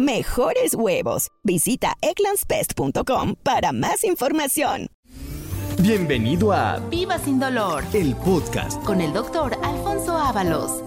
mejores 0.00 0.74
huevos. 0.74 1.28
Visita 1.44 1.94
egglandsbest.com 2.00 3.36
para 3.42 3.72
más 3.72 4.02
información. 4.04 4.88
Bienvenido 5.82 6.52
a 6.52 6.78
Viva 6.90 7.18
sin 7.18 7.38
dolor 7.38 7.84
el 7.94 8.14
podcast. 8.16 8.82
con 8.84 9.00
el 9.00 9.12
doctor 9.12 9.56
Alfonso 9.62 10.16
Ábalos. 10.16 10.82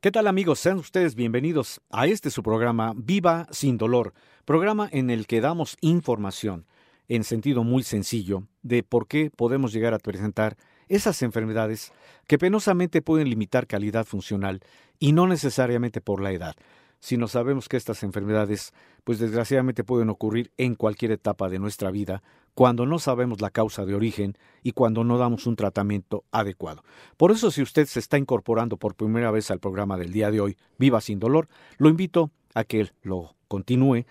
¿Qué 0.00 0.12
tal 0.12 0.28
amigos? 0.28 0.60
Sean 0.60 0.78
ustedes 0.78 1.16
bienvenidos 1.16 1.80
a 1.90 2.06
este 2.06 2.30
su 2.30 2.44
programa 2.44 2.92
Viva 2.96 3.48
sin 3.50 3.78
dolor, 3.78 4.14
programa 4.44 4.88
en 4.92 5.10
el 5.10 5.26
que 5.26 5.40
damos 5.40 5.76
información 5.80 6.66
en 7.08 7.24
sentido 7.24 7.64
muy 7.64 7.82
sencillo 7.82 8.44
de 8.62 8.84
por 8.84 9.08
qué 9.08 9.30
podemos 9.34 9.72
llegar 9.72 9.94
a 9.94 9.98
presentar 9.98 10.56
esas 10.88 11.20
enfermedades 11.22 11.92
que 12.28 12.38
penosamente 12.38 13.02
pueden 13.02 13.28
limitar 13.28 13.66
calidad 13.66 14.04
funcional 14.04 14.60
y 14.98 15.12
no 15.12 15.26
necesariamente 15.26 16.00
por 16.00 16.20
la 16.20 16.32
edad, 16.32 16.54
sino 17.00 17.28
sabemos 17.28 17.68
que 17.68 17.76
estas 17.76 18.02
enfermedades 18.02 18.72
pues 19.04 19.18
desgraciadamente 19.18 19.84
pueden 19.84 20.10
ocurrir 20.10 20.52
en 20.56 20.74
cualquier 20.74 21.12
etapa 21.12 21.48
de 21.48 21.58
nuestra 21.58 21.90
vida 21.90 22.22
cuando 22.54 22.86
no 22.86 22.98
sabemos 22.98 23.40
la 23.40 23.50
causa 23.50 23.86
de 23.86 23.94
origen 23.94 24.36
y 24.62 24.72
cuando 24.72 25.04
no 25.04 25.16
damos 25.16 25.46
un 25.46 25.54
tratamiento 25.54 26.24
adecuado. 26.32 26.82
Por 27.16 27.30
eso 27.30 27.50
si 27.50 27.62
usted 27.62 27.86
se 27.86 28.00
está 28.00 28.18
incorporando 28.18 28.76
por 28.76 28.96
primera 28.96 29.30
vez 29.30 29.50
al 29.50 29.60
programa 29.60 29.96
del 29.96 30.12
día 30.12 30.30
de 30.30 30.40
hoy, 30.40 30.56
Viva 30.76 31.00
sin 31.00 31.20
dolor, 31.20 31.48
lo 31.76 31.88
invito 31.88 32.30
a 32.54 32.64
que 32.64 32.90
lo 33.02 33.36
continúe 33.46 34.04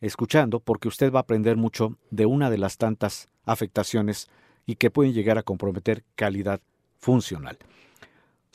escuchando 0.00 0.60
porque 0.60 0.88
usted 0.88 1.10
va 1.10 1.20
a 1.20 1.22
aprender 1.22 1.56
mucho 1.56 1.96
de 2.10 2.26
una 2.26 2.50
de 2.50 2.58
las 2.58 2.76
tantas 2.76 3.28
afectaciones 3.44 4.28
y 4.66 4.76
que 4.76 4.90
pueden 4.90 5.14
llegar 5.14 5.38
a 5.38 5.42
comprometer 5.42 6.04
calidad 6.16 6.60
funcional. 6.98 7.58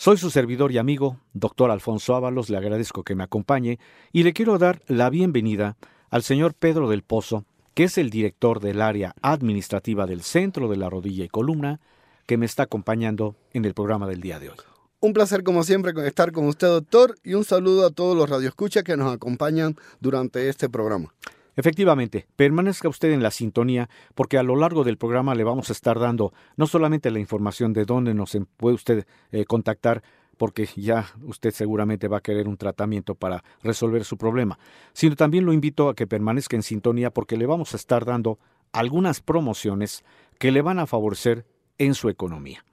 Soy 0.04 0.18
su 0.18 0.32
servidor 0.32 0.72
y 0.72 0.80
amigo, 0.80 1.20
doctor 1.34 1.70
Alfonso 1.70 2.16
Ábalos, 2.16 2.50
le 2.50 2.58
agradezco 2.58 3.04
que 3.04 3.14
me 3.14 3.24
acompañe 3.24 3.78
y 4.12 4.24
le 4.24 4.34
quiero 4.34 4.58
dar 4.58 4.82
la 4.88 5.12
bienvenida 5.12 5.78
al 6.10 6.24
señor 6.24 6.56
Pedro 6.56 6.90
del 6.90 7.04
Pozo, 7.04 7.46
que 7.76 7.84
es 7.84 8.00
el 8.00 8.10
director 8.10 8.62
del 8.62 8.82
área 8.82 9.14
administrativa 9.22 10.08
del 10.08 10.24
Centro 10.24 10.70
de 10.70 10.78
la 10.78 10.90
Rodilla 10.90 11.24
y 11.24 11.30
Columna, 11.30 11.82
que 12.26 12.38
me 12.38 12.48
está 12.48 12.64
acompañando 12.64 13.36
en 13.54 13.64
el 13.64 13.76
programa 13.76 14.08
del 14.08 14.22
día 14.22 14.40
de 14.40 14.50
hoy. 14.50 14.56
Un 15.02 15.14
placer 15.14 15.44
como 15.44 15.64
siempre 15.64 15.94
estar 16.08 16.32
con 16.32 16.48
usted, 16.48 16.66
doctor, 16.70 17.20
y 17.24 17.36
un 17.36 17.46
saludo 17.46 17.86
a 17.86 17.92
todos 17.92 18.18
los 18.18 18.28
radioescuchas 18.28 18.84
que 18.84 18.98
nos 18.98 19.14
acompañan 19.14 19.76
durante 20.00 20.50
este 20.50 20.68
programa. 20.68 21.14
Efectivamente, 21.56 22.28
permanezca 22.36 22.88
usted 22.88 23.12
en 23.12 23.24
la 23.24 23.32
sintonía 23.32 23.90
porque 24.16 24.38
a 24.38 24.44
lo 24.44 24.56
largo 24.56 24.84
del 24.84 24.98
programa 24.98 25.36
le 25.36 25.44
vamos 25.44 25.70
a 25.70 25.74
estar 25.74 26.00
dando 26.00 26.34
no 26.56 26.66
solamente 26.66 27.12
la 27.12 27.20
información 27.20 27.74
de 27.74 27.86
dónde 27.86 28.14
nos 28.14 28.36
em- 28.36 28.46
puede 28.58 28.76
usted 28.76 29.06
eh, 29.32 29.46
contactar, 29.46 30.02
porque 30.38 30.68
ya 30.76 31.06
usted 31.24 31.52
seguramente 31.52 32.08
va 32.08 32.18
a 32.18 32.22
querer 32.22 32.48
un 32.48 32.58
tratamiento 32.58 33.16
para 33.16 33.44
resolver 33.62 34.06
su 34.06 34.18
problema, 34.18 34.58
sino 34.94 35.16
también 35.16 35.46
lo 35.46 35.54
invito 35.54 35.88
a 35.90 35.94
que 35.94 36.08
permanezca 36.08 36.56
en 36.56 36.64
sintonía 36.64 37.12
porque 37.12 37.38
le 37.38 37.46
vamos 37.46 37.74
a 37.74 37.78
estar 37.78 38.06
dando 38.06 38.40
algunas 38.72 39.22
promociones 39.22 40.04
que 40.40 40.52
le 40.52 40.62
van 40.62 40.80
a 40.80 40.88
favorecer 40.88 41.46
en 41.78 41.94
su 41.94 42.10
economía. 42.10 42.66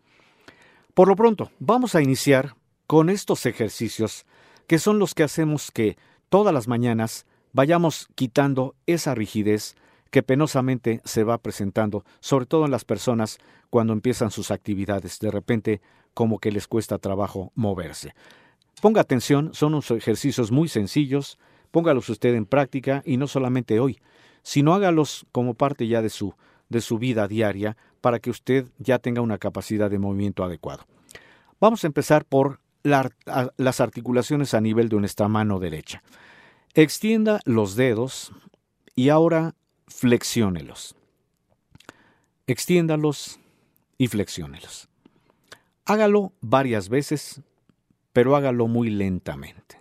Por 0.95 1.09
lo 1.09 1.17
pronto, 1.17 1.51
vamos 1.59 1.95
a 1.95 2.01
iniciar 2.01 2.55
con 2.87 3.11
estos 3.11 3.45
ejercicios 3.45 4.25
que 4.67 4.79
son 4.79 4.99
los 4.99 5.15
que 5.15 5.25
hacemos 5.25 5.71
que 5.71 5.99
todas 6.29 6.55
las 6.55 6.69
mañanas 6.69 7.27
vayamos 7.59 8.07
quitando 8.15 8.77
esa 8.87 9.17
rigidez 9.17 9.75
que 10.13 10.23
penosamente 10.23 11.01
se 11.05 11.25
va 11.25 11.39
presentando, 11.39 12.05
sobre 12.21 12.47
todo 12.47 12.67
en 12.67 12.71
las 12.71 12.85
personas 12.85 13.39
cuando 13.69 13.93
empiezan 13.93 14.31
sus 14.31 14.53
actividades. 14.53 15.19
De 15.19 15.33
repente, 15.33 15.81
como 16.15 16.39
que 16.39 16.53
les 16.53 16.69
cuesta 16.69 16.99
trabajo 16.99 17.51
moverse. 17.57 18.15
Ponga 18.81 19.01
atención, 19.01 19.55
son 19.55 19.73
unos 19.75 19.91
ejercicios 19.91 20.53
muy 20.53 20.69
sencillos, 20.69 21.37
póngalos 21.73 22.09
usted 22.09 22.33
en 22.37 22.47
práctica 22.47 23.03
y 23.05 23.17
no 23.17 23.27
solamente 23.27 23.81
hoy, 23.81 23.99
sino 24.45 24.73
hágalos 24.73 25.27
como 25.33 25.55
parte 25.55 25.89
ya 25.89 26.01
de 26.01 26.11
su, 26.11 26.35
de 26.69 26.81
su 26.81 26.99
vida 26.99 27.27
diaria 27.27 27.77
para 28.01 28.21
que 28.21 28.31
usted 28.31 28.69
ya 28.79 29.01
tenga 29.01 29.21
una 29.21 29.39
capacidad 29.39 29.91
de 29.91 29.99
movimiento 29.99 30.45
adecuado. 30.45 30.85
Vamos 31.61 31.83
a 31.83 31.89
empezar 31.89 32.25
por 32.25 32.61
las 32.85 33.81
articulaciones 33.81 34.55
a 34.55 34.61
nivel 34.61 34.89
de 34.89 35.01
nuestra 35.01 35.27
mano 35.27 35.59
derecha. 35.59 36.05
Extienda 36.75 37.41
los 37.45 37.77
dedos 37.77 38.33
y 38.95 39.09
ahora 39.09 39.55
flexiónelos. 39.87 40.95
Extiéndalos 42.47 43.41
y 43.97 44.09
flexiónelos. 44.09 44.89
Hágalo 45.87 46.33
varias 46.41 46.89
veces, 46.89 47.41
pero 48.13 48.37
hágalo 48.37 48.69
muy 48.69 48.91
lentamente. 48.91 49.81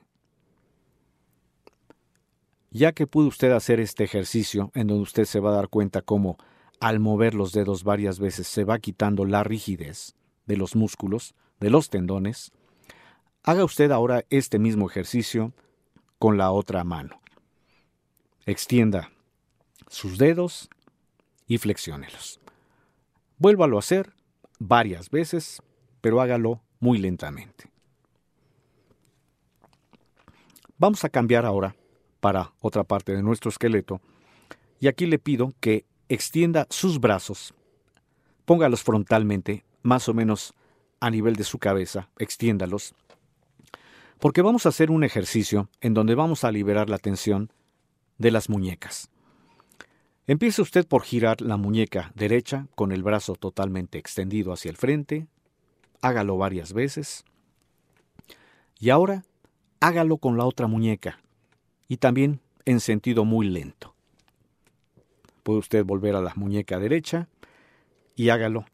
Ya 2.72 2.94
que 2.94 3.06
pudo 3.06 3.28
usted 3.28 3.52
hacer 3.52 3.80
este 3.80 4.04
ejercicio 4.04 4.72
en 4.74 4.88
donde 4.88 5.04
usted 5.04 5.26
se 5.26 5.40
va 5.40 5.52
a 5.52 5.56
dar 5.56 5.70
cuenta 5.70 6.02
cómo 6.02 6.38
al 6.80 7.00
mover 7.00 7.34
los 7.34 7.52
dedos 7.52 7.84
varias 7.84 8.20
veces 8.20 8.48
se 8.48 8.64
va 8.64 8.80
quitando 8.80 9.26
la 9.26 9.44
rigidez 9.44 10.16
de 10.46 10.58
los 10.58 10.76
músculos, 10.76 11.36
de 11.60 11.70
los 11.70 11.90
tendones, 11.90 12.52
haga 13.44 13.64
usted 13.64 13.92
ahora 13.92 14.26
este 14.30 14.60
mismo 14.60 14.90
ejercicio 14.90 15.54
con 16.20 16.38
la 16.38 16.52
otra 16.52 16.84
mano. 16.84 17.20
Extienda 18.46 19.12
sus 19.90 20.18
dedos 20.18 20.70
y 21.48 21.58
flexiónelos. 21.58 22.40
Vuélvalo 23.38 23.78
a 23.78 23.80
hacer 23.80 24.14
varias 24.60 25.10
veces, 25.10 25.62
pero 26.02 26.22
hágalo 26.22 26.62
muy 26.80 26.98
lentamente. 26.98 27.70
Vamos 30.78 31.04
a 31.04 31.10
cambiar 31.10 31.46
ahora 31.46 31.76
para 32.20 32.54
otra 32.62 32.84
parte 32.84 33.16
de 33.16 33.24
nuestro 33.24 33.50
esqueleto 33.50 34.02
y 34.80 34.88
aquí 34.88 35.06
le 35.06 35.20
pido 35.20 35.54
que 35.60 35.86
extienda 36.10 36.68
sus 36.70 37.00
brazos, 37.00 37.54
póngalos 38.46 38.84
frontalmente, 38.84 39.66
más 39.82 40.08
o 40.08 40.14
menos 40.14 40.54
a 41.00 41.10
nivel 41.10 41.36
de 41.36 41.44
su 41.44 41.60
cabeza, 41.60 42.10
extiéndalos, 42.18 42.94
porque 44.20 44.42
vamos 44.42 44.66
a 44.66 44.70
hacer 44.70 44.92
un 44.92 45.04
ejercicio 45.04 45.70
en 45.82 45.94
donde 45.94 46.16
vamos 46.16 46.44
a 46.44 46.52
liberar 46.52 46.90
la 46.90 46.98
tensión 46.98 47.52
de 48.18 48.32
las 48.32 48.50
muñecas. 48.50 49.10
Empiece 50.26 50.62
usted 50.62 50.88
por 50.88 51.04
girar 51.04 51.42
la 51.42 51.58
muñeca 51.58 52.12
derecha 52.16 52.68
con 52.76 52.92
el 52.92 53.04
brazo 53.04 53.36
totalmente 53.36 53.98
extendido 53.98 54.52
hacia 54.52 54.70
el 54.70 54.78
frente, 54.78 55.28
hágalo 56.02 56.38
varias 56.38 56.74
veces, 56.74 57.24
y 58.80 58.90
ahora 58.90 59.24
hágalo 59.80 60.18
con 60.18 60.38
la 60.38 60.46
otra 60.46 60.68
muñeca, 60.68 61.22
y 61.88 61.98
también 61.98 62.42
en 62.66 62.80
sentido 62.82 63.24
muy 63.24 63.48
lento. 63.48 63.94
Puede 65.44 65.60
usted 65.60 65.86
volver 65.86 66.16
a 66.16 66.22
la 66.22 66.34
muñeca 66.36 66.78
derecha 66.78 67.30
y 68.18 68.30
hágalo 68.30 68.66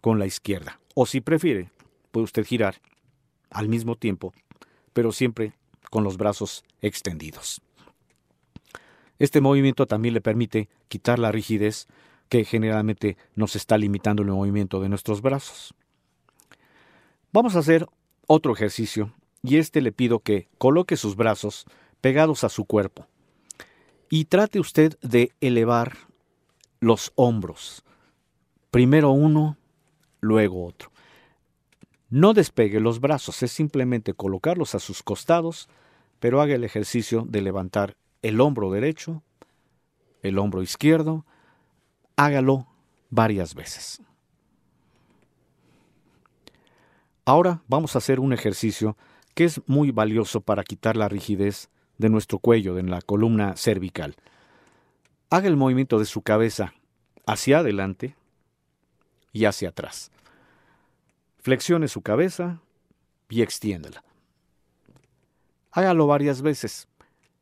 con 0.00 0.18
la 0.18 0.24
izquierda. 0.24 0.80
O 0.94 1.04
si 1.04 1.20
prefiere, 1.20 1.70
puede 2.10 2.24
usted 2.24 2.44
girar 2.44 2.76
al 3.50 3.68
mismo 3.68 3.96
tiempo, 3.96 4.32
pero 4.92 5.12
siempre 5.12 5.52
con 5.90 6.04
los 6.04 6.16
brazos 6.16 6.64
extendidos. 6.80 7.60
Este 9.18 9.40
movimiento 9.40 9.86
también 9.86 10.14
le 10.14 10.20
permite 10.20 10.68
quitar 10.88 11.18
la 11.18 11.32
rigidez 11.32 11.86
que 12.28 12.44
generalmente 12.44 13.16
nos 13.34 13.56
está 13.56 13.78
limitando 13.78 14.22
el 14.22 14.30
movimiento 14.30 14.80
de 14.80 14.88
nuestros 14.88 15.20
brazos. 15.20 15.74
Vamos 17.32 17.56
a 17.56 17.60
hacer 17.60 17.86
otro 18.26 18.52
ejercicio 18.52 19.12
y 19.42 19.56
este 19.56 19.80
le 19.80 19.92
pido 19.92 20.20
que 20.20 20.48
coloque 20.58 20.96
sus 20.96 21.16
brazos 21.16 21.66
pegados 22.00 22.44
a 22.44 22.48
su 22.48 22.64
cuerpo 22.64 23.06
y 24.08 24.26
trate 24.26 24.60
usted 24.60 24.98
de 25.00 25.32
elevar 25.40 25.96
los 26.80 27.12
hombros. 27.14 27.82
Primero 28.70 29.10
uno, 29.10 29.56
luego 30.20 30.66
otro. 30.66 30.91
No 32.12 32.34
despegue 32.34 32.78
los 32.78 33.00
brazos, 33.00 33.42
es 33.42 33.52
simplemente 33.52 34.12
colocarlos 34.12 34.74
a 34.74 34.80
sus 34.80 35.02
costados, 35.02 35.70
pero 36.20 36.42
haga 36.42 36.54
el 36.54 36.62
ejercicio 36.62 37.24
de 37.26 37.40
levantar 37.40 37.96
el 38.20 38.42
hombro 38.42 38.70
derecho, 38.70 39.22
el 40.20 40.38
hombro 40.38 40.60
izquierdo, 40.60 41.24
hágalo 42.16 42.66
varias 43.08 43.54
veces. 43.54 44.02
Ahora 47.24 47.62
vamos 47.66 47.94
a 47.94 47.98
hacer 47.98 48.20
un 48.20 48.34
ejercicio 48.34 48.98
que 49.34 49.44
es 49.44 49.62
muy 49.66 49.90
valioso 49.90 50.42
para 50.42 50.64
quitar 50.64 50.98
la 50.98 51.08
rigidez 51.08 51.70
de 51.96 52.10
nuestro 52.10 52.38
cuello, 52.40 52.74
de 52.74 52.82
la 52.82 53.00
columna 53.00 53.56
cervical. 53.56 54.16
Haga 55.30 55.48
el 55.48 55.56
movimiento 55.56 55.98
de 55.98 56.04
su 56.04 56.20
cabeza 56.20 56.74
hacia 57.24 57.60
adelante 57.60 58.16
y 59.32 59.46
hacia 59.46 59.70
atrás. 59.70 60.10
Flexione 61.42 61.88
su 61.88 62.02
cabeza 62.02 62.60
y 63.28 63.42
extiéndela. 63.42 64.04
Hágalo 65.72 66.06
varias 66.06 66.40
veces 66.40 66.88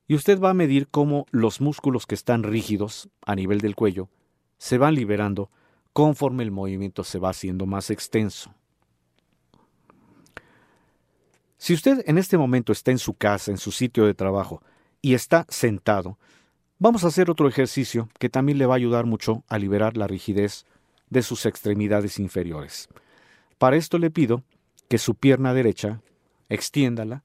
y 0.09 0.15
usted 0.15 0.41
va 0.41 0.51
a 0.51 0.55
medir 0.55 0.89
cómo 0.89 1.27
los 1.31 1.61
músculos 1.61 2.07
que 2.07 2.15
están 2.15 2.43
rígidos 2.43 3.11
a 3.27 3.35
nivel 3.35 3.61
del 3.61 3.77
cuello 3.77 4.09
se 4.57 4.79
van 4.79 4.95
liberando 4.95 5.51
conforme 5.93 6.43
el 6.43 6.51
movimiento 6.51 7.05
se 7.05 7.19
va 7.19 7.31
haciendo 7.31 7.67
más 7.67 7.91
extenso. 7.91 8.55
Si 11.59 11.75
usted 11.75 12.03
en 12.07 12.17
este 12.17 12.39
momento 12.39 12.73
está 12.73 12.91
en 12.91 12.99
su 12.99 13.15
casa, 13.15 13.51
en 13.51 13.59
su 13.59 13.71
sitio 13.71 14.07
de 14.07 14.15
trabajo, 14.15 14.63
y 15.03 15.13
está 15.13 15.45
sentado, 15.51 16.19
vamos 16.79 17.05
a 17.05 17.09
hacer 17.09 17.31
otro 17.31 17.49
ejercicio 17.49 18.09
que 18.19 18.31
también 18.31 18.57
le 18.57 18.65
va 18.65 18.75
a 18.75 18.77
ayudar 18.77 19.05
mucho 19.05 19.45
a 19.49 19.59
liberar 19.59 19.99
la 19.99 20.07
rigidez 20.07 20.65
de 21.11 21.23
sus 21.23 21.45
extremidades 21.45 22.19
inferiores. 22.19 22.89
Para 23.61 23.77
esto 23.77 23.99
le 23.99 24.11
pido 24.11 24.43
que 24.89 24.97
su 24.97 25.17
pierna 25.17 25.53
derecha 25.53 26.01
extiéndala 26.49 27.25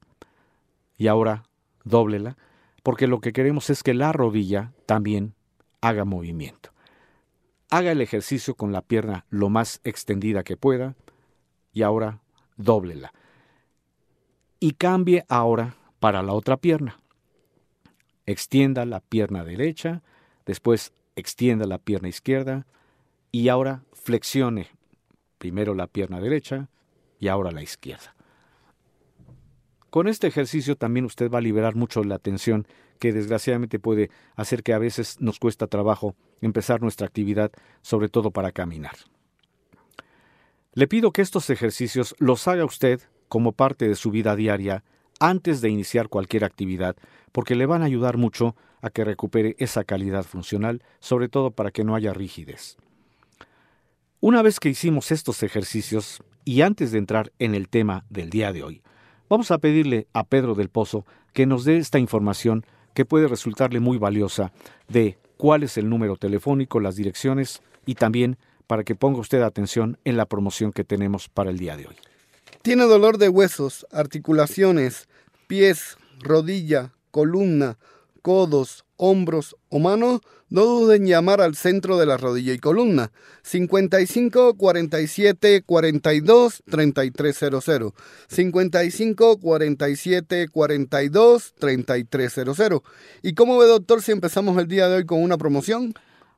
y 0.98 1.08
ahora 1.08 1.44
dóblela, 1.86 2.36
porque 2.84 3.08
lo 3.08 3.22
que 3.22 3.32
queremos 3.32 3.70
es 3.70 3.84
que 3.84 3.94
la 3.94 4.12
rodilla 4.12 4.74
también 4.86 5.34
haga 5.80 6.04
movimiento. 6.04 6.72
Haga 7.70 7.94
el 7.94 8.02
ejercicio 8.02 8.56
con 8.56 8.74
la 8.74 8.82
pierna 8.82 9.26
lo 9.30 9.50
más 9.50 9.80
extendida 9.86 10.44
que 10.44 10.58
pueda 10.58 10.96
y 11.72 11.84
ahora 11.84 12.20
dóblela 12.58 13.14
y 14.60 14.72
cambie 14.72 15.24
ahora 15.30 15.78
para 16.02 16.22
la 16.22 16.34
otra 16.34 16.58
pierna. 16.58 17.00
Extienda 18.26 18.84
la 18.84 19.00
pierna 19.00 19.46
derecha, 19.46 20.02
después 20.46 20.92
extienda 21.16 21.66
la 21.66 21.78
pierna 21.78 22.10
izquierda 22.10 22.68
y 23.32 23.48
ahora 23.48 23.86
flexione 23.94 24.76
primero 25.38 25.74
la 25.74 25.88
pierna 25.88 26.20
derecha 26.20 26.70
y 27.20 27.28
ahora 27.28 27.52
la 27.52 27.62
izquierda. 27.62 28.16
Con 29.90 30.08
este 30.08 30.28
ejercicio 30.28 30.76
también 30.76 31.06
usted 31.06 31.32
va 31.32 31.38
a 31.38 31.42
liberar 31.42 31.76
mucho 31.76 32.04
la 32.04 32.20
tensión 32.20 32.68
que 33.00 33.14
desgraciadamente 33.14 33.80
puede 33.80 34.10
hacer 34.36 34.64
que 34.64 34.74
a 34.74 34.80
veces 34.80 35.22
nos 35.22 35.40
cuesta 35.40 35.68
trabajo 35.68 36.16
empezar 36.42 36.82
nuestra 36.82 37.08
actividad, 37.08 37.52
sobre 37.82 38.10
todo 38.10 38.32
para 38.32 38.52
caminar. 38.52 38.96
Le 40.74 40.88
pido 40.88 41.12
que 41.12 41.22
estos 41.22 41.50
ejercicios 41.50 42.16
los 42.20 42.48
haga 42.48 42.66
usted 42.66 43.02
como 43.30 43.54
parte 43.54 43.88
de 43.88 43.96
su 43.96 44.12
vida 44.12 44.36
diaria 44.36 44.84
antes 45.20 45.62
de 45.62 45.70
iniciar 45.70 46.10
cualquier 46.10 46.44
actividad, 46.44 46.98
porque 47.32 47.56
le 47.56 47.66
van 47.66 47.82
a 47.82 47.86
ayudar 47.86 48.18
mucho 48.18 48.56
a 48.82 48.90
que 48.90 49.06
recupere 49.06 49.56
esa 49.60 49.86
calidad 49.86 50.24
funcional, 50.24 50.84
sobre 51.00 51.30
todo 51.30 51.52
para 51.52 51.72
que 51.72 51.84
no 51.84 51.96
haya 51.96 52.14
rigidez. 52.14 52.78
Una 54.22 54.42
vez 54.42 54.60
que 54.60 54.70
hicimos 54.70 55.12
estos 55.12 55.44
ejercicios, 55.44 56.22
y 56.46 56.62
antes 56.62 56.92
de 56.92 57.00
entrar 57.00 57.32
en 57.38 57.54
el 57.54 57.68
tema 57.68 58.06
del 58.10 58.30
día 58.30 58.54
de 58.54 58.64
hoy, 58.64 58.82
vamos 59.30 59.52
a 59.52 59.58
pedirle 59.58 60.08
a 60.14 60.24
Pedro 60.24 60.56
del 60.56 60.70
Pozo 60.70 61.06
que 61.34 61.46
nos 61.46 61.66
dé 61.66 61.78
esta 61.78 62.00
información 62.00 62.66
que 62.94 63.04
puede 63.04 63.28
resultarle 63.28 63.80
muy 63.80 63.98
valiosa 63.98 64.54
de 64.88 65.18
cuál 65.38 65.64
es 65.64 65.78
el 65.78 65.90
número 65.90 66.16
telefónico, 66.16 66.80
las 66.80 66.96
direcciones 66.96 67.62
y 67.86 67.96
también 67.96 68.38
para 68.68 68.84
que 68.84 68.96
ponga 68.96 69.20
usted 69.20 69.42
atención 69.42 69.98
en 70.06 70.18
la 70.18 70.26
promoción 70.26 70.72
que 70.72 70.86
tenemos 70.86 71.28
para 71.28 71.50
el 71.50 71.58
día 71.58 71.76
de 71.76 71.88
hoy. 71.88 71.96
Tiene 72.62 72.86
dolor 72.86 73.18
de 73.18 73.30
huesos, 73.30 73.86
articulaciones, 73.92 75.08
pies, 75.48 75.98
rodilla, 76.22 76.94
columna, 77.12 77.78
codos, 78.22 78.86
hombros 78.98 79.56
o 79.70 79.80
manos, 79.80 80.22
no 80.50 80.66
duden 80.66 81.04
en 81.04 81.08
llamar 81.08 81.42
al 81.42 81.56
centro 81.56 81.98
de 81.98 82.06
la 82.06 82.18
rodilla 82.18 82.54
y 82.54 82.60
columna 82.60 83.12
55 83.44 84.56
47 84.56 85.64
42 85.64 86.64
3300 86.70 87.94
55 88.28 89.40
47 89.40 90.48
42 90.50 91.54
3300 91.58 92.82
¿Y 93.22 93.34
cómo 93.34 93.58
ve 93.58 93.68
doctor 93.68 94.02
si 94.02 94.12
empezamos 94.12 94.58
el 94.58 94.68
día 94.68 94.88
de 94.88 94.98
hoy 94.98 95.06
con 95.06 95.22
una 95.22 95.38
promoción? 95.38 95.94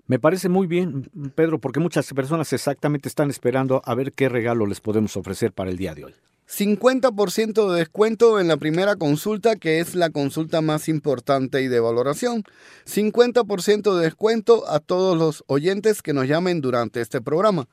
Me 0.07 0.19
parece 0.19 0.48
muy 0.48 0.68
bien, 0.68 1.09
Pedro, 1.36 1.59
porque 1.59 1.81
muchas 1.81 2.12
personas 2.13 2.54
exactamente 2.54 3.09
están 3.09 3.30
esperando 3.30 3.81
a 3.83 3.94
ver 3.94 4.13
qué 4.13 4.30
regalo 4.30 4.65
les 4.65 4.80
podemos 4.80 5.18
ofrecer 5.18 5.51
para 5.51 5.69
el 5.69 5.75
día 5.75 5.94
de 5.94 6.06
hoy. 6.06 6.13
50% 6.49 7.71
de 7.71 7.79
descuento 7.79 8.39
en 8.39 8.47
la 8.47 8.57
primera 8.57 8.95
consulta, 8.95 9.57
que 9.57 9.79
es 9.79 9.95
la 9.95 10.09
consulta 10.09 10.61
más 10.61 10.88
importante 10.88 11.61
y 11.61 11.67
de 11.67 11.81
valoración. 11.81 12.44
50% 12.85 13.95
de 13.97 14.03
descuento 14.03 14.69
a 14.69 14.79
todos 14.79 15.17
los 15.17 15.44
oyentes 15.47 16.01
que 16.01 16.13
nos 16.13 16.27
llamen 16.27 16.61
durante 16.61 17.01
este 17.01 17.21
programa. 17.21 17.67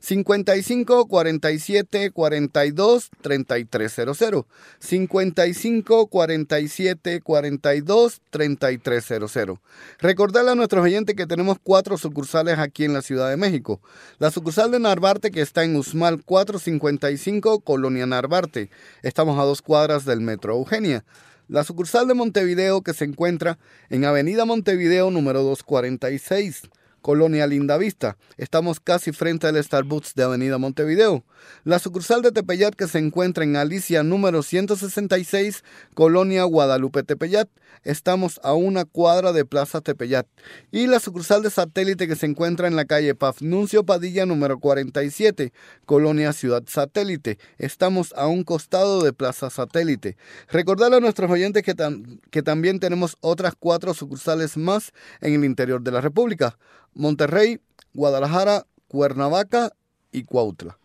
55 0.00 1.06
47 1.06 2.10
42 2.10 3.10
3300. 3.20 4.44
55 4.78 6.06
47 6.06 7.20
42 7.20 8.20
3300. 8.30 9.58
Recordarle 9.98 10.50
a 10.50 10.54
nuestros 10.54 10.84
oyentes 10.84 11.14
que 11.14 11.26
tenemos 11.26 11.58
cuatro 11.62 11.98
sucursales 11.98 12.58
aquí 12.58 12.84
en 12.84 12.94
la 12.94 13.02
Ciudad 13.02 13.28
de 13.28 13.36
México. 13.36 13.80
La 14.18 14.30
sucursal 14.30 14.70
de 14.70 14.80
Narvarte 14.80 15.30
que 15.30 15.42
está 15.42 15.64
en 15.64 15.76
Usmal 15.76 16.24
455, 16.24 17.60
Colonia 17.60 18.06
Narvarte. 18.06 18.70
Estamos 19.02 19.38
a 19.38 19.44
dos 19.44 19.62
cuadras 19.62 20.04
del 20.04 20.20
Metro 20.20 20.54
Eugenia. 20.54 21.04
La 21.48 21.64
sucursal 21.64 22.06
de 22.06 22.14
Montevideo 22.14 22.82
que 22.82 22.94
se 22.94 23.04
encuentra 23.04 23.58
en 23.90 24.04
Avenida 24.04 24.44
Montevideo 24.44 25.10
número 25.10 25.42
246. 25.42 26.62
Colonia 27.00 27.46
Lindavista. 27.46 28.16
Estamos 28.36 28.80
casi 28.80 29.12
frente 29.12 29.46
al 29.46 29.62
Starbucks 29.62 30.14
de 30.14 30.22
Avenida 30.22 30.58
Montevideo. 30.58 31.24
La 31.64 31.78
sucursal 31.78 32.22
de 32.22 32.32
Tepeyat 32.32 32.74
que 32.74 32.88
se 32.88 32.98
encuentra 32.98 33.44
en 33.44 33.56
Alicia 33.56 34.02
número 34.02 34.42
166, 34.42 35.64
Colonia 35.94 36.44
Guadalupe 36.44 37.02
Tepeyat. 37.02 37.48
Estamos 37.82 38.40
a 38.42 38.52
una 38.52 38.84
cuadra 38.84 39.32
de 39.32 39.44
Plaza 39.44 39.80
Tepeyat. 39.80 40.26
Y 40.70 40.86
la 40.86 41.00
sucursal 41.00 41.42
de 41.42 41.50
satélite 41.50 42.06
que 42.06 42.16
se 42.16 42.26
encuentra 42.26 42.68
en 42.68 42.76
la 42.76 42.84
calle 42.84 43.14
Pafnuncio 43.14 43.84
Padilla 43.84 44.26
número 44.26 44.58
47, 44.58 45.52
Colonia 45.86 46.32
Ciudad 46.32 46.62
Satélite. 46.66 47.38
Estamos 47.58 48.12
a 48.16 48.26
un 48.26 48.44
costado 48.44 49.02
de 49.02 49.12
Plaza 49.12 49.48
Satélite. 49.48 50.16
Recordarle 50.48 50.98
a 50.98 51.00
nuestros 51.00 51.30
oyentes 51.30 51.62
que 51.62 52.42
también 52.42 52.80
tenemos 52.80 53.16
otras 53.20 53.54
cuatro 53.58 53.94
sucursales 53.94 54.56
más 54.56 54.92
en 55.20 55.34
el 55.34 55.44
interior 55.44 55.80
de 55.82 55.92
la 55.92 56.00
República. 56.00 56.58
Monterrey, 56.94 57.60
Guadalajara, 57.94 58.66
Cuernavaca 58.88 59.72
y 60.12 60.24
Cuautla. 60.24 60.78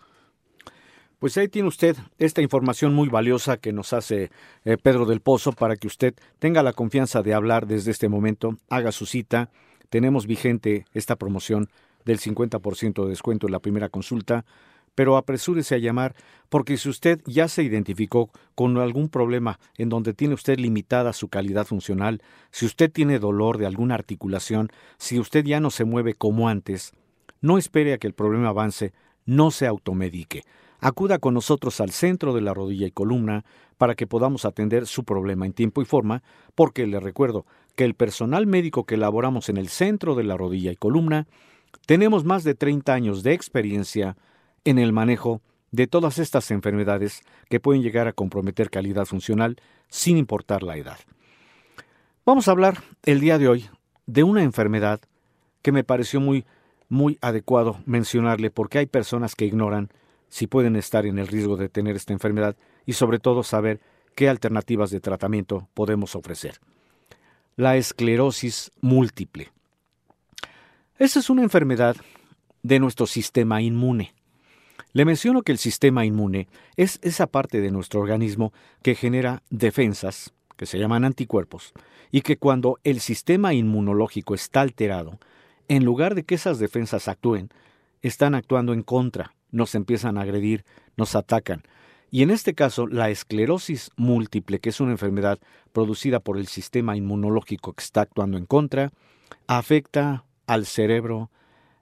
Pues 1.19 1.37
ahí 1.37 1.47
tiene 1.47 1.67
usted 1.67 1.95
esta 2.17 2.41
información 2.41 2.93
muy 2.93 3.09
valiosa 3.09 3.57
que 3.57 3.73
nos 3.73 3.93
hace 3.93 4.29
eh, 4.63 4.77
Pedro 4.77 5.05
del 5.05 5.21
Pozo 5.21 5.53
para 5.53 5.75
que 5.75 5.87
usted 5.87 6.13
tenga 6.39 6.61
la 6.61 6.73
confianza 6.73 7.21
de 7.21 7.33
hablar 7.33 7.67
desde 7.67 7.91
este 7.91 8.09
momento, 8.09 8.57
haga 8.69 8.91
su 8.91 9.05
cita. 9.05 9.49
Tenemos 9.89 10.27
vigente 10.27 10.85
esta 10.93 11.15
promoción 11.15 11.69
del 12.03 12.19
50% 12.19 13.03
de 13.03 13.09
descuento 13.09 13.47
en 13.47 13.53
la 13.53 13.59
primera 13.59 13.89
consulta 13.89 14.45
pero 14.95 15.17
apresúrese 15.17 15.75
a 15.75 15.79
llamar, 15.79 16.15
porque 16.49 16.77
si 16.77 16.89
usted 16.89 17.21
ya 17.25 17.47
se 17.47 17.63
identificó 17.63 18.29
con 18.55 18.77
algún 18.77 19.09
problema 19.09 19.59
en 19.77 19.89
donde 19.89 20.13
tiene 20.13 20.33
usted 20.33 20.57
limitada 20.57 21.13
su 21.13 21.27
calidad 21.27 21.65
funcional, 21.65 22.21
si 22.51 22.65
usted 22.65 22.91
tiene 22.91 23.19
dolor 23.19 23.57
de 23.57 23.65
alguna 23.65 23.95
articulación, 23.95 24.69
si 24.97 25.19
usted 25.19 25.43
ya 25.43 25.59
no 25.59 25.69
se 25.69 25.85
mueve 25.85 26.13
como 26.13 26.49
antes, 26.49 26.93
no 27.41 27.57
espere 27.57 27.93
a 27.93 27.97
que 27.97 28.07
el 28.07 28.13
problema 28.13 28.49
avance, 28.49 28.93
no 29.25 29.51
se 29.51 29.67
automedique. 29.67 30.43
Acuda 30.79 31.19
con 31.19 31.33
nosotros 31.33 31.79
al 31.81 31.91
centro 31.91 32.33
de 32.33 32.41
la 32.41 32.53
rodilla 32.53 32.87
y 32.87 32.91
columna 32.91 33.43
para 33.77 33.95
que 33.95 34.07
podamos 34.07 34.45
atender 34.45 34.87
su 34.87 35.03
problema 35.03 35.45
en 35.45 35.53
tiempo 35.53 35.81
y 35.81 35.85
forma, 35.85 36.23
porque 36.53 36.87
le 36.87 36.99
recuerdo 36.99 37.45
que 37.75 37.85
el 37.85 37.95
personal 37.95 38.47
médico 38.47 38.85
que 38.85 38.95
elaboramos 38.95 39.49
en 39.49 39.57
el 39.57 39.67
centro 39.67 40.15
de 40.15 40.23
la 40.23 40.37
rodilla 40.37 40.71
y 40.71 40.75
columna 40.75 41.27
tenemos 41.85 42.23
más 42.23 42.43
de 42.43 42.55
30 42.55 42.93
años 42.93 43.23
de 43.23 43.33
experiencia 43.33 44.15
en 44.65 44.77
el 44.77 44.91
manejo 44.91 45.41
de 45.71 45.87
todas 45.87 46.19
estas 46.19 46.51
enfermedades 46.51 47.21
que 47.49 47.59
pueden 47.59 47.81
llegar 47.81 48.07
a 48.07 48.13
comprometer 48.13 48.69
calidad 48.69 49.05
funcional 49.05 49.57
sin 49.87 50.17
importar 50.17 50.63
la 50.63 50.77
edad. 50.77 50.97
Vamos 52.25 52.47
a 52.47 52.51
hablar 52.51 52.83
el 53.03 53.19
día 53.19 53.37
de 53.37 53.47
hoy 53.47 53.69
de 54.05 54.23
una 54.23 54.43
enfermedad 54.43 54.99
que 55.61 55.71
me 55.71 55.83
pareció 55.83 56.19
muy 56.19 56.45
muy 56.89 57.17
adecuado 57.21 57.79
mencionarle 57.85 58.51
porque 58.51 58.77
hay 58.77 58.85
personas 58.85 59.35
que 59.35 59.45
ignoran 59.45 59.89
si 60.29 60.47
pueden 60.47 60.75
estar 60.75 61.05
en 61.05 61.19
el 61.19 61.27
riesgo 61.27 61.57
de 61.57 61.69
tener 61.69 61.95
esta 61.95 62.13
enfermedad 62.13 62.55
y 62.85 62.93
sobre 62.93 63.19
todo 63.19 63.43
saber 63.43 63.79
qué 64.15 64.29
alternativas 64.29 64.91
de 64.91 64.99
tratamiento 64.99 65.67
podemos 65.73 66.15
ofrecer. 66.15 66.59
La 67.55 67.77
esclerosis 67.77 68.71
múltiple. 68.81 69.51
Esa 70.97 71.19
es 71.19 71.29
una 71.29 71.43
enfermedad 71.43 71.95
de 72.63 72.79
nuestro 72.79 73.05
sistema 73.07 73.61
inmune. 73.61 74.13
Le 74.95 75.03
menciono 75.03 75.41
que 75.41 75.51
el 75.51 75.57
sistema 75.57 76.05
inmune 76.05 76.47
es 76.77 76.99
esa 77.01 77.27
parte 77.27 77.59
de 77.59 77.69
nuestro 77.69 77.99
organismo 77.99 78.53
que 78.81 78.95
genera 78.95 79.43
defensas, 79.49 80.33
que 80.55 80.65
se 80.65 80.79
llaman 80.79 81.03
anticuerpos, 81.03 81.73
y 82.11 82.21
que 82.21 82.37
cuando 82.37 82.79
el 82.85 83.01
sistema 83.01 83.53
inmunológico 83.53 84.35
está 84.35 84.61
alterado, 84.61 85.19
en 85.67 85.83
lugar 85.83 86.15
de 86.15 86.23
que 86.23 86.35
esas 86.35 86.59
defensas 86.59 87.09
actúen, 87.09 87.49
están 88.03 88.35
actuando 88.35 88.71
en 88.71 88.83
contra, 88.83 89.35
nos 89.51 89.75
empiezan 89.75 90.17
a 90.17 90.21
agredir, 90.21 90.63
nos 90.95 91.13
atacan. 91.17 91.63
Y 92.09 92.23
en 92.23 92.31
este 92.31 92.53
caso, 92.53 92.87
la 92.87 93.09
esclerosis 93.09 93.91
múltiple, 93.97 94.59
que 94.59 94.69
es 94.69 94.79
una 94.79 94.91
enfermedad 94.91 95.39
producida 95.73 96.21
por 96.21 96.37
el 96.37 96.47
sistema 96.47 96.95
inmunológico 96.95 97.73
que 97.73 97.83
está 97.83 97.99
actuando 97.99 98.37
en 98.37 98.45
contra, 98.45 98.93
afecta 99.45 100.23
al 100.47 100.65
cerebro 100.65 101.31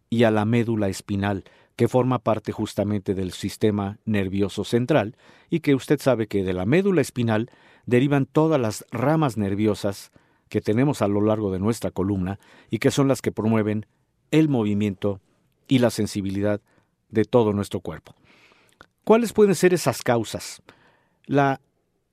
y 0.10 0.24
a 0.24 0.32
la 0.32 0.46
médula 0.46 0.90
espinal, 0.90 1.44
que 1.76 1.88
forma 1.88 2.20
parte 2.20 2.52
justamente 2.52 3.14
del 3.14 3.32
sistema 3.32 3.98
nervioso 4.06 4.64
central, 4.64 5.16
y 5.50 5.62
que 5.62 5.76
usted 5.76 6.00
sabe 6.00 6.28
que 6.28 6.44
de 6.44 6.54
la 6.54 6.66
médula 6.66 7.02
espinal 7.02 7.50
derivan 7.86 8.26
todas 8.26 8.60
las 8.60 8.86
ramas 8.92 9.38
nerviosas 9.38 10.12
que 10.50 10.62
tenemos 10.62 11.02
a 11.02 11.08
lo 11.08 11.22
largo 11.22 11.52
de 11.52 11.60
nuestra 11.60 11.92
columna 11.92 12.40
y 12.70 12.78
que 12.78 12.92
son 12.92 13.08
las 13.08 13.22
que 13.22 13.32
promueven 13.32 13.88
el 14.32 14.50
movimiento 14.50 15.20
y 15.68 15.80
la 15.80 15.90
sensibilidad 15.90 16.62
de 17.10 17.26
todo 17.26 17.54
nuestro 17.54 17.80
cuerpo. 17.80 18.16
¿Cuáles 19.04 19.34
pueden 19.34 19.56
ser 19.56 19.74
esas 19.74 20.02
causas? 20.02 20.62
La 21.26 21.60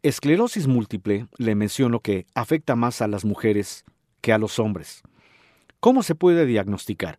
esclerosis 0.02 0.66
múltiple, 0.66 1.26
le 1.36 1.54
menciono 1.54 2.00
que 2.00 2.26
afecta 2.34 2.76
más 2.76 3.02
a 3.02 3.08
las 3.08 3.24
mujeres 3.24 3.84
que 4.20 4.32
a 4.32 4.38
los 4.38 4.58
hombres. 4.58 5.02
¿Cómo 5.78 6.02
se 6.02 6.14
puede 6.14 6.46
diagnosticar? 6.46 7.18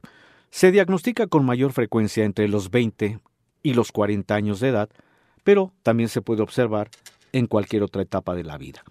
Se 0.52 0.72
diagnostica 0.74 1.28
con 1.28 1.46
mayor 1.46 1.72
frecuencia 1.72 2.26
entre 2.26 2.50
los 2.50 2.70
20 2.70 3.20
y 3.64 3.74
los 3.74 3.94
40 3.94 4.36
años 4.36 4.60
de 4.60 4.68
edad, 4.68 4.90
pero 5.46 5.72
también 5.82 6.10
se 6.10 6.22
puede 6.22 6.42
observar 6.42 6.90
en 7.32 7.48
cualquier 7.48 7.84
otra 7.84 8.02
etapa 8.02 8.36
de 8.36 8.44
la 8.44 8.58
vida. 8.58 8.84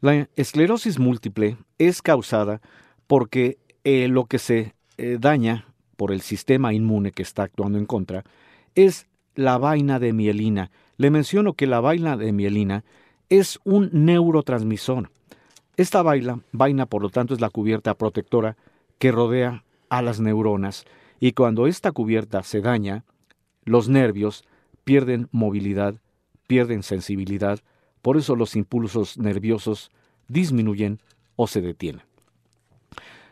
La 0.00 0.28
esclerosis 0.36 1.00
múltiple 1.00 1.56
es 1.78 2.00
causada 2.00 2.60
porque 3.08 3.58
eh, 3.82 4.06
lo 4.06 4.26
que 4.26 4.38
se 4.38 4.74
eh, 4.98 5.18
daña 5.20 5.66
por 5.96 6.12
el 6.12 6.20
sistema 6.20 6.72
inmune 6.72 7.10
que 7.10 7.22
está 7.22 7.42
actuando 7.42 7.78
en 7.78 7.86
contra 7.86 8.22
es 8.76 9.08
la 9.34 9.58
vaina 9.58 9.98
de 9.98 10.12
mielina. 10.12 10.70
Le 10.96 11.10
menciono 11.10 11.54
que 11.54 11.66
la 11.66 11.80
vaina 11.80 12.16
de 12.16 12.32
mielina 12.32 12.84
es 13.28 13.58
un 13.64 13.90
neurotransmisor. 13.92 15.10
Esta 15.76 16.02
vaina, 16.02 16.40
vaina, 16.52 16.86
por 16.86 17.02
lo 17.02 17.10
tanto, 17.10 17.34
es 17.34 17.40
la 17.40 17.50
cubierta 17.50 17.94
protectora 17.94 18.56
que 18.98 19.10
rodea 19.10 19.64
a 19.92 20.00
las 20.00 20.20
neuronas 20.20 20.86
y 21.20 21.32
cuando 21.32 21.66
esta 21.66 21.92
cubierta 21.92 22.42
se 22.42 22.62
daña, 22.62 23.04
los 23.66 23.90
nervios 23.90 24.42
pierden 24.84 25.28
movilidad, 25.32 25.96
pierden 26.46 26.82
sensibilidad, 26.82 27.60
por 28.00 28.16
eso 28.16 28.34
los 28.34 28.56
impulsos 28.56 29.18
nerviosos 29.18 29.90
disminuyen 30.28 30.98
o 31.36 31.46
se 31.46 31.60
detienen. 31.60 32.06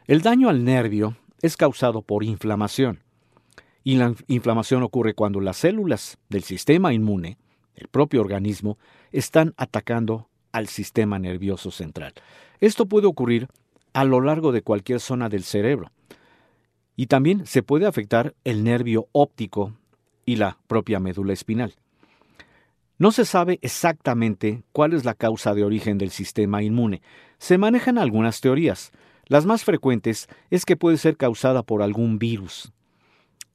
El 0.07 0.21
daño 0.21 0.51
al 0.51 0.63
nervio 0.63 1.17
es 1.41 1.57
causado 1.57 2.03
por 2.03 2.25
inflamación. 2.25 3.01
Y 3.83 3.97
la 3.97 4.15
inflamación 4.29 4.83
ocurre 4.83 5.15
cuando 5.15 5.41
las 5.41 5.57
células 5.57 6.19
del 6.29 6.43
sistema 6.43 6.93
inmune, 6.93 7.39
el 7.75 7.89
propio 7.89 8.21
organismo, 8.21 8.77
están 9.13 9.55
atacando 9.57 10.29
al 10.53 10.69
sistema 10.69 11.19
nervioso 11.19 11.71
central. 11.71 12.13
Esto 12.61 12.85
puede 12.85 13.07
ocurrir 13.07 13.49
a 13.95 14.05
lo 14.05 14.21
largo 14.21 14.53
de 14.53 14.61
cualquier 14.61 15.01
zona 15.01 15.31
del 15.31 15.43
cerebro. 15.43 15.91
Y 17.01 17.07
también 17.07 17.47
se 17.47 17.63
puede 17.63 17.87
afectar 17.87 18.35
el 18.45 18.63
nervio 18.63 19.09
óptico 19.13 19.73
y 20.27 20.37
la 20.37 20.59
propia 20.67 21.01
médula 21.01 21.33
espinal. 21.33 21.73
No 22.99 23.11
se 23.11 23.25
sabe 23.25 23.59
exactamente 23.63 24.65
cuál 24.73 24.93
es 24.93 25.07
la 25.07 25.15
causa 25.15 25.55
de 25.55 25.65
origen 25.65 25.97
del 25.97 26.11
sistema 26.11 26.63
inmune. 26.63 27.01
Se 27.39 27.57
manejan 27.57 27.97
algunas 27.97 28.43
teorías. 28.43 28.93
Las 29.25 29.47
más 29.47 29.65
frecuentes 29.65 30.29
es 30.51 30.67
que 30.67 30.77
puede 30.77 30.99
ser 30.99 31.17
causada 31.17 31.63
por 31.63 31.81
algún 31.81 32.19
virus, 32.19 32.71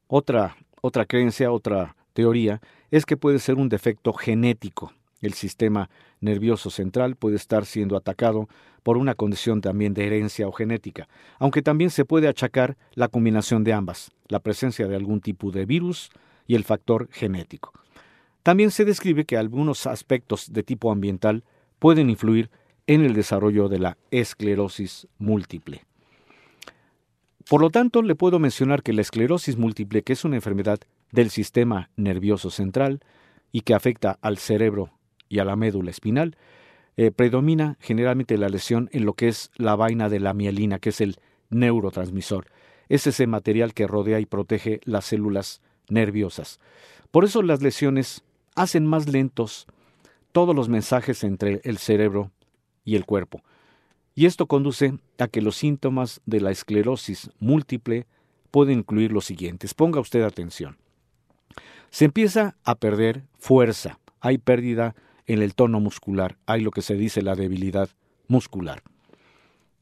otra, 0.08 0.58
otra 0.82 1.06
creencia, 1.06 1.52
otra 1.52 1.96
teoría, 2.14 2.62
es 2.90 3.06
que 3.06 3.16
puede 3.16 3.38
ser 3.38 3.58
un 3.58 3.70
defecto 3.70 4.12
genético. 4.14 4.92
El 5.22 5.34
sistema 5.34 5.90
nervioso 6.20 6.70
central 6.70 7.16
puede 7.16 7.36
estar 7.36 7.66
siendo 7.66 7.98
atacado 7.98 8.48
por 8.84 8.98
una 8.98 9.16
condición 9.16 9.62
también 9.62 9.94
de 9.94 10.06
herencia 10.06 10.48
o 10.48 10.52
genética, 10.52 11.08
aunque 11.40 11.62
también 11.62 11.90
se 11.90 12.06
puede 12.06 12.28
achacar 12.28 12.78
la 12.94 13.08
combinación 13.08 13.64
de 13.64 13.74
ambas, 13.74 14.12
la 14.28 14.40
presencia 14.40 14.88
de 14.88 14.96
algún 14.96 15.22
tipo 15.22 15.52
de 15.52 15.66
virus 15.66 16.12
y 16.48 16.56
el 16.56 16.64
factor 16.64 17.10
genético. 17.12 17.74
También 18.44 18.70
se 18.70 18.86
describe 18.86 19.26
que 19.26 19.38
algunos 19.38 19.88
aspectos 19.88 20.54
de 20.54 20.62
tipo 20.62 20.92
ambiental 20.92 21.44
pueden 21.80 22.10
influir 22.10 22.52
en 22.88 23.04
el 23.04 23.14
desarrollo 23.14 23.70
de 23.70 23.80
la 23.80 23.98
esclerosis 24.12 25.08
múltiple. 25.18 25.86
Por 27.50 27.62
lo 27.62 27.70
tanto, 27.70 28.02
le 28.02 28.16
puedo 28.16 28.40
mencionar 28.40 28.84
que 28.84 28.94
la 28.94 29.02
esclerosis 29.02 29.58
múltiple, 29.58 30.04
que 30.04 30.14
es 30.14 30.26
una 30.26 30.36
enfermedad 30.36 30.80
del 31.12 31.30
sistema 31.30 31.90
nervioso 31.96 32.50
central 32.50 33.00
y 33.52 33.62
que 33.62 33.74
afecta 33.74 34.18
al 34.22 34.38
cerebro 34.38 34.92
y 35.36 35.40
a 35.40 35.46
la 35.46 35.58
médula 35.58 35.92
espinal, 35.92 36.38
eh, 36.96 37.12
predomina 37.12 37.78
generalmente 37.82 38.38
la 38.38 38.48
lesión 38.48 38.90
en 38.94 39.06
lo 39.06 39.14
que 39.14 39.28
es 39.28 39.52
la 39.58 39.76
vaina 39.76 40.08
de 40.08 40.22
la 40.22 40.34
mielina, 40.34 40.80
que 40.80 40.90
es 40.90 41.02
el 41.02 41.18
neurotransmisor. 41.50 42.48
Es 42.88 43.06
ese 43.06 43.28
material 43.28 43.74
que 43.74 43.86
rodea 43.86 44.22
y 44.22 44.26
protege 44.26 44.80
las 44.86 45.06
células 45.06 45.62
nerviosas. 45.90 46.60
Por 47.12 47.26
eso 47.26 47.42
las 47.42 47.62
lesiones 47.62 48.24
hacen 48.56 48.86
más 48.86 49.10
lentos 49.10 49.68
todos 50.32 50.56
los 50.56 50.70
mensajes 50.70 51.24
entre 51.26 51.60
el 51.66 51.80
cerebro 51.80 52.32
y 52.86 52.96
el 52.96 53.06
cuerpo. 53.06 53.42
Y 54.14 54.26
esto 54.26 54.46
conduce 54.48 54.98
a 55.20 55.28
que 55.28 55.42
los 55.42 55.58
síntomas 55.58 56.22
de 56.26 56.40
la 56.40 56.52
esclerosis 56.52 57.30
múltiple 57.40 58.08
pueden 58.52 58.80
incluir 58.80 59.12
los 59.12 59.26
siguientes. 59.26 59.74
Ponga 59.74 60.00
usted 60.00 60.24
atención. 60.24 60.78
Se 61.90 62.06
empieza 62.06 62.56
a 62.64 62.76
perder 62.76 63.24
fuerza, 63.38 64.00
hay 64.22 64.38
pérdida 64.38 64.96
en 65.28 65.42
el 65.42 65.56
tono 65.56 65.80
muscular, 65.80 66.38
hay 66.46 66.62
lo 66.62 66.72
que 66.72 66.82
se 66.82 66.96
dice 66.96 67.22
la 67.22 67.36
debilidad 67.36 67.90
muscular. 68.28 68.84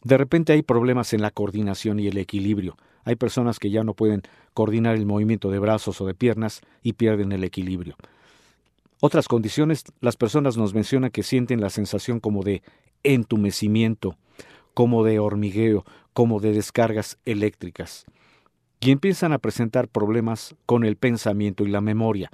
De 0.04 0.18
repente 0.18 0.54
hay 0.54 0.62
problemas 0.62 1.14
en 1.14 1.22
la 1.22 1.32
coordinación 1.32 2.00
y 2.00 2.08
el 2.08 2.18
equilibrio. 2.18 2.78
Hay 3.06 3.16
personas 3.16 3.60
que 3.60 3.70
ya 3.70 3.84
no 3.84 3.94
pueden 3.94 4.22
coordinar 4.54 4.96
el 4.96 5.06
movimiento 5.06 5.50
de 5.50 5.60
brazos 5.60 6.00
o 6.02 6.06
de 6.06 6.14
piernas 6.14 6.62
y 6.82 6.94
pierden 6.94 7.32
el 7.32 7.44
equilibrio. 7.44 7.96
Otras 9.00 9.28
condiciones, 9.28 9.84
las 10.00 10.16
personas 10.16 10.56
nos 10.56 10.74
mencionan 10.74 11.12
que 11.12 11.24
sienten 11.24 11.60
la 11.60 11.70
sensación 11.70 12.20
como 12.20 12.44
de 12.44 12.64
entumecimiento, 13.04 14.18
como 14.74 15.04
de 15.04 15.20
hormigueo, 15.20 15.86
como 16.14 16.40
de 16.40 16.54
descargas 16.54 17.18
eléctricas, 17.26 18.06
y 18.80 18.92
empiezan 18.92 19.34
a 19.34 19.40
presentar 19.40 19.88
problemas 19.88 20.56
con 20.66 20.84
el 20.86 20.96
pensamiento 20.96 21.66
y 21.66 21.70
la 21.70 21.82
memoria. 21.82 22.32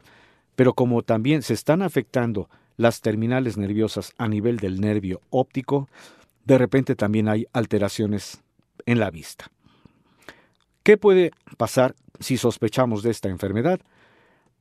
Pero 0.56 0.74
como 0.74 1.02
también 1.04 1.42
se 1.42 1.54
están 1.54 1.82
afectando 1.82 2.50
las 2.80 3.02
terminales 3.02 3.58
nerviosas 3.58 4.14
a 4.18 4.30
nivel 4.30 4.56
del 4.56 4.80
nervio 4.80 5.20
óptico, 5.32 5.90
de 6.46 6.58
repente 6.58 6.96
también 6.96 7.28
hay 7.28 7.46
alteraciones 7.52 8.42
en 8.86 9.00
la 9.00 9.12
vista. 9.12 9.52
¿Qué 10.82 10.96
puede 10.96 11.32
pasar 11.58 11.94
si 12.22 12.38
sospechamos 12.38 13.04
de 13.04 13.12
esta 13.12 13.28
enfermedad? 13.28 13.82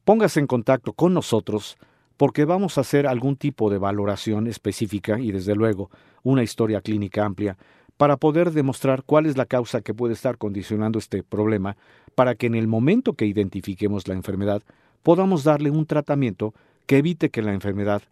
Póngase 0.04 0.40
en 0.40 0.48
contacto 0.48 0.94
con 0.94 1.14
nosotros 1.14 1.78
porque 2.16 2.44
vamos 2.44 2.76
a 2.76 2.80
hacer 2.80 3.06
algún 3.06 3.36
tipo 3.36 3.70
de 3.70 3.78
valoración 3.78 4.48
específica 4.48 5.20
y 5.20 5.30
desde 5.30 5.54
luego 5.54 5.88
una 6.24 6.42
historia 6.42 6.80
clínica 6.80 7.24
amplia 7.24 7.56
para 7.96 8.16
poder 8.16 8.50
demostrar 8.50 9.04
cuál 9.04 9.26
es 9.26 9.36
la 9.36 9.46
causa 9.46 9.80
que 9.80 9.94
puede 9.94 10.14
estar 10.14 10.38
condicionando 10.38 10.98
este 10.98 11.22
problema 11.22 11.76
para 12.16 12.34
que 12.34 12.48
en 12.48 12.56
el 12.56 12.66
momento 12.66 13.12
que 13.12 13.26
identifiquemos 13.26 14.08
la 14.08 14.14
enfermedad 14.14 14.64
podamos 15.04 15.44
darle 15.44 15.70
un 15.70 15.86
tratamiento 15.86 16.52
que 16.88 16.96
evite 16.96 17.28
que 17.28 17.42
la 17.42 17.52
enfermedad 17.52 18.02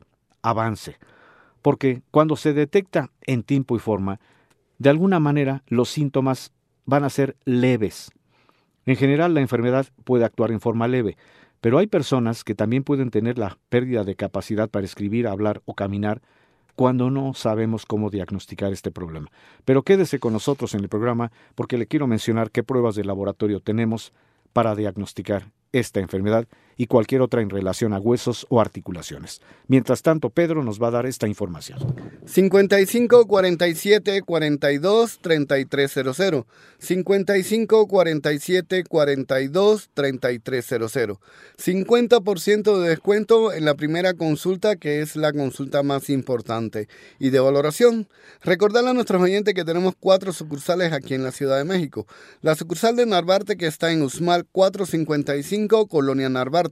avance. 0.42 0.98
Porque 1.62 2.02
cuando 2.10 2.36
se 2.36 2.52
detecta 2.52 3.10
en 3.22 3.42
tiempo 3.42 3.74
y 3.74 3.78
forma, 3.78 4.20
de 4.78 4.90
alguna 4.90 5.18
manera 5.18 5.62
los 5.66 5.88
síntomas 5.88 6.52
van 6.84 7.02
a 7.02 7.10
ser 7.10 7.36
leves. 7.46 8.12
En 8.84 8.96
general 8.96 9.32
la 9.32 9.40
enfermedad 9.40 9.86
puede 10.04 10.26
actuar 10.26 10.52
en 10.52 10.60
forma 10.60 10.88
leve, 10.88 11.16
pero 11.62 11.78
hay 11.78 11.86
personas 11.86 12.44
que 12.44 12.54
también 12.54 12.84
pueden 12.84 13.10
tener 13.10 13.38
la 13.38 13.56
pérdida 13.70 14.04
de 14.04 14.14
capacidad 14.14 14.68
para 14.68 14.84
escribir, 14.84 15.26
hablar 15.26 15.62
o 15.64 15.72
caminar 15.72 16.20
cuando 16.74 17.10
no 17.10 17.32
sabemos 17.32 17.86
cómo 17.86 18.10
diagnosticar 18.10 18.74
este 18.74 18.90
problema. 18.90 19.30
Pero 19.64 19.84
quédese 19.84 20.18
con 20.20 20.34
nosotros 20.34 20.74
en 20.74 20.80
el 20.80 20.90
programa 20.90 21.32
porque 21.54 21.78
le 21.78 21.86
quiero 21.86 22.06
mencionar 22.06 22.50
qué 22.50 22.62
pruebas 22.62 22.94
de 22.94 23.04
laboratorio 23.04 23.60
tenemos 23.60 24.12
para 24.52 24.74
diagnosticar 24.74 25.50
esta 25.72 26.00
enfermedad 26.00 26.46
y 26.76 26.86
cualquier 26.86 27.22
otra 27.22 27.40
en 27.40 27.50
relación 27.50 27.92
a 27.94 27.98
huesos 27.98 28.46
o 28.50 28.60
articulaciones. 28.60 29.40
Mientras 29.66 30.02
tanto, 30.02 30.30
Pedro 30.30 30.62
nos 30.62 30.80
va 30.80 30.88
a 30.88 30.92
dar 30.92 31.06
esta 31.06 31.26
información. 31.26 31.78
55 32.26 33.26
47 33.26 34.22
42 34.22 35.18
3300. 35.20 36.44
55 36.78 37.86
47 37.86 38.84
42 38.84 39.90
3300. 39.94 41.18
50% 41.56 42.80
de 42.80 42.88
descuento 42.88 43.52
en 43.52 43.64
la 43.64 43.74
primera 43.74 44.14
consulta, 44.14 44.76
que 44.76 45.00
es 45.00 45.16
la 45.16 45.32
consulta 45.32 45.82
más 45.82 46.10
importante. 46.10 46.88
Y 47.18 47.30
de 47.30 47.40
valoración, 47.40 48.08
recordarle 48.42 48.90
a 48.90 48.94
nuestros 48.94 49.22
oyentes 49.22 49.54
que 49.54 49.64
tenemos 49.64 49.94
cuatro 49.98 50.32
sucursales 50.32 50.92
aquí 50.92 51.14
en 51.14 51.24
la 51.24 51.32
Ciudad 51.32 51.56
de 51.56 51.64
México. 51.64 52.06
La 52.42 52.54
sucursal 52.54 52.96
de 52.96 53.06
Narvarte, 53.06 53.56
que 53.56 53.66
está 53.66 53.92
en 53.92 54.02
Usmal 54.02 54.44
455, 54.52 55.86
Colonia 55.86 56.28
Narvarte 56.28 56.65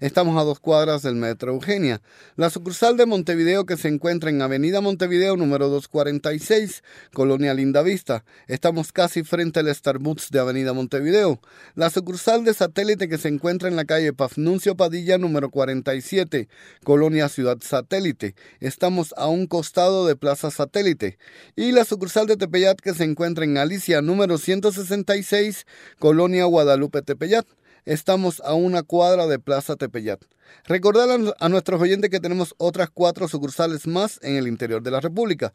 Estamos 0.00 0.40
a 0.40 0.44
dos 0.44 0.60
cuadras 0.60 1.02
del 1.02 1.16
Metro 1.16 1.52
Eugenia. 1.52 2.00
La 2.36 2.50
sucursal 2.50 2.96
de 2.96 3.06
Montevideo 3.06 3.66
que 3.66 3.76
se 3.76 3.88
encuentra 3.88 4.30
en 4.30 4.40
Avenida 4.40 4.80
Montevideo 4.80 5.36
número 5.36 5.68
246, 5.68 6.82
Colonia 7.12 7.54
Lindavista. 7.54 8.24
Estamos 8.46 8.92
casi 8.92 9.22
frente 9.24 9.60
al 9.60 9.74
Starbucks 9.74 10.30
de 10.30 10.38
Avenida 10.38 10.72
Montevideo. 10.72 11.40
La 11.74 11.90
sucursal 11.90 12.44
de 12.44 12.54
satélite 12.54 13.08
que 13.08 13.18
se 13.18 13.28
encuentra 13.28 13.68
en 13.68 13.76
la 13.76 13.84
calle 13.84 14.12
Pafnuncio 14.12 14.76
Padilla 14.76 15.18
número 15.18 15.50
47, 15.50 16.48
Colonia 16.84 17.28
Ciudad 17.28 17.58
Satélite. 17.60 18.34
Estamos 18.60 19.14
a 19.16 19.28
un 19.28 19.46
costado 19.46 20.06
de 20.06 20.16
Plaza 20.16 20.50
Satélite. 20.50 21.18
Y 21.56 21.72
la 21.72 21.84
sucursal 21.84 22.26
de 22.26 22.36
Tepeyat 22.36 22.78
que 22.80 22.94
se 22.94 23.04
encuentra 23.04 23.44
en 23.44 23.58
Alicia 23.58 24.02
número 24.02 24.38
166, 24.38 25.66
Colonia 25.98 26.44
Guadalupe 26.44 27.02
Tepeyat. 27.02 27.46
Estamos 27.84 28.40
a 28.44 28.54
una 28.54 28.84
cuadra 28.84 29.26
de 29.26 29.40
Plaza 29.40 29.74
Tepeyat. 29.74 30.22
Recordar 30.66 31.08
a 31.40 31.48
nuestros 31.48 31.80
oyentes 31.80 32.10
que 32.10 32.20
tenemos 32.20 32.54
otras 32.58 32.90
cuatro 32.90 33.26
sucursales 33.26 33.88
más 33.88 34.20
en 34.22 34.36
el 34.36 34.46
interior 34.46 34.82
de 34.82 34.92
la 34.92 35.00
República. 35.00 35.52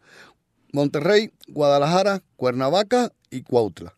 Monterrey, 0.74 1.31
Guadalajara, 1.48 2.22
Cuernavaca 2.36 3.13
y 3.29 3.43
Cuautla. 3.43 3.93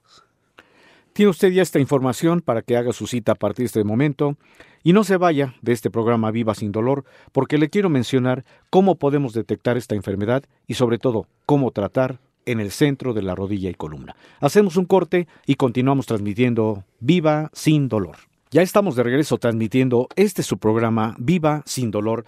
Tiene 1.13 1.31
usted 1.31 1.49
ya 1.49 1.63
esta 1.63 1.79
información 1.79 2.41
para 2.41 2.61
que 2.61 2.77
haga 2.77 2.93
su 2.93 3.07
cita 3.07 3.31
a 3.31 3.35
partir 3.35 3.63
de 3.63 3.67
este 3.67 3.83
momento 3.83 4.37
y 4.83 4.93
no 4.93 5.03
se 5.03 5.17
vaya 5.17 5.55
de 5.61 5.73
este 5.73 5.89
programa 5.89 6.29
Viva 6.29 6.53
sin 6.53 6.71
Dolor 6.71 7.05
porque 7.31 7.57
le 7.57 7.69
quiero 7.69 7.89
mencionar 7.89 8.45
cómo 8.69 8.95
podemos 8.95 9.33
detectar 9.33 9.75
esta 9.75 9.95
enfermedad 9.95 10.43
y 10.67 10.75
sobre 10.75 10.99
todo 10.99 11.25
cómo 11.47 11.71
tratar 11.71 12.19
en 12.45 12.59
el 12.59 12.71
centro 12.71 13.13
de 13.13 13.21
la 13.21 13.35
rodilla 13.35 13.69
y 13.69 13.75
columna. 13.75 14.15
Hacemos 14.39 14.77
un 14.77 14.85
corte 14.85 15.27
y 15.45 15.55
continuamos 15.55 16.05
transmitiendo 16.05 16.83
Viva 16.99 17.49
sin 17.53 17.87
dolor. 17.87 18.17
Ya 18.51 18.61
estamos 18.61 18.95
de 18.95 19.03
regreso 19.03 19.37
transmitiendo 19.37 20.07
este 20.15 20.41
su 20.43 20.57
programa 20.57 21.15
Viva 21.19 21.61
sin 21.65 21.91
dolor 21.91 22.25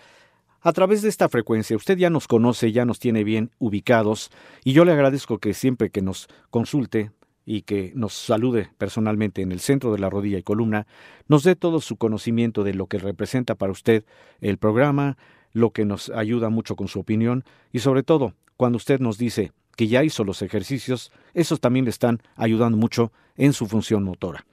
a 0.62 0.72
través 0.74 1.02
de 1.02 1.10
esta 1.10 1.30
frecuencia. 1.30 1.76
Usted 1.76 1.98
ya 1.98 2.10
nos 2.10 2.28
conoce, 2.28 2.72
ya 2.72 2.86
nos 2.86 3.00
tiene 3.00 3.24
bien 3.24 3.52
ubicados 3.60 4.30
y 4.64 4.74
yo 4.74 4.86
le 4.86 4.92
agradezco 4.92 5.40
que 5.40 5.54
siempre 5.54 5.90
que 5.90 6.02
nos 6.02 6.28
consulte 6.50 7.12
y 7.46 7.64
que 7.64 7.92
nos 7.96 8.14
salude 8.14 8.70
personalmente 8.78 9.42
en 9.42 9.52
el 9.52 9.60
centro 9.60 9.92
de 9.92 10.00
la 10.00 10.10
rodilla 10.10 10.38
y 10.38 10.44
columna, 10.44 10.86
nos 11.28 11.44
dé 11.44 11.56
todo 11.56 11.82
su 11.82 11.98
conocimiento 11.98 12.64
de 12.64 12.76
lo 12.76 12.88
que 12.88 13.00
representa 13.00 13.56
para 13.56 13.72
usted 13.72 14.06
el 14.42 14.58
programa, 14.58 15.18
lo 15.52 15.72
que 15.72 15.86
nos 15.86 16.10
ayuda 16.10 16.50
mucho 16.50 16.76
con 16.76 16.88
su 16.88 17.00
opinión 17.00 17.44
y 17.72 17.80
sobre 17.80 18.04
todo 18.04 18.36
cuando 18.58 18.78
usted 18.78 19.00
nos 19.00 19.18
dice 19.18 19.52
que 19.76 19.88
ya 19.88 20.04
hizo 20.04 20.24
los 20.24 20.42
ejercicios, 20.42 21.12
esos 21.34 21.60
también 21.60 21.86
le 21.86 21.92
están 21.92 22.22
ayudando 22.36 22.78
mucho 22.78 23.12
en 23.36 23.54
su 23.54 23.68
función 23.68 24.04
motora. 24.04 24.46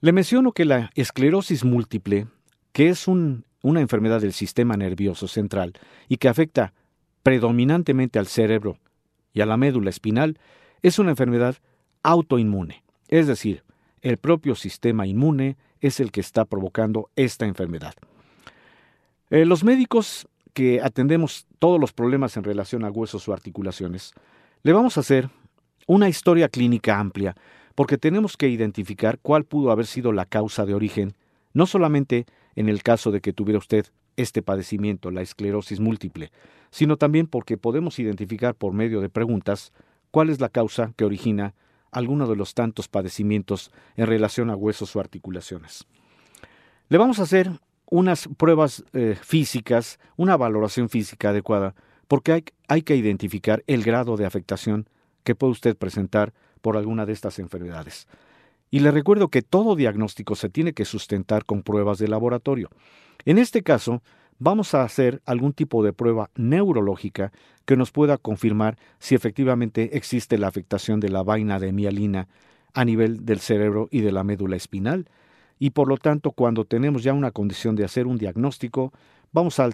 Le 0.00 0.12
menciono 0.12 0.52
que 0.52 0.64
la 0.64 0.90
esclerosis 0.94 1.64
múltiple, 1.64 2.28
que 2.72 2.88
es 2.88 3.08
una 3.08 3.80
enfermedad 3.80 4.20
del 4.20 4.32
sistema 4.32 4.76
nervioso 4.76 5.26
central 5.26 5.72
y 6.08 6.18
que 6.18 6.28
afecta 6.28 6.72
predominantemente 7.22 8.18
al 8.18 8.26
cerebro 8.26 8.78
y 9.32 9.40
a 9.40 9.46
la 9.46 9.56
médula 9.56 9.90
espinal, 9.90 10.38
es 10.82 10.98
una 10.98 11.10
enfermedad 11.10 11.56
autoinmune, 12.02 12.84
es 13.08 13.26
decir, 13.26 13.64
el 14.02 14.18
propio 14.18 14.54
sistema 14.54 15.06
inmune 15.06 15.56
es 15.80 16.00
el 16.00 16.12
que 16.12 16.20
está 16.20 16.44
provocando 16.44 17.10
esta 17.16 17.46
enfermedad. 17.46 17.94
Eh, 19.30 19.44
los 19.44 19.64
médicos 19.64 20.28
que 20.52 20.80
atendemos 20.80 21.46
todos 21.58 21.80
los 21.80 21.92
problemas 21.92 22.36
en 22.36 22.44
relación 22.44 22.84
a 22.84 22.90
huesos 22.90 23.28
o 23.28 23.32
articulaciones, 23.32 24.12
le 24.62 24.72
vamos 24.72 24.96
a 24.96 25.00
hacer 25.00 25.30
una 25.86 26.08
historia 26.08 26.48
clínica 26.48 26.98
amplia, 26.98 27.34
porque 27.74 27.96
tenemos 27.96 28.36
que 28.36 28.48
identificar 28.48 29.18
cuál 29.20 29.44
pudo 29.44 29.70
haber 29.70 29.86
sido 29.86 30.12
la 30.12 30.24
causa 30.24 30.66
de 30.66 30.74
origen, 30.74 31.14
no 31.52 31.66
solamente 31.66 32.26
en 32.56 32.68
el 32.68 32.82
caso 32.82 33.10
de 33.10 33.20
que 33.20 33.32
tuviera 33.32 33.58
usted 33.58 33.86
este 34.16 34.42
padecimiento, 34.42 35.10
la 35.10 35.22
esclerosis 35.22 35.78
múltiple, 35.78 36.32
sino 36.70 36.96
también 36.96 37.26
porque 37.26 37.56
podemos 37.56 37.98
identificar 37.98 38.54
por 38.54 38.72
medio 38.72 39.00
de 39.00 39.08
preguntas 39.08 39.72
cuál 40.10 40.28
es 40.28 40.40
la 40.40 40.48
causa 40.48 40.92
que 40.96 41.04
origina 41.04 41.54
alguno 41.92 42.26
de 42.26 42.36
los 42.36 42.54
tantos 42.54 42.88
padecimientos 42.88 43.70
en 43.96 44.06
relación 44.06 44.50
a 44.50 44.56
huesos 44.56 44.94
o 44.96 45.00
articulaciones. 45.00 45.86
Le 46.88 46.98
vamos 46.98 47.18
a 47.18 47.22
hacer 47.22 47.50
unas 47.90 48.28
pruebas 48.36 48.84
eh, 48.92 49.16
físicas, 49.20 49.98
una 50.16 50.36
valoración 50.36 50.88
física 50.88 51.30
adecuada, 51.30 51.74
porque 52.06 52.32
hay, 52.32 52.44
hay 52.68 52.82
que 52.82 52.96
identificar 52.96 53.62
el 53.66 53.82
grado 53.82 54.16
de 54.16 54.26
afectación 54.26 54.88
que 55.24 55.34
puede 55.34 55.52
usted 55.52 55.76
presentar 55.76 56.32
por 56.60 56.76
alguna 56.76 57.06
de 57.06 57.12
estas 57.12 57.38
enfermedades. 57.38 58.06
Y 58.70 58.80
le 58.80 58.90
recuerdo 58.90 59.28
que 59.28 59.42
todo 59.42 59.76
diagnóstico 59.76 60.34
se 60.34 60.50
tiene 60.50 60.72
que 60.72 60.84
sustentar 60.84 61.44
con 61.44 61.62
pruebas 61.62 61.98
de 61.98 62.08
laboratorio. 62.08 62.68
En 63.24 63.38
este 63.38 63.62
caso, 63.62 64.02
vamos 64.38 64.74
a 64.74 64.82
hacer 64.82 65.22
algún 65.24 65.52
tipo 65.52 65.82
de 65.82 65.92
prueba 65.92 66.30
neurológica 66.36 67.32
que 67.64 67.76
nos 67.76 67.90
pueda 67.90 68.18
confirmar 68.18 68.78
si 68.98 69.14
efectivamente 69.14 69.96
existe 69.96 70.38
la 70.38 70.48
afectación 70.48 71.00
de 71.00 71.08
la 71.08 71.22
vaina 71.22 71.58
de 71.58 71.72
mielina 71.72 72.28
a 72.74 72.84
nivel 72.84 73.24
del 73.24 73.40
cerebro 73.40 73.88
y 73.90 74.00
de 74.00 74.12
la 74.12 74.24
médula 74.24 74.56
espinal, 74.56 75.08
y 75.58 75.70
por 75.70 75.88
lo 75.88 75.96
tanto 75.96 76.32
cuando 76.32 76.64
tenemos 76.64 77.02
ya 77.02 77.12
una 77.12 77.30
condición 77.30 77.76
de 77.76 77.84
hacer 77.84 78.06
un 78.06 78.16
diagnóstico, 78.16 78.92
vamos 79.32 79.58
a, 79.58 79.68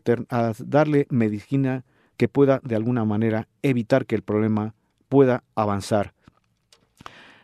darle 0.58 1.06
medicina 1.10 1.84
que 2.16 2.28
pueda 2.28 2.60
de 2.64 2.76
alguna 2.76 3.04
manera 3.04 3.48
evitar 3.62 4.06
que 4.06 4.14
el 4.14 4.22
problema 4.22 4.74
pueda 5.08 5.44
avanzar. 5.54 6.14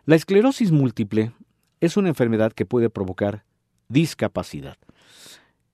La 0.06 0.16
esclerosis 0.16 0.72
múltiple 0.72 1.32
es 1.80 1.96
una 1.96 2.08
enfermedad 2.08 2.52
que 2.52 2.66
puede 2.66 2.90
provocar 2.90 3.44
discapacidad. 3.88 4.76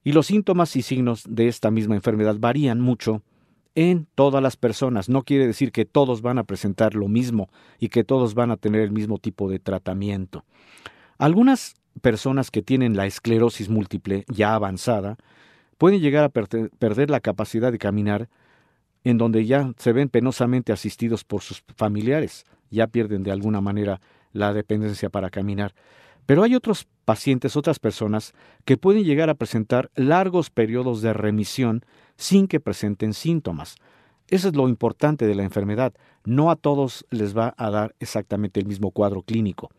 Y 0.02 0.12
los 0.12 0.26
síntomas 0.26 0.76
y 0.76 0.82
signos 0.82 1.24
de 1.28 1.48
esta 1.48 1.70
misma 1.70 1.96
enfermedad 1.96 2.36
varían 2.38 2.80
mucho 2.80 3.22
en 3.74 4.06
todas 4.14 4.42
las 4.42 4.56
personas. 4.56 5.08
No 5.08 5.22
quiere 5.22 5.46
decir 5.46 5.72
que 5.72 5.84
todos 5.84 6.22
van 6.22 6.38
a 6.38 6.44
presentar 6.44 6.94
lo 6.94 7.08
mismo 7.08 7.48
y 7.78 7.88
que 7.88 8.04
todos 8.04 8.34
van 8.34 8.50
a 8.50 8.56
tener 8.56 8.80
el 8.80 8.92
mismo 8.92 9.18
tipo 9.18 9.50
de 9.50 9.58
tratamiento. 9.58 10.44
Algunas 11.18 11.74
personas 12.00 12.50
que 12.50 12.62
tienen 12.62 12.96
la 12.96 13.06
esclerosis 13.06 13.68
múltiple 13.68 14.24
ya 14.28 14.54
avanzada 14.54 15.16
pueden 15.78 16.00
llegar 16.00 16.24
a 16.24 16.28
perder 16.28 17.10
la 17.10 17.20
capacidad 17.20 17.72
de 17.72 17.78
caminar 17.78 18.28
en 19.04 19.18
donde 19.18 19.46
ya 19.46 19.72
se 19.78 19.92
ven 19.92 20.08
penosamente 20.08 20.72
asistidos 20.72 21.22
por 21.22 21.42
sus 21.42 21.62
familiares, 21.76 22.44
ya 22.70 22.88
pierden 22.88 23.22
de 23.22 23.30
alguna 23.30 23.60
manera 23.60 24.00
la 24.32 24.52
dependencia 24.52 25.10
para 25.10 25.30
caminar. 25.30 25.74
Pero 26.26 26.42
hay 26.42 26.56
otros 26.56 26.88
pacientes, 27.04 27.56
otras 27.56 27.78
personas, 27.78 28.34
que 28.64 28.76
pueden 28.76 29.04
llegar 29.04 29.30
a 29.30 29.34
presentar 29.34 29.90
largos 29.94 30.50
periodos 30.50 31.02
de 31.02 31.12
remisión 31.12 31.84
sin 32.16 32.48
que 32.48 32.58
presenten 32.58 33.14
síntomas. 33.14 33.76
Eso 34.28 34.48
es 34.48 34.56
lo 34.56 34.68
importante 34.68 35.26
de 35.26 35.36
la 35.36 35.44
enfermedad. 35.44 35.94
No 36.24 36.50
a 36.50 36.56
todos 36.56 37.06
les 37.10 37.36
va 37.36 37.54
a 37.56 37.70
dar 37.70 37.94
exactamente 38.00 38.58
el 38.58 38.66
mismo 38.66 38.90
cuadro 38.90 39.22
clínico. 39.22 39.70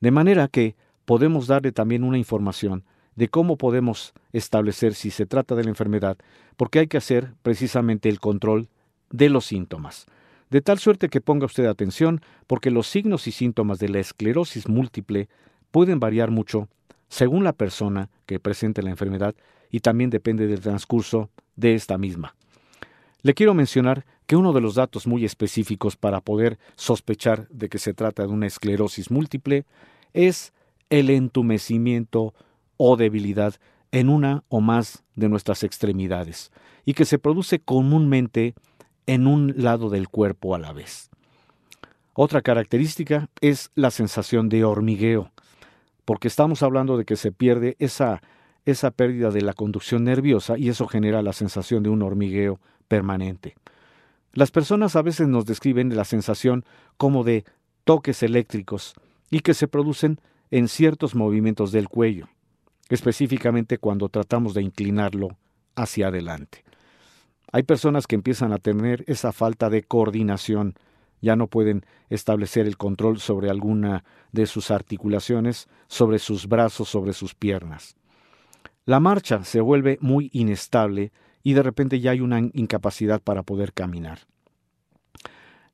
De 0.00 0.10
manera 0.10 0.48
que 0.48 0.76
podemos 1.10 1.48
darle 1.48 1.72
también 1.72 2.04
una 2.04 2.18
información 2.18 2.84
de 3.16 3.26
cómo 3.26 3.56
podemos 3.56 4.12
establecer 4.32 4.94
si 4.94 5.10
se 5.10 5.26
trata 5.26 5.56
de 5.56 5.64
la 5.64 5.70
enfermedad, 5.70 6.16
porque 6.56 6.78
hay 6.78 6.86
que 6.86 6.98
hacer 6.98 7.34
precisamente 7.42 8.08
el 8.08 8.20
control 8.20 8.68
de 9.10 9.28
los 9.28 9.44
síntomas. 9.44 10.06
De 10.50 10.60
tal 10.60 10.78
suerte 10.78 11.08
que 11.08 11.20
ponga 11.20 11.46
usted 11.46 11.66
atención, 11.66 12.20
porque 12.46 12.70
los 12.70 12.86
signos 12.86 13.26
y 13.26 13.32
síntomas 13.32 13.80
de 13.80 13.88
la 13.88 13.98
esclerosis 13.98 14.68
múltiple 14.68 15.28
pueden 15.72 15.98
variar 15.98 16.30
mucho 16.30 16.68
según 17.08 17.42
la 17.42 17.54
persona 17.54 18.08
que 18.24 18.38
presente 18.38 18.80
la 18.80 18.90
enfermedad 18.90 19.34
y 19.68 19.80
también 19.80 20.10
depende 20.10 20.46
del 20.46 20.60
transcurso 20.60 21.28
de 21.56 21.74
esta 21.74 21.98
misma. 21.98 22.36
Le 23.22 23.34
quiero 23.34 23.52
mencionar 23.52 24.06
que 24.28 24.36
uno 24.36 24.52
de 24.52 24.60
los 24.60 24.76
datos 24.76 25.08
muy 25.08 25.24
específicos 25.24 25.96
para 25.96 26.20
poder 26.20 26.60
sospechar 26.76 27.48
de 27.48 27.68
que 27.68 27.80
se 27.80 27.94
trata 27.94 28.22
de 28.22 28.28
una 28.28 28.46
esclerosis 28.46 29.10
múltiple 29.10 29.64
es 30.12 30.52
el 30.90 31.10
entumecimiento 31.10 32.34
o 32.76 32.96
debilidad 32.96 33.54
en 33.92 34.08
una 34.08 34.44
o 34.48 34.60
más 34.60 35.04
de 35.14 35.28
nuestras 35.28 35.64
extremidades 35.64 36.50
y 36.84 36.94
que 36.94 37.04
se 37.04 37.18
produce 37.18 37.60
comúnmente 37.60 38.54
en 39.06 39.26
un 39.26 39.54
lado 39.56 39.90
del 39.90 40.08
cuerpo 40.08 40.54
a 40.54 40.58
la 40.58 40.72
vez. 40.72 41.10
Otra 42.14 42.42
característica 42.42 43.28
es 43.40 43.70
la 43.74 43.90
sensación 43.90 44.48
de 44.48 44.64
hormigueo. 44.64 45.30
porque 46.04 46.26
estamos 46.26 46.64
hablando 46.64 46.96
de 46.96 47.04
que 47.04 47.14
se 47.14 47.30
pierde 47.30 47.76
esa, 47.78 48.20
esa 48.64 48.90
pérdida 48.90 49.30
de 49.30 49.42
la 49.42 49.52
conducción 49.52 50.02
nerviosa 50.02 50.58
y 50.58 50.68
eso 50.68 50.88
genera 50.88 51.22
la 51.22 51.32
sensación 51.32 51.84
de 51.84 51.90
un 51.90 52.02
hormigueo 52.02 52.58
permanente. 52.88 53.54
Las 54.32 54.50
personas 54.50 54.96
a 54.96 55.02
veces 55.02 55.28
nos 55.28 55.44
describen 55.44 55.94
la 55.94 56.04
sensación 56.04 56.64
como 56.96 57.22
de 57.22 57.44
toques 57.84 58.24
eléctricos 58.24 58.94
y 59.30 59.40
que 59.40 59.54
se 59.54 59.68
producen 59.68 60.20
en 60.50 60.68
ciertos 60.68 61.14
movimientos 61.14 61.72
del 61.72 61.88
cuello, 61.88 62.28
específicamente 62.88 63.78
cuando 63.78 64.08
tratamos 64.08 64.54
de 64.54 64.62
inclinarlo 64.62 65.36
hacia 65.76 66.08
adelante. 66.08 66.64
Hay 67.52 67.62
personas 67.64 68.06
que 68.06 68.14
empiezan 68.14 68.52
a 68.52 68.58
tener 68.58 69.04
esa 69.06 69.32
falta 69.32 69.70
de 69.70 69.82
coordinación, 69.82 70.74
ya 71.20 71.36
no 71.36 71.48
pueden 71.48 71.84
establecer 72.08 72.66
el 72.66 72.76
control 72.76 73.18
sobre 73.18 73.50
alguna 73.50 74.04
de 74.32 74.46
sus 74.46 74.70
articulaciones, 74.70 75.68
sobre 75.88 76.18
sus 76.18 76.46
brazos, 76.46 76.88
sobre 76.88 77.12
sus 77.12 77.34
piernas. 77.34 77.96
La 78.86 79.00
marcha 79.00 79.44
se 79.44 79.60
vuelve 79.60 79.98
muy 80.00 80.30
inestable 80.32 81.12
y 81.42 81.52
de 81.54 81.62
repente 81.62 82.00
ya 82.00 82.12
hay 82.12 82.20
una 82.20 82.40
incapacidad 82.40 83.20
para 83.20 83.42
poder 83.42 83.72
caminar. 83.72 84.20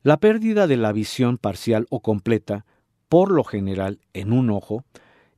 La 0.03 0.17
pérdida 0.17 0.67
de 0.67 0.77
la 0.77 0.91
visión 0.91 1.37
parcial 1.37 1.85
o 1.89 2.01
completa, 2.01 2.65
por 3.09 3.31
lo 3.31 3.43
general 3.43 3.99
en 4.13 4.33
un 4.33 4.49
ojo, 4.49 4.83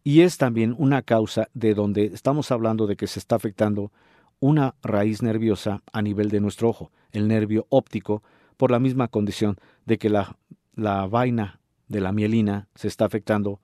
y 0.04 0.22
es 0.22 0.38
también 0.38 0.76
una 0.78 1.02
causa 1.02 1.50
de 1.54 1.74
donde 1.74 2.06
estamos 2.06 2.52
hablando 2.52 2.88
de 2.88 2.96
que 2.96 3.08
se 3.08 3.20
está 3.20 3.36
afectando 3.36 3.92
una 4.40 4.76
raíz 4.82 5.22
nerviosa 5.22 5.84
a 5.92 6.02
nivel 6.02 6.30
de 6.30 6.40
nuestro 6.40 6.70
ojo, 6.70 6.92
el 7.12 7.28
nervio 7.28 7.68
óptico, 7.70 8.24
por 8.58 8.72
la 8.72 8.80
misma 8.80 9.08
condición 9.08 9.58
de 9.86 9.98
que 9.98 10.10
la, 10.10 10.38
la 10.76 11.06
vaina 11.08 11.60
de 11.88 12.02
la 12.02 12.12
mielina 12.12 12.68
se 12.76 12.88
está 12.88 13.06
afectando 13.06 13.60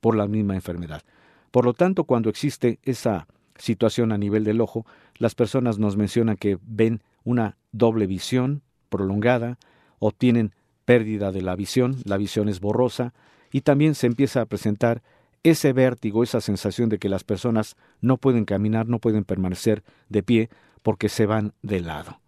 por 0.00 0.16
la 0.16 0.26
misma 0.26 0.54
enfermedad. 0.54 1.02
Por 1.50 1.64
lo 1.64 1.72
tanto, 1.72 2.04
cuando 2.04 2.28
existe 2.28 2.78
esa 2.82 3.26
situación 3.56 4.12
a 4.12 4.18
nivel 4.18 4.44
del 4.44 4.60
ojo, 4.60 4.86
las 5.16 5.34
personas 5.34 5.78
nos 5.78 5.96
mencionan 5.96 6.36
que 6.36 6.58
ven 6.62 7.02
una 7.24 7.56
doble 7.72 8.06
visión 8.06 8.62
prolongada 8.88 9.58
o 9.98 10.12
tienen 10.12 10.54
pérdida 10.84 11.32
de 11.32 11.42
la 11.42 11.56
visión, 11.56 11.96
la 12.04 12.16
visión 12.16 12.48
es 12.48 12.60
borrosa 12.60 13.14
y 13.56 13.62
también 13.62 13.94
se 13.94 14.06
empieza 14.06 14.42
a 14.42 14.44
presentar 14.44 15.02
ese 15.42 15.72
vértigo, 15.72 16.22
esa 16.22 16.42
sensación 16.42 16.90
de 16.90 16.98
que 16.98 17.08
las 17.08 17.24
personas 17.24 17.74
no 18.02 18.18
pueden 18.18 18.44
caminar, 18.44 18.86
no 18.86 18.98
pueden 18.98 19.24
permanecer 19.24 19.82
de 20.10 20.22
pie 20.22 20.50
porque 20.82 21.08
se 21.08 21.24
van 21.24 21.54
de 21.62 21.80
lado. 21.80 22.20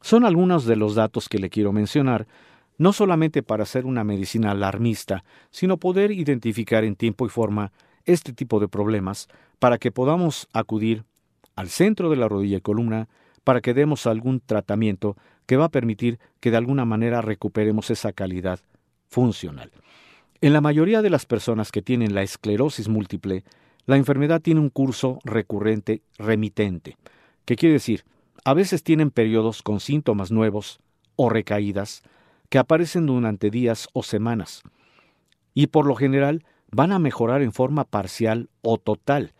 Son 0.00 0.24
algunos 0.24 0.64
de 0.64 0.74
los 0.74 0.96
datos 0.96 1.28
que 1.28 1.38
le 1.38 1.48
quiero 1.48 1.72
mencionar, 1.72 2.26
no 2.76 2.92
solamente 2.92 3.44
para 3.44 3.62
hacer 3.62 3.86
una 3.86 4.02
medicina 4.02 4.50
alarmista, 4.50 5.22
sino 5.52 5.76
poder 5.76 6.10
identificar 6.10 6.82
en 6.82 6.96
tiempo 6.96 7.24
y 7.24 7.28
forma 7.28 7.70
este 8.04 8.32
tipo 8.32 8.58
de 8.58 8.66
problemas 8.66 9.28
para 9.60 9.78
que 9.78 9.92
podamos 9.92 10.48
acudir 10.52 11.04
al 11.54 11.68
centro 11.68 12.10
de 12.10 12.16
la 12.16 12.26
rodilla 12.26 12.56
y 12.56 12.62
columna 12.62 13.08
para 13.44 13.60
que 13.60 13.74
demos 13.74 14.08
algún 14.08 14.40
tratamiento 14.40 15.16
que 15.46 15.56
va 15.56 15.66
a 15.66 15.70
permitir 15.70 16.18
que 16.40 16.50
de 16.50 16.56
alguna 16.56 16.84
manera 16.84 17.22
recuperemos 17.22 17.90
esa 17.90 18.12
calidad 18.12 18.58
funcional. 19.06 19.70
En 20.44 20.52
la 20.52 20.60
mayoría 20.60 21.00
de 21.00 21.08
las 21.08 21.24
personas 21.24 21.72
que 21.72 21.80
tienen 21.80 22.14
la 22.14 22.22
esclerosis 22.22 22.86
múltiple, 22.86 23.44
la 23.86 23.96
enfermedad 23.96 24.42
tiene 24.42 24.60
un 24.60 24.68
curso 24.68 25.18
recurrente 25.24 26.02
remitente, 26.18 26.98
que 27.46 27.56
quiere 27.56 27.72
decir, 27.72 28.04
a 28.44 28.52
veces 28.52 28.82
tienen 28.82 29.10
periodos 29.10 29.62
con 29.62 29.80
síntomas 29.80 30.30
nuevos 30.30 30.80
o 31.16 31.30
recaídas 31.30 32.02
que 32.50 32.58
aparecen 32.58 33.06
durante 33.06 33.48
días 33.50 33.88
o 33.94 34.02
semanas, 34.02 34.60
y 35.54 35.68
por 35.68 35.86
lo 35.86 35.94
general 35.94 36.44
van 36.70 36.92
a 36.92 36.98
mejorar 36.98 37.40
en 37.40 37.52
forma 37.52 37.84
parcial 37.84 38.50
o 38.60 38.76
total. 38.76 39.32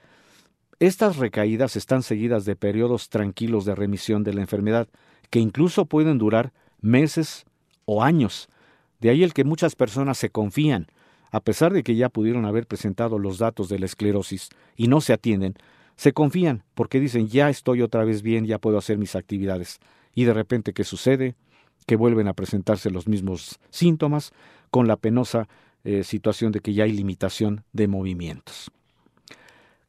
Estas 0.81 1.19
recaídas 1.19 1.77
están 1.77 2.03
seguidas 2.03 2.47
de 2.47 2.57
periodos 2.57 3.11
tranquilos 3.11 3.67
de 3.67 3.75
remisión 3.75 4.25
de 4.25 4.33
la 4.33 4.41
enfermedad, 4.41 4.89
que 5.29 5.41
incluso 5.41 5.85
pueden 5.85 6.17
durar 6.17 6.55
meses 6.81 7.45
o 7.85 8.03
años. 8.03 8.49
De 9.01 9.11
ahí 9.11 9.23
el 9.23 9.35
que 9.35 9.45
muchas 9.45 9.77
personas 9.77 10.17
se 10.17 10.31
confían, 10.31 10.87
a 11.35 11.41
pesar 11.41 11.73
de 11.73 11.83
que 11.83 11.97
ya 11.97 12.11
pudieron 12.11 12.45
haber 12.45 12.65
presentado 12.65 13.19
los 13.19 13.39
datos 13.39 13.69
de 13.69 13.81
la 13.81 13.87
esclerosis 13.87 14.51
y 14.77 14.87
no 14.87 15.01
se 15.01 15.13
atienden, 15.13 15.55
se 15.97 16.13
confían 16.13 16.63
porque 16.75 17.01
dicen 17.01 17.27
ya 17.27 17.51
estoy 17.51 17.83
otra 17.83 18.05
vez 18.05 18.23
bien, 18.23 18.47
ya 18.47 18.61
puedo 18.61 18.79
hacer 18.79 18.99
mis 18.99 19.17
actividades. 19.17 19.81
Y 20.15 20.27
de 20.27 20.33
repente, 20.33 20.73
¿qué 20.73 20.85
sucede? 20.85 21.35
Que 21.87 21.97
vuelven 21.97 22.29
a 22.29 22.35
presentarse 22.35 22.89
los 22.89 23.09
mismos 23.09 23.59
síntomas 23.71 24.31
con 24.71 24.87
la 24.87 24.95
penosa 24.95 25.49
eh, 25.83 26.05
situación 26.05 26.53
de 26.53 26.61
que 26.61 26.73
ya 26.73 26.85
hay 26.85 26.93
limitación 26.93 27.65
de 27.73 27.89
movimientos. 27.89 28.71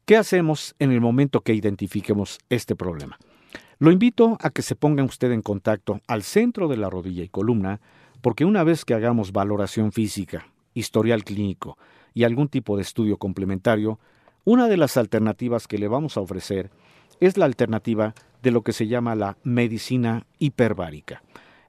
¿Qué 0.04 0.16
hacemos 0.16 0.74
en 0.80 0.90
el 0.90 1.00
momento 1.00 1.42
que 1.42 1.54
identifiquemos 1.54 2.40
este 2.50 2.74
problema? 2.74 3.20
Lo 3.78 3.92
invito 3.92 4.36
a 4.40 4.50
que 4.50 4.62
se 4.62 4.74
ponga 4.74 5.04
usted 5.04 5.30
en 5.30 5.42
contacto 5.42 6.00
al 6.08 6.24
centro 6.24 6.66
de 6.66 6.76
la 6.76 6.90
rodilla 6.90 7.22
y 7.22 7.28
columna, 7.28 7.80
porque 8.20 8.44
una 8.44 8.64
vez 8.64 8.84
que 8.84 8.94
hagamos 8.94 9.30
valoración 9.30 9.92
física, 9.92 10.48
historial 10.76 11.24
clínico 11.24 11.76
y 12.14 12.22
algún 12.22 12.48
tipo 12.48 12.76
de 12.76 12.82
estudio 12.82 13.16
complementario, 13.16 13.98
una 14.44 14.68
de 14.68 14.76
las 14.76 14.96
alternativas 14.96 15.66
que 15.66 15.78
le 15.78 15.88
vamos 15.88 16.16
a 16.16 16.20
ofrecer 16.20 16.70
es 17.18 17.36
la 17.36 17.46
alternativa 17.46 18.14
de 18.42 18.50
lo 18.52 18.62
que 18.62 18.72
se 18.72 18.86
llama 18.86 19.16
la 19.16 19.38
medicina 19.42 20.26
hiperbárica, 20.38 21.22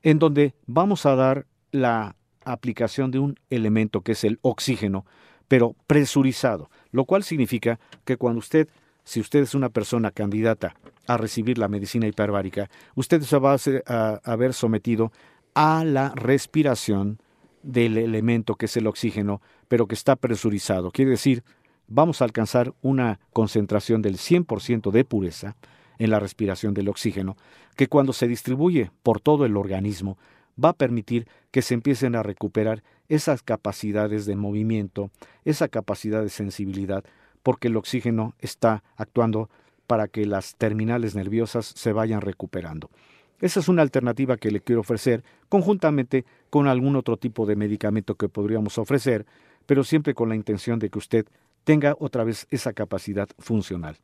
en 0.03 0.19
donde 0.19 0.53
vamos 0.67 1.05
a 1.05 1.15
dar 1.15 1.47
la 1.71 2.15
aplicación 2.45 3.11
de 3.11 3.19
un 3.19 3.39
elemento 3.49 4.01
que 4.01 4.11
es 4.11 4.23
el 4.23 4.39
oxígeno, 4.41 5.05
pero 5.47 5.75
presurizado, 5.87 6.69
lo 6.91 7.05
cual 7.05 7.23
significa 7.23 7.79
que 8.05 8.17
cuando 8.17 8.39
usted, 8.39 8.67
si 9.03 9.19
usted 9.19 9.39
es 9.39 9.55
una 9.55 9.69
persona 9.69 10.11
candidata 10.11 10.75
a 11.07 11.17
recibir 11.17 11.57
la 11.57 11.67
medicina 11.69 12.07
hiperbárica, 12.07 12.69
usted 12.95 13.21
se 13.21 13.37
va 13.37 13.55
a, 13.85 14.35
ver 14.35 14.53
sometido 14.53 15.11
a 15.55 15.83
la 15.85 16.11
respiración 16.15 17.19
del 17.67 17.97
elemento 17.97 18.55
que 18.55 18.67
es 18.67 18.77
el 18.77 18.87
oxígeno, 18.87 19.41
pero 19.67 19.87
que 19.87 19.95
está 19.95 20.15
presurizado. 20.15 20.89
Quiere 20.89 21.11
decir, 21.11 21.43
vamos 21.87 22.21
a 22.21 22.25
alcanzar 22.25 22.73
una 22.81 23.19
concentración 23.33 24.01
del 24.01 24.15
100% 24.15 24.89
de 24.89 25.03
pureza 25.03 25.57
en 25.99 26.09
la 26.09 26.19
respiración 26.19 26.73
del 26.73 26.87
oxígeno, 26.87 27.35
que 27.75 27.87
cuando 27.87 28.13
se 28.13 28.27
distribuye 28.27 28.91
por 29.03 29.19
todo 29.19 29.45
el 29.45 29.57
organismo 29.57 30.17
va 30.63 30.69
a 30.69 30.73
permitir 30.73 31.27
que 31.51 31.61
se 31.61 31.73
empiecen 31.73 32.15
a 32.15 32.23
recuperar 32.23 32.83
esas 33.09 33.43
capacidades 33.43 34.25
de 34.25 34.37
movimiento, 34.37 35.11
esa 35.43 35.67
capacidad 35.67 36.23
de 36.23 36.29
sensibilidad, 36.29 37.03
porque 37.43 37.67
el 37.67 37.75
oxígeno 37.75 38.33
está 38.39 38.83
actuando 38.95 39.49
para 39.87 40.07
que 40.07 40.25
las 40.25 40.55
terminales 40.55 41.15
nerviosas 41.15 41.65
se 41.65 41.91
vayan 41.91 42.21
recuperando. 42.21 42.89
Esa 43.39 43.59
es 43.59 43.67
una 43.67 43.83
alternativa 43.83 44.37
que 44.37 44.51
le 44.51 44.61
quiero 44.61 44.81
ofrecer 44.81 45.23
conjuntamente 45.47 46.25
con 46.49 46.67
algún 46.67 46.95
otro 46.95 47.17
tipo 47.17 47.45
de 47.45 47.55
medicamento 47.55 48.15
que 48.15 48.29
podríamos 48.29 48.77
ofrecer, 48.77 49.25
pero 49.65 49.83
siempre 49.83 50.15
con 50.15 50.29
la 50.29 50.35
intención 50.35 50.79
de 50.79 50.89
que 50.89 50.97
usted 50.97 51.25
tenga 51.63 51.95
otra 51.99 52.23
vez 52.23 52.47
esa 52.49 52.73
capacidad 52.73 53.29
funcional. 53.37 53.97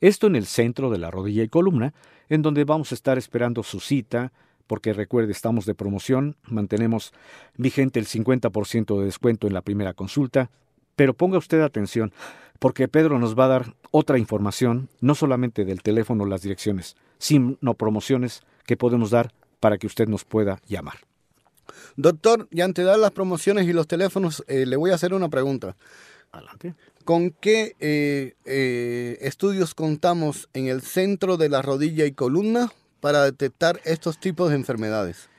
Esto 0.00 0.26
en 0.26 0.36
el 0.36 0.46
centro 0.46 0.90
de 0.90 0.98
la 0.98 1.10
rodilla 1.10 1.42
y 1.42 1.48
columna, 1.48 1.94
en 2.28 2.42
donde 2.42 2.64
vamos 2.64 2.90
a 2.90 2.94
estar 2.94 3.16
esperando 3.16 3.62
su 3.62 3.80
cita, 3.80 4.32
porque 4.66 4.92
recuerde, 4.92 5.32
estamos 5.32 5.64
de 5.64 5.74
promoción, 5.74 6.36
mantenemos 6.44 7.12
vigente 7.56 8.00
el 8.00 8.06
50% 8.06 8.98
de 8.98 9.04
descuento 9.04 9.46
en 9.46 9.54
la 9.54 9.62
primera 9.62 9.94
consulta, 9.94 10.50
pero 10.96 11.14
ponga 11.14 11.38
usted 11.38 11.60
atención, 11.60 12.12
porque 12.58 12.88
Pedro 12.88 13.18
nos 13.18 13.38
va 13.38 13.44
a 13.44 13.48
dar 13.48 13.74
otra 13.90 14.18
información, 14.18 14.88
no 15.00 15.14
solamente 15.14 15.64
del 15.64 15.82
teléfono 15.82 16.26
las 16.26 16.42
direcciones, 16.42 16.96
sino 17.18 17.74
promociones 17.74 18.42
que 18.66 18.76
podemos 18.76 19.10
dar 19.10 19.32
para 19.60 19.78
que 19.78 19.86
usted 19.86 20.08
nos 20.08 20.24
pueda 20.24 20.60
llamar. 20.66 20.98
Doctor, 21.96 22.48
y 22.50 22.60
ante 22.60 22.82
dar 22.82 22.98
las 22.98 23.12
promociones 23.12 23.66
y 23.66 23.72
los 23.72 23.86
teléfonos, 23.86 24.44
eh, 24.48 24.66
le 24.66 24.76
voy 24.76 24.90
a 24.90 24.94
hacer 24.94 25.14
una 25.14 25.28
pregunta. 25.28 25.76
Adelante. 26.32 26.74
¿Con 27.04 27.30
qué 27.30 27.76
eh, 27.80 28.34
eh, 28.44 29.18
estudios 29.20 29.74
contamos 29.74 30.48
en 30.52 30.66
el 30.66 30.82
centro 30.82 31.36
de 31.36 31.48
la 31.48 31.62
rodilla 31.62 32.04
y 32.04 32.12
columna 32.12 32.72
para 33.00 33.24
detectar 33.24 33.80
estos 33.84 34.18
tipos 34.18 34.50
de 34.50 34.56
enfermedades? 34.56 35.30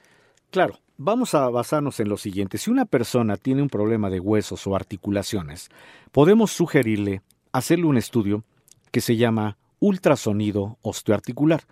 Claro, 0.50 0.80
vamos 0.98 1.34
a 1.34 1.50
basarnos 1.50 2.00
en 2.00 2.10
lo 2.10 2.18
siguiente. 2.18 2.58
Si 2.58 2.72
una 2.72 2.86
persona 2.86 3.38
tiene 3.38 3.62
un 3.62 3.70
problema 3.70 4.10
de 4.10 4.20
huesos 4.20 4.66
o 4.66 4.76
articulaciones, 4.76 5.70
podemos 6.12 6.52
sugerirle 6.52 7.22
hacerle 7.52 7.86
un 7.86 7.98
estudio 7.98 8.44
que 8.92 9.02
se 9.02 9.18
llama 9.18 9.58
ultrasonido 9.80 10.78
osteoarticular. 10.82 11.63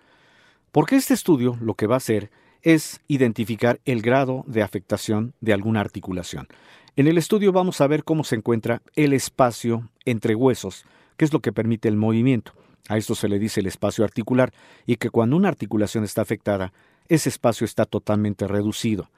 Porque 0.72 0.96
este 0.96 1.14
estudio 1.14 1.56
lo 1.60 1.74
que 1.74 1.86
va 1.86 1.94
a 1.94 1.98
hacer 1.98 2.30
es 2.62 3.00
identificar 3.08 3.80
el 3.84 4.02
grado 4.02 4.44
de 4.46 4.62
afectación 4.62 5.34
de 5.40 5.52
alguna 5.52 5.80
articulación. 5.80 6.48
En 6.96 7.06
el 7.06 7.18
estudio 7.18 7.52
vamos 7.52 7.80
a 7.80 7.86
ver 7.86 8.04
cómo 8.04 8.24
se 8.24 8.36
encuentra 8.36 8.82
el 8.94 9.12
espacio 9.12 9.88
entre 10.04 10.34
huesos, 10.34 10.84
que 11.16 11.24
es 11.24 11.32
lo 11.32 11.40
que 11.40 11.52
permite 11.52 11.88
el 11.88 11.96
movimiento. 11.96 12.52
A 12.88 12.96
esto 12.96 13.14
se 13.14 13.28
le 13.28 13.38
dice 13.38 13.60
el 13.60 13.66
espacio 13.66 14.04
articular 14.04 14.52
y 14.86 14.96
que 14.96 15.10
cuando 15.10 15.36
una 15.36 15.48
articulación 15.48 16.04
está 16.04 16.22
afectada, 16.22 16.72
ese 17.08 17.28
espacio 17.28 17.64
está 17.64 17.84
totalmente 17.84 18.48
reducido. 18.48 19.10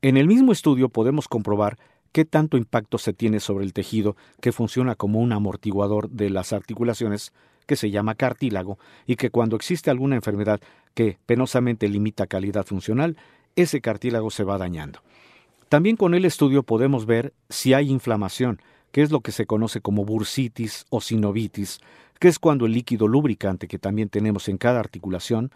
En 0.00 0.16
el 0.16 0.26
mismo 0.26 0.52
estudio 0.52 0.88
podemos 0.88 1.28
comprobar 1.28 1.78
qué 2.12 2.24
tanto 2.24 2.56
impacto 2.56 2.98
se 2.98 3.12
tiene 3.12 3.40
sobre 3.40 3.64
el 3.64 3.72
tejido 3.72 4.16
que 4.40 4.52
funciona 4.52 4.94
como 4.94 5.20
un 5.20 5.32
amortiguador 5.32 6.08
de 6.10 6.30
las 6.30 6.52
articulaciones 6.52 7.32
que 7.68 7.76
se 7.76 7.90
llama 7.90 8.16
cartílago 8.16 8.78
y 9.06 9.14
que 9.14 9.30
cuando 9.30 9.54
existe 9.54 9.90
alguna 9.90 10.16
enfermedad 10.16 10.60
que 10.94 11.18
penosamente 11.26 11.86
limita 11.86 12.26
calidad 12.26 12.66
funcional, 12.66 13.16
ese 13.54 13.80
cartílago 13.80 14.30
se 14.30 14.42
va 14.42 14.58
dañando. 14.58 15.00
También 15.68 15.96
con 15.96 16.14
el 16.14 16.24
estudio 16.24 16.62
podemos 16.62 17.04
ver 17.04 17.34
si 17.50 17.74
hay 17.74 17.90
inflamación, 17.90 18.60
que 18.90 19.02
es 19.02 19.10
lo 19.10 19.20
que 19.20 19.32
se 19.32 19.44
conoce 19.44 19.82
como 19.82 20.06
bursitis 20.06 20.86
o 20.88 21.02
sinovitis, 21.02 21.80
que 22.18 22.28
es 22.28 22.38
cuando 22.38 22.64
el 22.64 22.72
líquido 22.72 23.06
lubricante 23.06 23.68
que 23.68 23.78
también 23.78 24.08
tenemos 24.08 24.48
en 24.48 24.56
cada 24.56 24.80
articulación, 24.80 25.50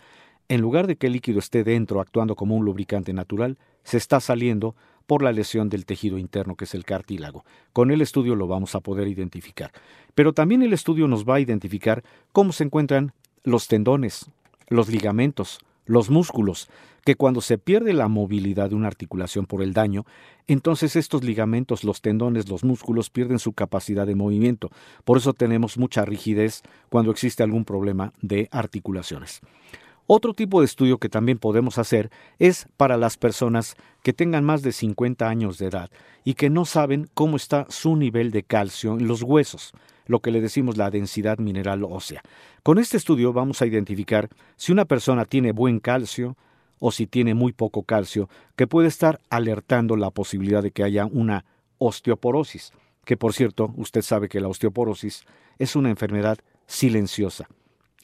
en 0.49 0.61
lugar 0.61 0.87
de 0.87 0.97
que 0.97 1.07
el 1.07 1.15
líquido 1.15 1.39
esté 1.39 1.65
dentro 1.65 2.01
actuando 2.01 2.37
como 2.37 2.55
un 2.55 2.67
lubricante 2.67 3.15
natural, 3.15 3.57
se 3.85 3.97
está 3.97 4.21
saliendo 4.21 4.77
por 5.07 5.23
la 5.23 5.33
lesión 5.33 5.69
del 5.69 5.85
tejido 5.87 6.19
interno 6.19 6.57
que 6.57 6.65
es 6.65 6.75
el 6.75 6.85
cartílago. 6.85 7.45
Con 7.73 7.91
el 7.91 8.01
estudio 8.01 8.35
lo 8.35 8.47
vamos 8.47 8.75
a 8.75 8.81
poder 8.81 9.09
identificar. 9.09 9.73
Pero 10.15 10.33
también 10.33 10.63
el 10.63 10.73
estudio 10.73 11.09
nos 11.09 11.25
va 11.25 11.37
a 11.37 11.41
identificar 11.41 12.03
cómo 12.33 12.53
se 12.53 12.65
encuentran 12.65 13.13
los 13.45 13.69
tendones, 13.69 14.31
los 14.69 14.89
ligamentos, 14.89 15.59
los 15.87 16.11
músculos, 16.11 16.69
que 17.05 17.17
cuando 17.17 17.41
se 17.41 17.59
pierde 17.59 17.93
la 17.93 18.09
movilidad 18.09 18.71
de 18.71 18.77
una 18.77 18.87
articulación 18.87 19.47
por 19.47 19.63
el 19.63 19.73
daño, 19.73 20.05
entonces 20.47 20.95
estos 20.97 21.25
ligamentos, 21.25 21.83
los 21.85 22.01
tendones, 22.01 22.49
los 22.49 22.63
músculos 22.63 23.11
pierden 23.11 23.39
su 23.39 23.53
capacidad 23.53 24.07
de 24.07 24.15
movimiento. 24.15 24.71
Por 25.05 25.19
eso 25.19 25.33
tenemos 25.33 25.79
mucha 25.79 26.05
rigidez 26.05 26.63
cuando 26.89 27.11
existe 27.11 27.43
algún 27.43 27.65
problema 27.65 28.13
de 28.21 28.49
articulaciones. 28.53 29.41
Otro 30.15 30.35
tipo 30.35 30.61
de 30.61 30.67
estudio 30.67 30.99
que 30.99 31.09
también 31.09 31.39
podemos 31.39 31.79
hacer 31.79 32.11
es 32.39 32.67
para 32.77 32.99
las 32.99 33.17
personas 33.17 33.77
que 34.03 34.13
tengan 34.13 34.45
más 34.45 34.61
de 34.61 34.73
50 34.73 35.27
años 35.27 35.57
de 35.57 35.69
edad 35.69 35.91
y 36.23 36.35
que 36.35 36.51
no 36.51 36.67
saben 36.67 37.09
cómo 37.15 37.37
está 37.39 37.65
su 37.71 37.97
nivel 37.97 38.31
de 38.31 38.43
calcio 38.43 38.93
en 38.99 39.09
los 39.09 39.23
huesos, 39.23 39.73
lo 40.05 40.21
que 40.21 40.31
le 40.31 40.43
decimos 40.43 40.77
la 40.77 40.91
densidad 40.91 41.39
mineral 41.39 41.83
ósea. 41.83 42.21
Con 42.63 42.79
este 42.79 42.99
estudio 42.99 43.33
vamos 43.33 43.63
a 43.63 43.67
identificar 43.67 44.29
si 44.57 44.71
una 44.71 44.85
persona 44.85 45.25
tiene 45.25 45.53
buen 45.53 45.81
calcio 45.81 46.37
o 46.79 46.93
si 46.93 47.07
tiene 47.07 47.33
muy 47.33 47.55
poco 47.55 47.85
calcio, 47.85 48.29
que 48.55 48.67
puede 48.67 48.89
estar 48.89 49.19
alertando 49.31 49.97
la 49.97 50.11
posibilidad 50.11 50.63
de 50.63 50.73
que 50.73 50.85
haya 50.85 51.07
una 51.07 51.47
osteoporosis, 51.79 52.75
que 53.07 53.17
por 53.17 53.33
cierto, 53.33 53.73
usted 53.79 54.03
sabe 54.03 54.29
que 54.29 54.43
la 54.43 54.49
osteoporosis 54.49 55.25
es 55.59 55.75
una 55.75 55.89
enfermedad 55.89 56.37
silenciosa, 56.67 57.49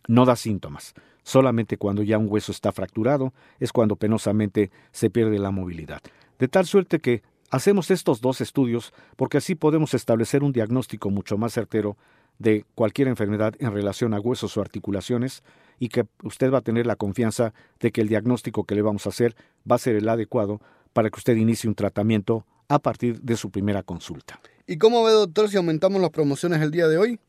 no 0.07 0.25
da 0.25 0.37
síntomas. 0.37 0.95
Solamente 1.29 1.77
cuando 1.77 2.03
ya 2.03 2.17
un 2.17 2.27
hueso 2.31 2.53
está 2.53 2.73
fracturado 2.73 3.35
es 3.61 3.71
cuando 3.71 3.97
penosamente 3.97 4.71
se 4.93 5.11
pierde 5.11 5.39
la 5.39 5.51
movilidad. 5.51 6.01
De 6.39 6.49
tal 6.49 6.65
suerte 6.65 7.01
que 7.01 7.23
hacemos 7.51 7.91
estos 7.91 8.23
dos 8.23 8.41
estudios 8.41 8.95
porque 9.15 9.37
así 9.37 9.55
podemos 9.55 9.93
establecer 9.93 10.43
un 10.43 10.55
diagnóstico 10.55 11.11
mucho 11.11 11.37
más 11.37 11.53
certero 11.53 11.99
de 12.39 12.65
cualquier 12.75 13.09
enfermedad 13.09 13.53
en 13.59 13.75
relación 13.75 14.15
a 14.15 14.21
huesos 14.21 14.57
o 14.57 14.63
articulaciones 14.63 15.43
y 15.79 15.91
que 15.91 16.07
usted 16.23 16.51
va 16.51 16.59
a 16.59 16.63
tener 16.63 16.87
la 16.87 16.97
confianza 16.97 17.53
de 17.79 17.93
que 17.93 18.01
el 18.01 18.09
diagnóstico 18.09 18.65
que 18.65 18.75
le 18.75 18.81
vamos 18.81 19.05
a 19.05 19.11
hacer 19.11 19.37
va 19.71 19.77
a 19.77 19.81
ser 19.81 19.97
el 19.97 20.09
adecuado 20.09 20.63
para 20.95 21.11
que 21.11 21.19
usted 21.19 21.37
inicie 21.37 21.69
un 21.69 21.75
tratamiento 21.75 22.47
a 22.69 22.79
partir 22.79 23.21
de 23.21 23.37
su 23.37 23.51
primera 23.51 23.83
consulta. 23.83 24.41
¿Y 24.67 24.79
cómo 24.79 25.05
ve, 25.05 25.13
doctor, 25.13 25.51
si 25.51 25.59
aumentamos 25.59 26.01
las 26.01 26.11
promociones 26.11 26.63
el 26.63 26.71
día 26.71 26.89
de 26.89 26.97
hoy? 26.97 27.21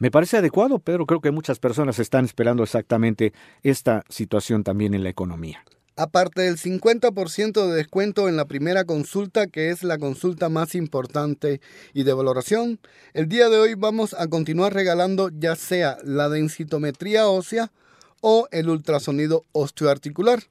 Me 0.00 0.12
parece 0.12 0.36
adecuado, 0.36 0.78
pero 0.78 1.06
creo 1.06 1.20
que 1.20 1.32
muchas 1.32 1.58
personas 1.58 1.98
están 1.98 2.24
esperando 2.24 2.62
exactamente 2.62 3.32
esta 3.64 4.04
situación 4.08 4.62
también 4.62 4.94
en 4.94 5.02
la 5.02 5.10
economía. 5.10 5.64
Aparte 5.96 6.42
del 6.42 6.56
50% 6.56 7.66
de 7.66 7.74
descuento 7.74 8.28
en 8.28 8.36
la 8.36 8.44
primera 8.44 8.84
consulta, 8.84 9.48
que 9.48 9.70
es 9.70 9.82
la 9.82 9.98
consulta 9.98 10.48
más 10.48 10.76
importante 10.76 11.60
y 11.92 12.04
de 12.04 12.12
valoración, 12.12 12.78
el 13.12 13.28
día 13.28 13.48
de 13.48 13.58
hoy 13.58 13.74
vamos 13.74 14.14
a 14.14 14.28
continuar 14.28 14.72
regalando 14.72 15.30
ya 15.36 15.56
sea 15.56 15.98
la 16.04 16.28
densitometría 16.28 17.26
ósea 17.26 17.72
o 18.20 18.46
el 18.52 18.68
ultrasonido 18.68 19.46
osteoarticular. 19.50 20.44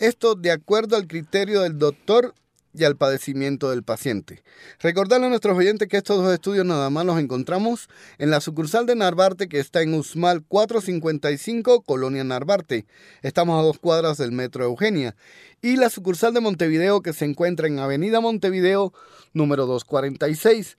Esto 0.00 0.34
de 0.34 0.50
acuerdo 0.50 0.96
al 0.96 1.06
criterio 1.06 1.60
del 1.60 1.78
doctor 1.78 2.34
y 2.78 2.84
al 2.84 2.96
padecimiento 2.96 3.70
del 3.70 3.82
paciente. 3.82 4.42
Recordarle 4.80 5.26
a 5.26 5.28
nuestros 5.30 5.56
oyentes 5.56 5.88
que 5.88 5.96
estos 5.96 6.22
dos 6.22 6.32
estudios 6.32 6.64
nada 6.64 6.90
más 6.90 7.04
los 7.04 7.18
encontramos 7.18 7.88
en 8.18 8.30
la 8.30 8.40
sucursal 8.40 8.86
de 8.86 8.94
Narvarte 8.94 9.48
que 9.48 9.58
está 9.58 9.82
en 9.82 9.94
Usmal 9.94 10.44
455, 10.46 11.82
Colonia 11.82 12.24
Narvarte. 12.24 12.86
Estamos 13.22 13.58
a 13.58 13.62
dos 13.62 13.78
cuadras 13.78 14.18
del 14.18 14.32
Metro 14.32 14.64
Eugenia. 14.64 15.16
Y 15.60 15.76
la 15.76 15.90
sucursal 15.90 16.34
de 16.34 16.40
Montevideo 16.40 17.02
que 17.02 17.12
se 17.12 17.24
encuentra 17.24 17.66
en 17.66 17.78
Avenida 17.78 18.20
Montevideo 18.20 18.92
número 19.32 19.66
246. 19.66 20.78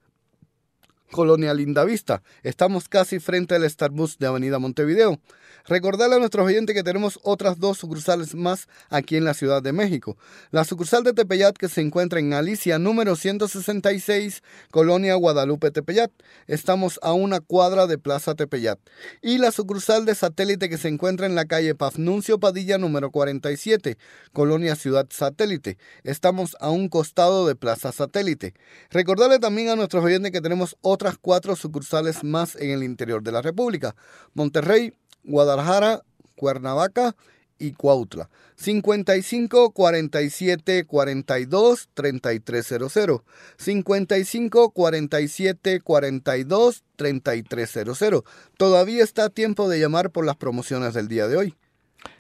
Colonia 1.12 1.54
Lindavista. 1.54 2.22
Estamos 2.44 2.88
casi 2.88 3.20
frente 3.20 3.56
al 3.56 3.70
Starbucks 3.70 4.20
de 4.20 4.28
Avenida 4.28 4.60
Montevideo. 4.60 5.20
Recordarle 5.68 6.16
a 6.16 6.20
nuestros 6.20 6.46
oyentes 6.46 6.76
que 6.76 6.84
tenemos 6.84 7.20
otras 7.24 7.60
dos 7.60 7.78
sucursales 7.78 8.36
más 8.36 8.68
aquí 8.90 9.18
en 9.18 9.26
la 9.26 9.34
Ciudad 9.34 9.62
de 9.62 9.72
México. 9.72 10.18
La 10.52 10.64
sucursal 10.64 11.04
de 11.04 11.14
Tepeyat 11.14 11.58
que 11.58 11.70
se 11.70 11.82
encuentra 11.82 12.20
en 12.20 12.34
Alicia 12.34 12.80
número 12.80 13.16
166, 13.16 14.44
Colonia 14.72 15.16
Guadalupe 15.16 15.72
Tepeyat. 15.72 16.12
Estamos 16.48 17.00
a 17.04 17.14
una 17.14 17.40
cuadra 17.40 17.88
de 17.88 17.98
Plaza 17.98 18.36
Tepeyat. 18.36 18.80
Y 19.22 19.38
la 19.38 19.52
sucursal 19.52 20.06
de 20.06 20.16
satélite 20.16 20.70
que 20.70 20.78
se 20.78 20.88
encuentra 20.88 21.26
en 21.26 21.36
la 21.36 21.46
calle 21.46 21.76
Pafnuncio 21.76 22.40
Padilla 22.40 22.78
número 22.78 23.12
47, 23.12 23.98
Colonia 24.34 24.76
Ciudad 24.76 25.08
Satélite. 25.10 25.78
Estamos 26.04 26.56
a 26.60 26.70
un 26.70 26.90
costado 26.90 27.48
de 27.48 27.56
Plaza 27.56 27.92
Satélite. 27.92 28.54
Recordarle 28.90 29.40
también 29.40 29.70
a 29.70 29.76
nuestros 29.76 30.04
oyentes 30.04 30.32
que 30.32 30.42
tenemos 30.42 30.78
otras 30.82 31.18
cuatro 31.20 31.56
sucursales 31.56 32.24
más 32.24 32.56
en 32.56 32.72
el 32.72 32.84
interior 32.84 33.24
de 33.24 33.32
la 33.32 33.42
República. 33.42 33.96
Monterrey, 34.34 34.94
Guadalajara, 35.24 36.02
Cuernavaca 36.36 37.16
y 37.58 37.74
Cuautla. 37.74 38.30
55 38.56 39.72
47 39.72 40.86
42 40.86 41.90
3300. 41.94 43.22
55 43.58 44.72
47 44.72 45.82
42 45.82 46.84
3300. 46.96 48.24
Todavía 48.58 49.04
está 49.04 49.26
a 49.26 49.30
tiempo 49.30 49.70
de 49.70 49.80
llamar 49.80 50.12
por 50.12 50.26
las 50.26 50.36
promociones 50.36 50.94
del 50.94 51.08
día 51.08 51.28
de 51.28 51.38
hoy. 51.38 51.56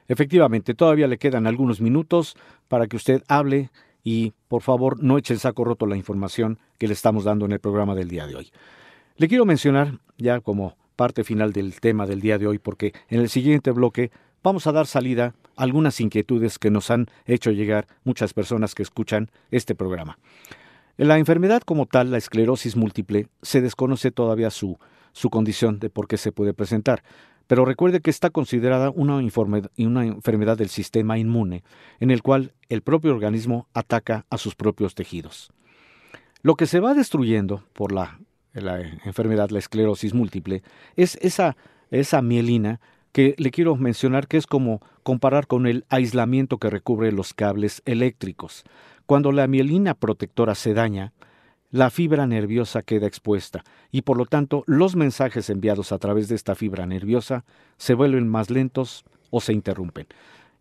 Efectivamente, 0.08 0.74
todavía 0.74 1.08
le 1.08 1.18
quedan 1.18 1.46
algunos 1.46 1.82
minutos 1.82 2.36
para 2.68 2.88
que 2.88 2.96
usted 2.96 3.24
hable 3.28 3.70
y 4.04 4.34
por 4.48 4.62
favor 4.62 5.04
no 5.04 5.18
eche 5.18 5.34
el 5.34 5.40
saco 5.40 5.64
roto 5.64 5.86
la 5.86 5.98
información 5.98 6.58
que 6.78 6.88
le 6.88 6.94
estamos 6.94 7.26
dando 7.26 7.46
en 7.46 7.52
el 7.52 7.60
programa 7.60 7.96
del 7.96 8.10
día 8.10 8.26
de 8.26 8.36
hoy. 8.36 8.52
Le 9.18 9.28
quiero 9.28 9.46
mencionar, 9.46 10.00
ya 10.18 10.40
como 10.40 10.78
parte 11.00 11.24
final 11.24 11.54
del 11.54 11.80
tema 11.80 12.06
del 12.06 12.20
día 12.20 12.38
de 12.38 12.46
hoy 12.46 12.60
porque 12.60 12.92
en 13.08 13.22
el 13.22 13.30
siguiente 13.30 13.72
bloque 13.72 14.12
vamos 14.44 14.68
a 14.68 14.74
dar 14.74 14.86
salida 14.86 15.34
a 15.56 15.64
algunas 15.64 16.02
inquietudes 16.02 16.60
que 16.60 16.72
nos 16.72 16.92
han 16.92 17.06
hecho 17.26 17.52
llegar 17.52 17.88
muchas 18.04 18.34
personas 18.34 18.76
que 18.76 18.84
escuchan 18.84 19.32
este 19.50 19.76
programa. 19.76 20.20
La 20.98 21.18
enfermedad 21.18 21.62
como 21.62 21.86
tal, 21.86 22.12
la 22.12 22.18
esclerosis 22.18 22.76
múltiple, 22.76 23.28
se 23.42 23.62
desconoce 23.62 24.12
todavía 24.12 24.50
su, 24.50 24.78
su 25.14 25.30
condición 25.30 25.80
de 25.80 25.90
por 25.90 26.10
qué 26.10 26.18
se 26.18 26.34
puede 26.34 26.54
presentar, 26.54 27.02
pero 27.48 27.64
recuerde 27.64 28.02
que 28.02 28.10
está 28.10 28.30
considerada 28.30 28.90
una, 28.90 29.16
una 29.16 30.06
enfermedad 30.06 30.58
del 30.58 30.68
sistema 30.68 31.18
inmune, 31.18 31.64
en 32.02 32.12
el 32.12 32.22
cual 32.22 32.52
el 32.68 32.82
propio 32.82 33.14
organismo 33.14 33.70
ataca 33.74 34.26
a 34.30 34.38
sus 34.38 34.54
propios 34.54 34.96
tejidos. 34.96 35.50
Lo 36.42 36.56
que 36.56 36.66
se 36.66 36.82
va 36.82 36.94
destruyendo 36.94 37.64
por 37.72 37.94
la 37.94 38.20
la 38.54 38.82
enfermedad, 39.06 39.50
la 39.50 39.60
esclerosis 39.60 40.14
múltiple, 40.14 40.64
es 40.96 41.18
esa, 41.22 41.56
esa 41.92 42.22
mielina 42.22 42.80
que 43.12 43.36
le 43.38 43.52
quiero 43.52 43.76
mencionar 43.76 44.28
que 44.28 44.38
es 44.38 44.48
como 44.48 44.82
comparar 45.04 45.48
con 45.48 45.68
el 45.68 45.86
aislamiento 45.90 46.58
que 46.58 46.70
recubre 46.70 47.12
los 47.12 47.34
cables 47.34 47.82
eléctricos. 47.86 48.64
Cuando 49.06 49.32
la 49.32 49.48
mielina 49.48 49.96
protectora 49.96 50.54
se 50.54 50.74
daña, 50.74 51.14
la 51.72 51.90
fibra 51.90 52.26
nerviosa 52.26 52.82
queda 52.82 53.08
expuesta 53.08 53.64
y 53.92 54.02
por 54.02 54.18
lo 54.18 54.26
tanto 54.26 54.64
los 54.66 54.96
mensajes 54.96 55.50
enviados 55.50 55.92
a 55.92 56.00
través 56.00 56.28
de 56.28 56.36
esta 56.36 56.56
fibra 56.56 56.86
nerviosa 56.86 57.46
se 57.78 57.94
vuelven 57.94 58.28
más 58.28 58.50
lentos 58.50 59.06
o 59.30 59.40
se 59.42 59.54
interrumpen. 59.54 60.08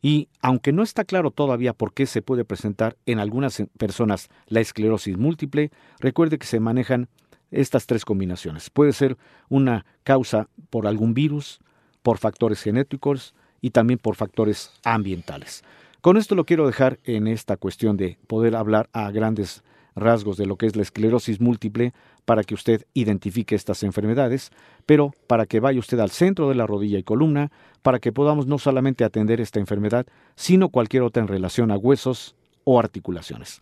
Y 0.01 0.29
aunque 0.40 0.72
no 0.72 0.83
está 0.83 1.05
claro 1.05 1.31
todavía 1.31 1.72
por 1.72 1.92
qué 1.92 2.07
se 2.07 2.22
puede 2.22 2.44
presentar 2.44 2.96
en 3.07 3.18
algunas 3.18 3.62
personas 3.79 4.29
la 4.46 4.61
esclerosis 4.61 5.16
múltiple, 5.16 5.70
recuerde 5.98 6.38
que 6.38 6.46
se 6.46 6.61
manejan 6.61 7.09
estas 7.51 7.87
tres 7.87 8.05
combinaciones. 8.05 8.71
Puede 8.71 8.93
ser 8.93 9.17
una 9.49 9.87
causa 10.03 10.49
por 10.71 10.87
algún 10.87 11.15
virus, 11.15 11.61
por 12.03 12.19
factores 12.19 12.63
genéticos 12.63 13.35
y 13.61 13.71
también 13.71 13.99
por 13.99 14.15
factores 14.15 14.71
ambientales. 14.85 15.63
Con 16.01 16.17
esto 16.17 16.35
lo 16.35 16.45
quiero 16.45 16.67
dejar 16.67 16.99
en 17.05 17.27
esta 17.27 17.57
cuestión 17.57 17.97
de 17.97 18.19
poder 18.27 18.55
hablar 18.55 18.89
a 18.93 19.11
grandes 19.11 19.63
rasgos 19.97 20.37
de 20.37 20.47
lo 20.47 20.57
que 20.57 20.67
es 20.67 20.77
la 20.77 20.83
esclerosis 20.83 21.41
múltiple 21.41 21.93
para 22.25 22.45
que 22.45 22.55
usted 22.55 22.87
identifique 22.95 23.55
estas 23.55 23.83
enfermedades, 23.83 24.51
pero 24.87 25.13
para 25.27 25.47
que 25.47 25.61
vaya 25.61 25.81
usted 25.81 25.99
al 25.99 26.11
centro 26.11 26.49
de 26.49 26.55
la 26.55 26.67
rodilla 26.67 26.99
y 26.99 27.03
columna, 27.03 27.51
para 27.83 27.99
que 27.99 28.13
podamos 28.13 28.47
no 28.47 28.59
solamente 28.59 29.05
atender 29.05 29.41
esta 29.41 29.61
enfermedad, 29.61 30.07
sino 30.37 30.69
cualquier 30.69 31.03
otra 31.03 31.23
en 31.23 31.29
relación 31.29 31.71
a 31.71 31.77
huesos 31.77 32.37
o 32.65 32.79
articulaciones. 32.79 33.61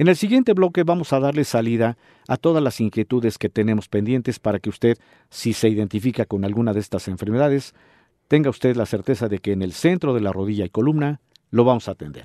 En 0.00 0.08
el 0.08 0.16
siguiente 0.16 0.54
bloque 0.54 0.82
vamos 0.82 1.12
a 1.12 1.20
darle 1.20 1.44
salida 1.44 1.98
a 2.26 2.38
todas 2.38 2.62
las 2.62 2.80
inquietudes 2.80 3.36
que 3.36 3.50
tenemos 3.50 3.86
pendientes 3.86 4.38
para 4.38 4.58
que 4.58 4.70
usted, 4.70 4.96
si 5.28 5.52
se 5.52 5.68
identifica 5.68 6.24
con 6.24 6.46
alguna 6.46 6.72
de 6.72 6.80
estas 6.80 7.06
enfermedades, 7.06 7.74
tenga 8.26 8.48
usted 8.48 8.76
la 8.76 8.86
certeza 8.86 9.28
de 9.28 9.40
que 9.40 9.52
en 9.52 9.60
el 9.60 9.74
centro 9.74 10.14
de 10.14 10.22
la 10.22 10.32
rodilla 10.32 10.64
y 10.64 10.70
columna 10.70 11.20
lo 11.50 11.64
vamos 11.64 11.86
a 11.86 11.92
atender. 11.92 12.24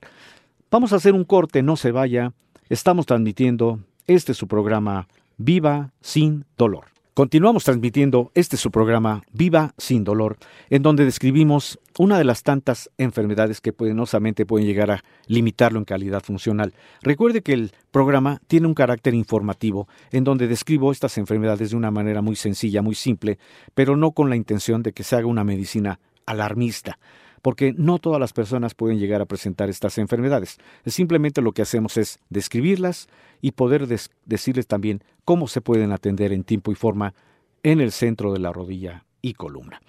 Vamos 0.72 0.94
a 0.94 0.96
hacer 0.96 1.14
un 1.14 1.26
corte, 1.26 1.64
no 1.64 1.76
se 1.76 1.92
vaya. 1.92 2.32
Estamos 2.70 3.08
transmitiendo 3.08 3.82
este 4.08 4.34
su 4.36 4.48
programa 4.48 5.10
Viva 5.36 5.92
sin 6.00 6.46
dolor. 6.58 6.95
Continuamos 7.16 7.64
transmitiendo 7.64 8.30
este 8.36 8.58
su 8.58 8.72
programa 8.72 9.22
Viva 9.32 9.74
sin 9.78 10.04
dolor, 10.04 10.36
en 10.70 10.84
donde 10.84 11.06
describimos 11.06 11.80
una 11.98 12.18
de 12.18 12.26
las 12.26 12.44
tantas 12.44 12.92
enfermedades 12.98 13.62
que 13.62 13.72
penosamente 13.72 14.46
pueden 14.46 14.68
llegar 14.68 14.92
a 14.92 15.02
limitarlo 15.28 15.80
en 15.80 15.86
calidad 15.86 16.22
funcional. 16.22 16.74
Recuerde 17.02 17.42
que 17.42 17.54
el 17.54 17.72
programa 17.92 18.42
tiene 18.48 18.68
un 18.68 18.74
carácter 18.74 19.14
informativo, 19.14 19.88
en 20.12 20.26
donde 20.26 20.50
describo 20.50 20.92
estas 20.92 21.18
enfermedades 21.18 21.70
de 21.70 21.78
una 21.78 21.90
manera 21.90 22.22
muy 22.22 22.36
sencilla, 22.36 22.82
muy 22.82 22.96
simple, 22.96 23.40
pero 23.74 23.96
no 23.96 24.12
con 24.12 24.30
la 24.30 24.36
intención 24.36 24.84
de 24.84 24.92
que 24.92 25.04
se 25.04 25.16
haga 25.16 25.28
una 25.28 25.46
medicina 25.46 26.02
alarmista 26.26 27.00
porque 27.46 27.76
no 27.78 28.00
todas 28.00 28.20
las 28.20 28.34
personas 28.34 28.74
pueden 28.74 28.98
llegar 28.98 29.22
a 29.22 29.28
presentar 29.28 29.70
estas 29.70 30.00
enfermedades. 30.00 30.58
Simplemente 30.88 31.44
lo 31.44 31.52
que 31.52 31.62
hacemos 31.62 31.96
es 31.96 32.18
describirlas 32.28 33.08
y 33.40 33.52
poder 33.52 33.86
decirles 34.26 34.66
también 34.66 35.04
cómo 35.26 35.48
se 35.48 35.62
pueden 35.62 35.92
atender 35.92 36.34
en 36.34 36.44
tiempo 36.44 36.72
y 36.72 36.76
forma 36.76 37.14
en 37.62 37.82
el 37.82 37.92
centro 37.92 38.34
de 38.34 38.40
la 38.40 38.52
rodilla 38.52 39.06
y 39.22 39.34
columna. 39.34 39.80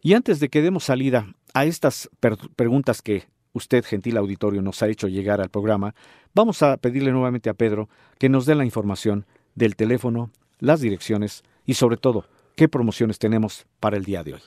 Y 0.00 0.14
antes 0.14 0.40
de 0.40 0.48
que 0.48 0.62
demos 0.62 0.84
salida 0.84 1.34
a 1.52 1.66
estas 1.66 2.08
preguntas 2.56 3.02
que 3.02 3.24
usted, 3.52 3.84
gentil 3.84 4.16
auditorio, 4.16 4.62
nos 4.62 4.80
ha 4.80 4.88
hecho 4.88 5.06
llegar 5.06 5.42
al 5.42 5.50
programa, 5.50 5.94
vamos 6.32 6.62
a 6.62 6.78
pedirle 6.78 7.12
nuevamente 7.12 7.50
a 7.50 7.54
Pedro 7.54 7.90
que 8.18 8.30
nos 8.30 8.46
dé 8.46 8.54
la 8.54 8.64
información 8.64 9.26
del 9.54 9.76
teléfono, 9.76 10.30
las 10.60 10.80
direcciones 10.80 11.44
y 11.66 11.74
sobre 11.74 11.98
todo 11.98 12.24
qué 12.54 12.70
promociones 12.70 13.18
tenemos 13.18 13.66
para 13.80 13.98
el 13.98 14.04
día 14.06 14.24
de 14.24 14.32
hoy. 14.32 14.40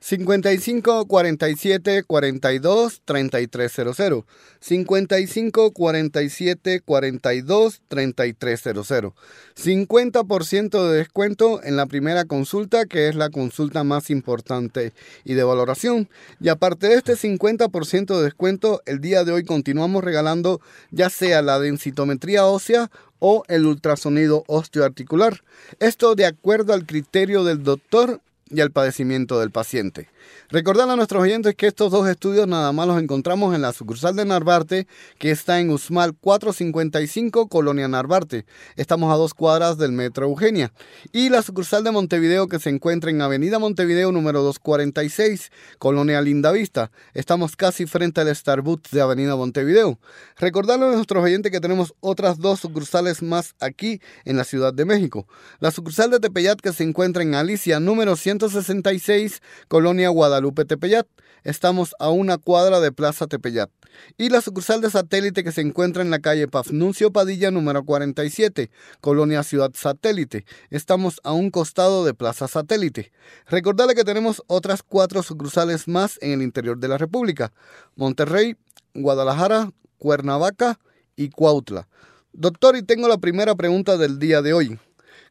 55 0.00 1.06
47 1.06 2.02
42 2.04 3.02
3300. 3.04 4.24
55 4.60 5.72
47 5.72 6.80
42 6.80 7.82
3300. 7.88 9.12
50% 9.56 10.88
de 10.88 10.96
descuento 10.96 11.62
en 11.62 11.76
la 11.76 11.86
primera 11.86 12.24
consulta, 12.26 12.86
que 12.86 13.08
es 13.08 13.16
la 13.16 13.30
consulta 13.30 13.82
más 13.82 14.10
importante 14.10 14.92
y 15.24 15.34
de 15.34 15.42
valoración. 15.42 16.08
Y 16.40 16.48
aparte 16.48 16.88
de 16.88 16.94
este 16.94 17.14
50% 17.14 18.16
de 18.16 18.22
descuento, 18.22 18.82
el 18.86 19.00
día 19.00 19.24
de 19.24 19.32
hoy 19.32 19.44
continuamos 19.44 20.04
regalando 20.04 20.60
ya 20.90 21.10
sea 21.10 21.42
la 21.42 21.58
densitometría 21.58 22.46
ósea 22.46 22.90
o 23.18 23.42
el 23.48 23.66
ultrasonido 23.66 24.44
osteoarticular. 24.46 25.42
Esto 25.80 26.14
de 26.14 26.26
acuerdo 26.26 26.72
al 26.72 26.86
criterio 26.86 27.42
del 27.42 27.64
doctor 27.64 28.20
y 28.50 28.60
al 28.60 28.70
padecimiento 28.70 29.38
del 29.40 29.50
paciente. 29.50 30.08
Recordar 30.50 30.88
a 30.88 30.96
nuestros 30.96 31.22
oyentes 31.22 31.54
que 31.54 31.66
estos 31.66 31.90
dos 31.90 32.08
estudios 32.08 32.46
nada 32.46 32.72
más 32.72 32.86
los 32.86 33.00
encontramos 33.00 33.54
en 33.54 33.62
la 33.62 33.72
sucursal 33.72 34.16
de 34.16 34.24
Narvarte, 34.24 34.86
que 35.18 35.30
está 35.30 35.60
en 35.60 35.70
Usmal 35.70 36.14
455, 36.14 37.48
Colonia 37.48 37.88
Narvarte. 37.88 38.46
Estamos 38.76 39.12
a 39.12 39.16
dos 39.16 39.34
cuadras 39.34 39.78
del 39.78 39.92
Metro 39.92 40.26
Eugenia. 40.26 40.72
Y 41.12 41.28
la 41.28 41.42
sucursal 41.42 41.84
de 41.84 41.90
Montevideo, 41.90 42.48
que 42.48 42.58
se 42.58 42.70
encuentra 42.70 43.10
en 43.10 43.20
Avenida 43.20 43.58
Montevideo 43.58 44.12
número 44.12 44.42
246, 44.42 45.50
Colonia 45.78 46.20
Lindavista. 46.20 46.90
Estamos 47.14 47.56
casi 47.56 47.86
frente 47.86 48.20
al 48.20 48.34
Starbucks 48.34 48.90
de 48.90 49.00
Avenida 49.00 49.36
Montevideo. 49.36 49.98
Recordarle 50.38 50.86
a 50.86 50.92
nuestros 50.92 51.22
oyentes 51.22 51.52
que 51.52 51.60
tenemos 51.60 51.94
otras 52.00 52.38
dos 52.38 52.60
sucursales 52.60 53.22
más 53.22 53.54
aquí 53.60 54.00
en 54.24 54.36
la 54.36 54.44
Ciudad 54.44 54.72
de 54.72 54.84
México. 54.84 55.26
La 55.60 55.70
sucursal 55.70 56.10
de 56.10 56.20
Tepeyat, 56.20 56.60
que 56.60 56.72
se 56.72 56.84
encuentra 56.84 57.22
en 57.22 57.34
Alicia 57.34 57.80
número 57.80 58.16
166, 58.38 59.42
Colonia 59.66 60.10
Guadalupe 60.10 60.64
Tepeyat. 60.64 61.06
Estamos 61.42 61.94
a 61.98 62.10
una 62.10 62.38
cuadra 62.38 62.78
de 62.80 62.92
Plaza 62.92 63.26
Tepeyat. 63.26 63.70
Y 64.16 64.28
la 64.28 64.40
sucursal 64.40 64.80
de 64.80 64.90
satélite 64.90 65.42
que 65.42 65.50
se 65.50 65.60
encuentra 65.60 66.02
en 66.02 66.10
la 66.10 66.20
calle 66.20 66.46
Pafnuncio 66.46 67.12
Padilla 67.12 67.50
número 67.50 67.84
47, 67.84 68.70
Colonia 69.00 69.42
Ciudad 69.42 69.72
Satélite. 69.74 70.44
Estamos 70.70 71.20
a 71.24 71.32
un 71.32 71.50
costado 71.50 72.04
de 72.04 72.14
Plaza 72.14 72.46
Satélite. 72.46 73.10
Recordarle 73.46 73.94
que 73.94 74.04
tenemos 74.04 74.42
otras 74.46 74.82
cuatro 74.82 75.22
sucursales 75.22 75.88
más 75.88 76.18
en 76.20 76.32
el 76.32 76.42
interior 76.42 76.78
de 76.78 76.88
la 76.88 76.98
República. 76.98 77.52
Monterrey, 77.96 78.56
Guadalajara, 78.94 79.72
Cuernavaca 79.98 80.78
y 81.16 81.30
Cuautla. 81.30 81.88
Doctor, 82.32 82.76
y 82.76 82.82
tengo 82.82 83.08
la 83.08 83.18
primera 83.18 83.56
pregunta 83.56 83.96
del 83.96 84.20
día 84.20 84.42
de 84.42 84.52
hoy. 84.52 84.78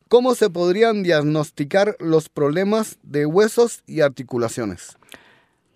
¿Cómo 0.10 0.36
se 0.36 0.50
podrían 0.50 1.04
diagnosticar 1.04 1.98
los 2.00 2.30
problemas 2.30 2.98
de 3.04 3.26
huesos 3.26 3.84
y 3.86 4.00
articulaciones? 4.00 4.98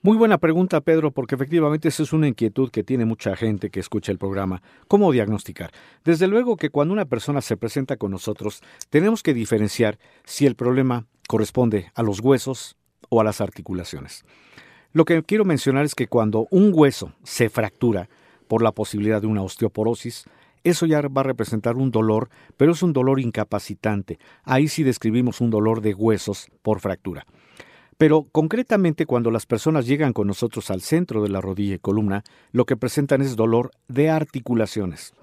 Muy 0.03 0.15
buena 0.15 0.37
pregunta, 0.37 0.79
Pedro, 0.79 1.11
porque 1.11 1.35
efectivamente 1.35 1.89
esa 1.89 2.03
es 2.03 2.13
una 2.13 2.29
inquietud 2.29 2.71
que 2.71 2.85
tiene 2.85 3.03
mucha 3.03 3.35
gente 3.35 3.69
que 3.69 3.81
escucha 3.81 4.09
el 4.09 4.17
programa. 4.17 4.61
¿Cómo 4.87 5.11
diagnosticar? 5.11 5.71
Desde 6.05 6.27
luego 6.27 6.55
que 6.55 6.69
cuando 6.69 6.93
una 6.93 7.03
persona 7.03 7.41
se 7.41 7.57
presenta 7.57 7.97
con 7.97 8.11
nosotros, 8.11 8.61
tenemos 8.89 9.21
que 9.21 9.33
diferenciar 9.33 9.99
si 10.23 10.45
el 10.45 10.55
problema 10.55 11.07
corresponde 11.27 11.91
a 11.93 12.01
los 12.01 12.21
huesos 12.21 12.77
o 13.09 13.19
a 13.19 13.25
las 13.25 13.41
articulaciones. 13.41 14.23
Lo 14.93 15.03
que 15.03 15.23
quiero 15.23 15.43
mencionar 15.43 15.83
es 15.83 15.93
que 15.93 16.07
cuando 16.07 16.47
un 16.51 16.71
hueso 16.73 17.11
se 17.23 17.49
fractura 17.49 18.07
por 18.47 18.63
la 18.63 18.71
posibilidad 18.71 19.19
de 19.19 19.27
una 19.27 19.43
osteoporosis, 19.43 20.23
eso 20.63 20.85
ya 20.85 21.01
va 21.01 21.21
a 21.21 21.25
representar 21.25 21.75
un 21.75 21.91
dolor, 21.91 22.29
pero 22.57 22.73
es 22.73 22.83
un 22.83 22.93
dolor 22.93 23.19
incapacitante. 23.19 24.19
Ahí 24.43 24.67
sí 24.67 24.83
describimos 24.83 25.41
un 25.41 25.49
dolor 25.49 25.81
de 25.81 25.93
huesos 25.93 26.47
por 26.61 26.79
fractura. 26.79 27.25
Pero 27.97 28.23
concretamente 28.31 29.05
cuando 29.05 29.29
las 29.29 29.45
personas 29.45 29.85
llegan 29.85 30.13
con 30.13 30.25
nosotros 30.25 30.71
al 30.71 30.81
centro 30.81 31.21
de 31.21 31.29
la 31.29 31.39
rodilla 31.39 31.75
y 31.75 31.79
columna, 31.79 32.23
lo 32.51 32.65
que 32.65 32.75
presentan 32.75 33.21
es 33.21 33.35
dolor 33.35 33.71
de 33.87 34.09
articulaciones. 34.09 35.13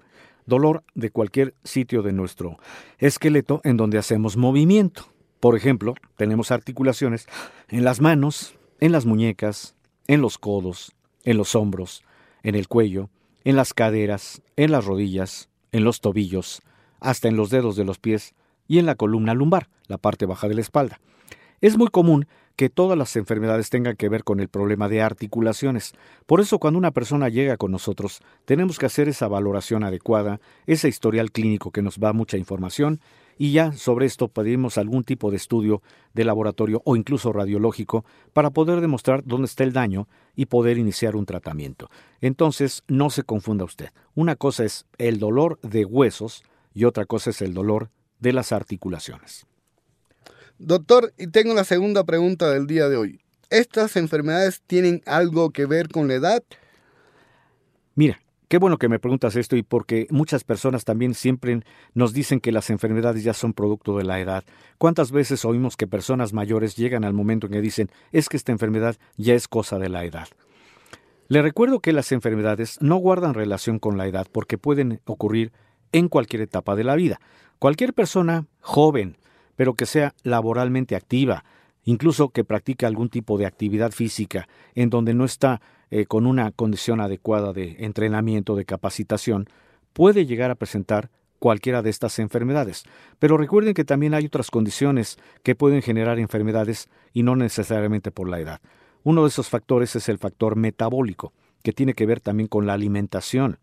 Dolor 0.47 0.85
de 0.95 1.11
cualquier 1.11 1.55
sitio 1.65 2.03
de 2.03 2.13
nuestro 2.13 2.59
esqueleto 2.99 3.61
en 3.65 3.77
donde 3.77 3.99
hacemos 3.99 4.37
movimiento. 4.37 5.09
Por 5.41 5.57
ejemplo, 5.57 5.95
tenemos 6.17 6.51
articulaciones 6.51 7.27
en 7.69 7.85
las 7.85 8.01
manos, 8.01 8.57
en 8.81 8.93
las 8.93 9.07
muñecas, 9.07 9.75
en 10.07 10.21
los 10.21 10.39
codos, 10.39 10.95
en 11.25 11.37
los 11.37 11.55
hombros, 11.55 12.05
en 12.43 12.55
el 12.55 12.69
cuello, 12.69 13.11
en 13.45 13.57
las 13.57 13.75
caderas, 13.75 14.41
en 14.59 14.73
las 14.73 14.85
rodillas, 14.85 15.49
en 15.71 15.85
los 15.85 16.01
tobillos, 16.01 16.63
hasta 16.99 17.29
en 17.29 17.37
los 17.37 17.49
dedos 17.49 17.77
de 17.77 17.85
los 17.85 18.01
pies 18.01 18.35
y 18.67 18.81
en 18.81 18.87
la 18.87 18.97
columna 18.97 19.33
lumbar, 19.33 19.69
la 19.87 19.99
parte 19.99 20.27
baja 20.27 20.49
de 20.49 20.57
la 20.57 20.63
espalda. 20.63 21.01
Es 21.61 21.77
muy 21.77 21.89
común 21.89 22.27
que 22.55 22.71
todas 22.71 22.97
las 22.97 23.17
enfermedades 23.17 23.69
tengan 23.71 23.97
que 23.97 24.09
ver 24.09 24.23
con 24.23 24.39
el 24.39 24.49
problema 24.49 24.89
de 24.89 25.03
articulaciones. 25.03 25.93
Por 26.27 26.41
eso 26.41 26.59
cuando 26.59 26.79
una 26.79 26.93
persona 26.93 27.29
llega 27.29 27.57
con 27.57 27.73
nosotros, 27.73 28.21
tenemos 28.45 28.79
que 28.79 28.87
hacer 28.87 29.09
esa 29.09 29.29
valoración 29.29 29.83
adecuada, 29.83 30.41
ese 30.67 30.89
historial 30.89 31.33
clínico 31.33 31.73
que 31.73 31.83
nos 31.83 31.99
da 31.99 32.13
mucha 32.13 32.37
información 32.37 33.01
y 33.39 33.53
ya 33.53 33.73
sobre 33.73 34.07
esto 34.07 34.29
pedimos 34.29 34.79
algún 34.79 35.05
tipo 35.05 35.31
de 35.31 35.37
estudio 35.37 35.83
de 36.15 36.25
laboratorio 36.25 36.83
o 36.85 36.97
incluso 36.97 37.33
radiológico 37.33 38.05
para 38.33 38.51
poder 38.51 38.81
demostrar 38.81 39.23
dónde 39.25 39.47
está 39.47 39.65
el 39.65 39.73
daño 39.73 40.09
y 40.37 40.47
poder 40.47 40.79
iniciar 40.79 41.17
un 41.17 41.27
tratamiento. 41.27 41.89
Entonces, 42.21 42.83
no 42.89 43.11
se 43.11 43.23
confunda 43.23 43.65
usted. 43.65 43.91
Una 44.15 44.37
cosa 44.37 44.65
es 44.65 44.87
el 44.99 45.19
dolor 45.19 45.59
de 45.63 45.85
huesos 45.85 46.43
y 46.75 46.85
otra 46.85 47.05
cosa 47.05 47.31
es 47.31 47.43
el 47.43 47.55
dolor 47.55 47.91
de 48.19 48.33
las 48.33 48.53
articulaciones. 48.53 49.47
Doctor, 50.59 51.13
y 51.17 51.29
tengo 51.29 51.55
la 51.55 51.65
segunda 51.65 52.05
pregunta 52.05 52.51
del 52.51 52.67
día 52.67 52.89
de 52.89 52.97
hoy. 52.97 53.21
¿Estas 53.51 53.97
enfermedades 53.97 54.61
tienen 54.67 55.03
algo 55.07 55.51
que 55.51 55.67
ver 55.67 55.89
con 55.89 56.09
la 56.09 56.15
edad? 56.15 56.43
Mira, 57.95 58.21
Qué 58.49 58.57
bueno 58.57 58.79
que 58.79 58.89
me 58.89 58.99
preguntas 58.99 59.37
esto 59.37 59.57
y 59.57 59.63
porque 59.63 60.07
muchas 60.09 60.43
personas 60.43 60.87
también 60.87 61.13
siempre 61.13 61.61
nos 61.93 62.15
dicen 62.15 62.41
que 62.41 62.51
las 62.51 62.71
enfermedades 62.71 63.23
ya 63.23 63.35
son 63.35 63.53
producto 63.53 63.99
de 63.99 64.05
la 64.05 64.21
edad. 64.21 64.43
¿Cuántas 64.79 65.13
veces 65.13 65.45
oímos 65.45 65.77
que 65.77 65.87
personas 65.87 66.33
mayores 66.33 66.75
llegan 66.75 67.05
al 67.05 67.13
momento 67.13 67.47
en 67.47 67.53
que 67.53 67.61
dicen 67.61 67.91
es 68.11 68.31
que 68.31 68.39
esta 68.39 68.51
enfermedad 68.51 68.97
ya 69.19 69.35
es 69.35 69.49
cosa 69.49 69.79
de 69.79 69.91
la 69.91 70.07
edad? 70.07 70.29
Le 71.29 71.43
recuerdo 71.43 71.81
que 71.81 71.93
las 71.93 72.11
enfermedades 72.11 72.79
no 72.81 72.97
guardan 72.97 73.35
relación 73.35 73.79
con 73.79 73.99
la 73.99 74.07
edad 74.07 74.27
porque 74.33 74.57
pueden 74.57 75.03
ocurrir 75.05 75.53
en 75.93 76.09
cualquier 76.09 76.41
etapa 76.41 76.75
de 76.75 76.85
la 76.85 76.97
vida. 76.97 77.21
Cualquier 77.59 77.93
persona 77.93 78.47
joven, 78.61 79.19
pero 79.59 79.75
que 79.75 79.87
sea 79.87 80.15
laboralmente 80.23 80.95
activa, 80.95 81.45
incluso 81.83 82.29
que 82.29 82.45
practique 82.45 82.87
algún 82.87 83.09
tipo 83.09 83.37
de 83.39 83.45
actividad 83.45 83.91
física 83.91 84.49
en 84.77 84.89
donde 84.89 85.15
no 85.15 85.25
está 85.25 85.61
eh, 85.91 86.07
con 86.07 86.27
una 86.27 86.53
condición 86.53 87.01
adecuada 87.01 87.53
de 87.53 87.75
entrenamiento, 87.81 88.55
de 88.55 88.65
capacitación, 88.65 89.49
puede 89.93 90.27
llegar 90.27 90.53
a 90.53 90.55
presentar 90.55 91.11
cualquiera 91.41 91.83
de 91.83 91.91
estas 91.91 92.21
enfermedades. 92.21 92.85
Pero 93.19 93.37
recuerden 93.37 93.75
que 93.75 93.85
también 93.85 94.15
hay 94.15 94.27
otras 94.27 94.53
condiciones 94.53 95.19
que 95.43 95.57
pueden 95.57 95.83
generar 95.83 96.21
enfermedades 96.21 96.89
y 97.13 97.25
no 97.25 97.35
necesariamente 97.35 98.13
por 98.13 98.29
la 98.29 98.39
edad. 98.39 98.61
Uno 99.03 99.23
de 99.23 99.29
esos 99.29 99.49
factores 99.49 99.97
es 99.97 100.09
el 100.09 100.19
factor 100.19 100.55
metabólico, 100.55 101.33
que 101.65 101.73
tiene 101.73 101.95
que 101.95 102.07
ver 102.07 102.21
también 102.21 102.47
con 102.47 102.65
la 102.65 102.75
alimentación. 102.75 103.59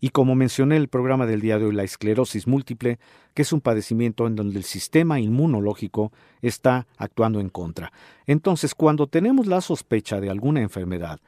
Y 0.00 0.10
como 0.10 0.34
mencioné 0.34 0.76
en 0.76 0.82
el 0.82 0.88
programa 0.88 1.26
del 1.26 1.40
día 1.40 1.58
de 1.58 1.66
hoy, 1.66 1.74
la 1.74 1.84
esclerosis 1.84 2.46
múltiple, 2.46 2.98
que 3.34 3.42
es 3.42 3.52
un 3.52 3.60
padecimiento 3.60 4.26
en 4.26 4.36
donde 4.36 4.58
el 4.58 4.64
sistema 4.64 5.20
inmunológico 5.20 6.12
está 6.42 6.86
actuando 6.96 7.40
en 7.40 7.48
contra. 7.48 7.92
Entonces, 8.26 8.74
cuando 8.74 9.06
tenemos 9.06 9.46
la 9.46 9.60
sospecha 9.60 10.20
de 10.20 10.30
alguna 10.30 10.60
enfermedad, 10.60 11.20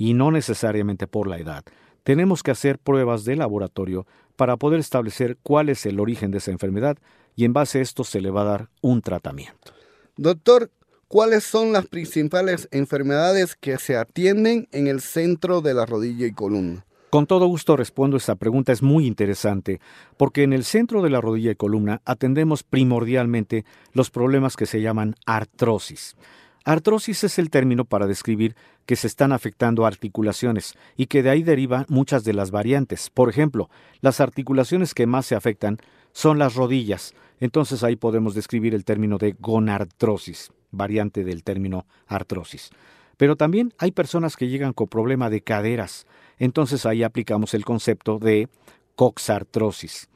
y 0.00 0.14
no 0.14 0.30
necesariamente 0.30 1.06
por 1.06 1.26
la 1.26 1.38
edad, 1.38 1.62
tenemos 2.04 2.42
que 2.42 2.50
hacer 2.50 2.78
pruebas 2.78 3.26
de 3.26 3.36
laboratorio 3.36 4.06
para 4.36 4.56
poder 4.56 4.80
establecer 4.80 5.36
cuál 5.42 5.68
es 5.68 5.84
el 5.84 6.00
origen 6.00 6.30
de 6.30 6.38
esa 6.38 6.50
enfermedad 6.50 6.96
y 7.36 7.44
en 7.44 7.52
base 7.52 7.78
a 7.78 7.82
esto 7.82 8.04
se 8.04 8.22
le 8.22 8.30
va 8.30 8.40
a 8.40 8.46
dar 8.46 8.70
un 8.80 9.02
tratamiento. 9.02 9.74
Doctor, 10.16 10.70
¿cuáles 11.06 11.44
son 11.44 11.72
las 11.72 11.86
principales 11.86 12.66
enfermedades 12.70 13.54
que 13.54 13.76
se 13.76 13.98
atienden 13.98 14.68
en 14.72 14.86
el 14.86 15.02
centro 15.02 15.60
de 15.60 15.74
la 15.74 15.84
rodilla 15.84 16.26
y 16.26 16.32
columna? 16.32 16.86
Con 17.10 17.26
todo 17.26 17.46
gusto 17.46 17.76
respondo 17.76 18.16
esta 18.16 18.36
pregunta, 18.36 18.70
es 18.70 18.84
muy 18.84 19.04
interesante, 19.04 19.80
porque 20.16 20.44
en 20.44 20.52
el 20.52 20.64
centro 20.64 21.02
de 21.02 21.10
la 21.10 21.20
rodilla 21.20 21.50
y 21.50 21.56
columna 21.56 22.02
atendemos 22.04 22.62
primordialmente 22.62 23.64
los 23.92 24.10
problemas 24.10 24.56
que 24.56 24.64
se 24.64 24.80
llaman 24.80 25.16
artrosis. 25.26 26.16
Artrosis 26.64 27.24
es 27.24 27.40
el 27.40 27.50
término 27.50 27.84
para 27.84 28.06
describir 28.06 28.54
que 28.86 28.94
se 28.94 29.08
están 29.08 29.32
afectando 29.32 29.86
articulaciones 29.86 30.74
y 30.96 31.06
que 31.06 31.24
de 31.24 31.30
ahí 31.30 31.42
derivan 31.42 31.84
muchas 31.88 32.22
de 32.22 32.32
las 32.32 32.52
variantes. 32.52 33.10
Por 33.10 33.28
ejemplo, 33.28 33.70
las 34.02 34.20
articulaciones 34.20 34.94
que 34.94 35.08
más 35.08 35.26
se 35.26 35.34
afectan 35.34 35.78
son 36.12 36.38
las 36.38 36.54
rodillas. 36.54 37.14
Entonces 37.40 37.82
ahí 37.82 37.96
podemos 37.96 38.36
describir 38.36 38.72
el 38.72 38.84
término 38.84 39.18
de 39.18 39.34
gonartrosis, 39.40 40.52
variante 40.70 41.24
del 41.24 41.42
término 41.42 41.86
artrosis. 42.06 42.70
Pero 43.16 43.36
también 43.36 43.74
hay 43.78 43.90
personas 43.90 44.36
que 44.36 44.48
llegan 44.48 44.72
con 44.72 44.88
problema 44.88 45.28
de 45.28 45.42
caderas, 45.42 46.06
entonces 46.40 46.86
ahí 46.86 47.04
aplicamos 47.04 47.54
el 47.54 47.64
concepto 47.64 48.18
de 48.18 48.48
coxartrosis. 48.96 50.08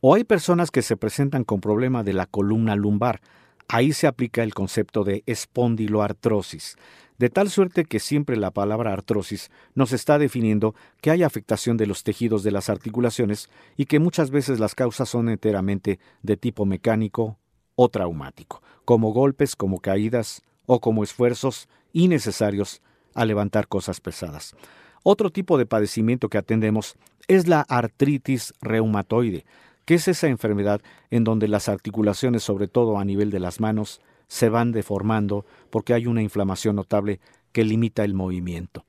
O 0.00 0.14
hay 0.14 0.24
personas 0.24 0.72
que 0.72 0.82
se 0.82 0.96
presentan 0.96 1.44
con 1.44 1.60
problema 1.60 2.02
de 2.02 2.14
la 2.14 2.26
columna 2.26 2.74
lumbar, 2.74 3.20
ahí 3.68 3.92
se 3.92 4.08
aplica 4.08 4.42
el 4.42 4.54
concepto 4.54 5.04
de 5.04 5.22
espondiloartrosis, 5.26 6.76
de 7.18 7.28
tal 7.28 7.50
suerte 7.50 7.84
que 7.84 8.00
siempre 8.00 8.38
la 8.38 8.50
palabra 8.50 8.94
artrosis 8.94 9.50
nos 9.74 9.92
está 9.92 10.18
definiendo 10.18 10.74
que 11.02 11.10
hay 11.10 11.22
afectación 11.22 11.76
de 11.76 11.86
los 11.86 12.02
tejidos 12.02 12.42
de 12.42 12.50
las 12.50 12.70
articulaciones 12.70 13.50
y 13.76 13.84
que 13.84 13.98
muchas 13.98 14.30
veces 14.30 14.58
las 14.58 14.74
causas 14.74 15.10
son 15.10 15.28
enteramente 15.28 16.00
de 16.22 16.38
tipo 16.38 16.64
mecánico 16.64 17.36
o 17.74 17.90
traumático, 17.90 18.62
como 18.86 19.12
golpes, 19.12 19.54
como 19.54 19.80
caídas 19.80 20.42
o 20.64 20.80
como 20.80 21.04
esfuerzos 21.04 21.68
innecesarios 21.92 22.80
a 23.14 23.26
levantar 23.26 23.68
cosas 23.68 24.00
pesadas. 24.00 24.54
Otro 25.02 25.30
tipo 25.30 25.56
de 25.56 25.66
padecimiento 25.66 26.28
que 26.28 26.38
atendemos 26.38 26.96
es 27.26 27.48
la 27.48 27.62
artritis 27.62 28.52
reumatoide, 28.60 29.44
que 29.84 29.94
es 29.94 30.08
esa 30.08 30.28
enfermedad 30.28 30.80
en 31.10 31.24
donde 31.24 31.48
las 31.48 31.68
articulaciones, 31.68 32.42
sobre 32.42 32.68
todo 32.68 32.98
a 32.98 33.04
nivel 33.04 33.30
de 33.30 33.40
las 33.40 33.60
manos, 33.60 34.00
se 34.28 34.48
van 34.48 34.72
deformando 34.72 35.44
porque 35.70 35.94
hay 35.94 36.06
una 36.06 36.22
inflamación 36.22 36.76
notable 36.76 37.20
que 37.52 37.64
limita 37.64 38.04
el 38.04 38.14
movimiento. 38.14 38.84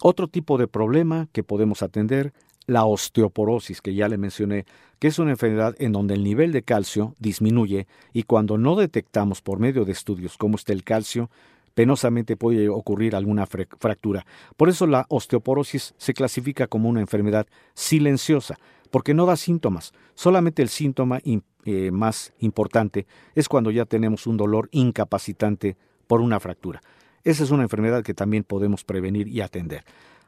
Otro 0.00 0.28
tipo 0.28 0.58
de 0.58 0.68
problema 0.68 1.28
que 1.32 1.42
podemos 1.42 1.82
atender, 1.82 2.32
la 2.66 2.84
osteoporosis, 2.84 3.80
que 3.80 3.94
ya 3.94 4.08
le 4.08 4.18
mencioné, 4.18 4.66
que 4.98 5.08
es 5.08 5.18
una 5.18 5.30
enfermedad 5.30 5.74
en 5.78 5.92
donde 5.92 6.14
el 6.14 6.22
nivel 6.22 6.52
de 6.52 6.62
calcio 6.62 7.14
disminuye 7.18 7.86
y 8.12 8.22
cuando 8.24 8.58
no 8.58 8.76
detectamos 8.76 9.40
por 9.40 9.58
medio 9.58 9.84
de 9.84 9.92
estudios 9.92 10.36
cómo 10.36 10.56
está 10.56 10.72
el 10.72 10.84
calcio, 10.84 11.30
penosamente 11.78 12.36
puede 12.36 12.68
ocurrir 12.68 13.14
alguna 13.14 13.46
fractura. 13.46 14.26
Por 14.56 14.68
eso 14.68 14.84
la 14.88 15.06
osteoporosis 15.08 15.94
se 15.96 16.12
clasifica 16.12 16.66
como 16.66 16.88
una 16.88 16.98
enfermedad 16.98 17.46
silenciosa, 17.72 18.58
porque 18.90 19.14
no 19.14 19.26
da 19.26 19.36
síntomas. 19.36 19.92
Solamente 20.16 20.60
el 20.60 20.70
síntoma 20.70 21.20
eh, 21.24 21.90
más 21.92 22.32
importante 22.40 23.06
es 23.36 23.48
cuando 23.48 23.70
ya 23.70 23.84
tenemos 23.84 24.26
un 24.26 24.36
dolor 24.36 24.68
incapacitante 24.72 25.76
por 26.08 26.20
una 26.20 26.40
fractura. 26.40 26.80
Esa 27.22 27.44
es 27.44 27.52
una 27.52 27.62
enfermedad 27.62 28.02
que 28.02 28.12
también 28.12 28.42
podemos 28.42 28.82
prevenir 28.82 29.28
y 29.28 29.40
atender. 29.40 29.84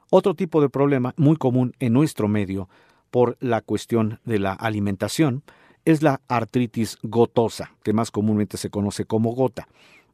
Otro 0.08 0.34
tipo 0.34 0.62
de 0.62 0.68
problema 0.68 1.14
muy 1.16 1.34
común 1.34 1.72
en 1.80 1.94
nuestro 1.94 2.28
medio 2.28 2.68
por 3.10 3.36
la 3.40 3.60
cuestión 3.60 4.20
de 4.24 4.38
la 4.38 4.52
alimentación 4.52 5.42
es 5.84 6.00
la 6.00 6.20
artritis 6.28 6.96
gotosa, 7.02 7.72
que 7.82 7.92
más 7.92 8.12
comúnmente 8.12 8.56
se 8.56 8.70
conoce 8.70 9.04
como 9.04 9.32
gota. 9.34 9.66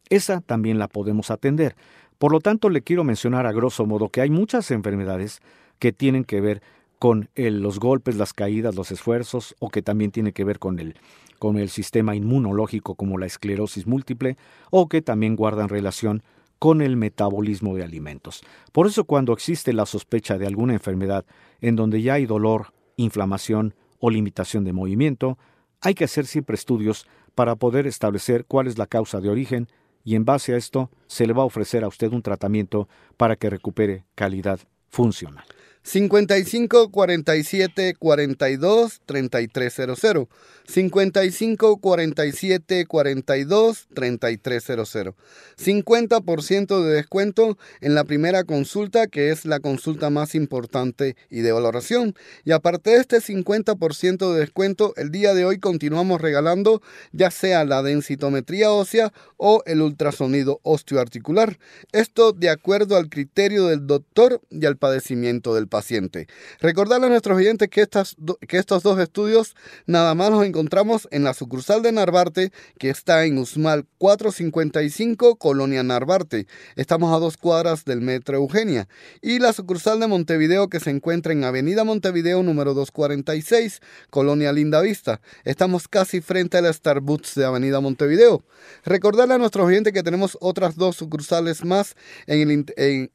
Esa 0.09 0.41
también 0.41 0.79
la 0.79 0.89
podemos 0.89 1.31
atender. 1.31 1.77
Por 2.19 2.33
lo 2.33 2.41
tanto, 2.41 2.71
le 2.71 2.83
quiero 2.83 3.05
mencionar 3.05 3.47
a 3.47 3.53
grosso 3.53 3.87
modo 3.87 4.09
que 4.09 4.21
hay 4.21 4.31
muchas 4.31 4.71
enfermedades 4.71 5.41
que 5.79 5.93
tienen 5.93 6.25
que 6.25 6.41
ver 6.41 6.63
con 6.99 7.29
los 7.35 7.79
golpes, 7.79 8.17
las 8.17 8.33
caídas, 8.33 8.75
los 8.75 8.91
esfuerzos, 8.91 9.55
o 9.59 9.69
que 9.69 9.83
también 9.83 10.11
tiene 10.11 10.33
que 10.33 10.45
ver 10.45 10.59
con 10.59 10.79
el, 10.79 10.97
con 11.39 11.59
el 11.59 11.69
sistema 11.69 12.17
inmunológico 12.17 12.95
como 12.95 13.19
la 13.19 13.27
esclerosis 13.27 13.87
múltiple, 13.87 14.37
o 14.71 14.89
que 14.89 15.03
también 15.03 15.37
guardan 15.37 15.69
relación 15.69 16.23
con 16.59 16.81
el 16.81 16.97
metabolismo 16.97 17.77
de 17.77 17.85
alimentos. 17.85 18.43
Por 18.73 18.87
eso 18.87 19.05
cuando 19.05 19.35
existe 19.35 19.75
la 19.75 19.85
sospecha 19.85 20.39
de 20.39 20.47
alguna 20.47 20.73
enfermedad 20.73 21.27
en 21.61 21.77
donde 21.77 22.01
ya 22.01 22.15
hay 22.15 22.25
dolor, 22.25 22.73
inflamación 22.97 23.75
o 23.99 24.09
limitación 24.09 24.65
de 24.65 24.73
movimiento, 24.73 25.39
hay 25.83 25.93
que 25.95 26.05
hacer 26.05 26.27
siempre 26.27 26.55
estudios 26.55 27.07
para 27.35 27.57
poder 27.57 27.87
establecer 27.87 28.47
cuál 28.47 28.67
es 28.67 28.79
la 28.79 28.87
causa 28.87 29.21
de 29.21 29.29
origen 29.29 29.69
y 30.07 30.15
en 30.15 30.25
base 30.25 30.55
a 30.55 30.57
esto 30.57 30.89
se 31.09 31.27
le 31.27 31.33
va 31.33 31.43
a 31.43 31.47
ofrecer 31.47 31.83
a 31.83 31.89
usted 31.89 32.13
un 32.13 32.23
tratamiento 32.23 32.89
para 33.17 33.35
que 33.35 33.51
recupere 33.51 34.05
calidad 34.15 34.61
funcional. 34.89 35.45
55 35.87 36.91
47 36.91 37.95
42 37.97 39.01
3300. 39.07 40.27
55 40.67 41.77
47 41.77 42.87
42 42.87 43.87
3300. 43.95 45.15
50% 45.57 46.83
de 46.83 46.91
descuento 46.91 47.57
en 47.81 47.95
la 47.95 48.03
primera 48.03 48.43
consulta, 48.43 49.07
que 49.07 49.31
es 49.31 49.45
la 49.45 49.61
consulta 49.61 50.11
más 50.11 50.35
importante 50.35 51.15
y 51.31 51.43
de 51.43 51.53
valoración. 51.53 52.17
Y 52.45 52.51
aparte 52.51 52.91
de 52.91 52.97
este 52.97 53.19
50% 53.19 54.33
de 54.33 54.41
descuento, 54.41 54.93
el 54.97 55.13
día 55.13 55.35
de 55.35 55.45
hoy 55.45 55.61
continuamos 55.61 56.21
regalando 56.21 56.83
ya 57.13 57.31
sea 57.31 57.65
la 57.65 57.85
densitometría 57.85 58.73
ósea 58.73 59.13
o 59.37 59.63
el 59.67 59.81
ultrasonido 59.83 60.59
osteoarticular. 60.65 61.61
Esto 61.93 62.33
de 62.33 62.51
acuerdo 62.51 62.97
al 62.97 63.09
criterio 63.09 63.67
del 63.67 63.87
doctor 63.87 64.41
y 64.51 64.67
al 64.67 64.79
padecimiento 64.79 65.55
del 65.55 65.69
paciente 65.69 65.76
paciente. 65.77 66.27
Recordarle 66.59 67.09
a 67.09 67.11
nuestros 67.11 67.37
oyentes 67.37 67.69
que, 67.69 67.83
estas, 67.83 68.17
que 68.49 68.57
estos 68.57 68.83
dos 68.83 68.99
estudios 68.99 69.55
nada 69.85 70.15
más 70.15 70.31
los 70.31 70.43
encontramos 70.43 71.07
en 71.11 71.23
la 71.23 71.35
sucursal 71.35 71.83
de 71.83 71.93
Narvarte, 71.93 72.51
que 72.79 72.89
está 72.89 73.27
en 73.27 73.37
Usmal 73.37 73.85
455, 73.99 75.37
Colonia 75.37 75.83
Narvarte. 75.83 76.47
Estamos 76.77 77.15
a 77.15 77.19
dos 77.19 77.37
cuadras 77.37 77.85
del 77.85 78.01
Metro 78.01 78.39
Eugenia. 78.39 78.89
Y 79.21 79.39
la 79.39 79.53
sucursal 79.53 80.01
de 80.01 80.07
Montevideo, 80.07 80.71
que 80.71 80.81
se 80.81 80.89
encuentra 80.89 81.35
en 81.35 81.45
Avenida 81.45 81.85
Montevideo 81.85 82.43
número 82.43 82.73
246, 82.73 83.83
Colonia 84.09 84.55
Linda 84.55 84.81
Vista. 84.81 85.21
Estamos 85.45 85.89
casi 85.89 86.23
frente 86.23 86.57
a 86.57 86.63
la 86.63 86.73
Starbucks 86.73 87.35
de 87.35 87.45
Avenida 87.45 87.81
Montevideo. 87.83 88.43
Recordarle 88.87 89.35
a 89.35 89.39
nuestros 89.39 89.67
oyentes 89.67 89.93
que 89.93 90.03
tenemos 90.03 90.39
otras 90.41 90.77
dos 90.77 90.97
sucursales 90.97 91.67
más 91.67 91.97
en 92.27 92.65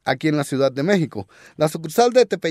aquí 0.06 0.28
en 0.28 0.38
la 0.38 0.44
Ciudad 0.44 0.72
de 0.72 0.84
México. 0.84 1.28
La 1.58 1.68
sucursal 1.68 2.14
de 2.14 2.28
Tepe 2.28 2.51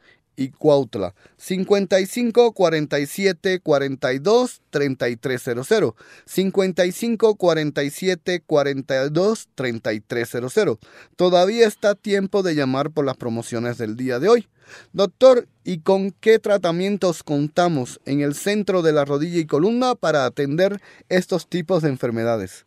y 0.35 0.49
Cuautla. 0.49 1.13
55 1.37 2.51
47 2.53 3.59
42 3.59 4.61
3300. 4.69 5.93
55 6.25 7.35
47 7.35 8.43
42 8.45 9.49
3300. 9.55 10.77
Todavía 11.15 11.67
está 11.67 11.95
tiempo 11.95 12.43
de 12.43 12.55
llamar 12.55 12.91
por 12.91 13.05
las 13.05 13.17
promociones 13.17 13.77
del 13.77 13.95
día 13.95 14.19
de 14.19 14.29
hoy. 14.29 14.47
Doctor, 14.93 15.47
¿y 15.63 15.79
con 15.79 16.11
qué 16.11 16.39
tratamientos 16.39 17.23
contamos 17.23 17.99
en 18.05 18.21
el 18.21 18.35
centro 18.35 18.81
de 18.81 18.93
la 18.93 19.05
rodilla 19.05 19.39
y 19.39 19.45
columna 19.45 19.95
para 19.95 20.25
atender 20.25 20.81
estos 21.09 21.47
tipos 21.47 21.83
de 21.83 21.89
enfermedades? 21.89 22.65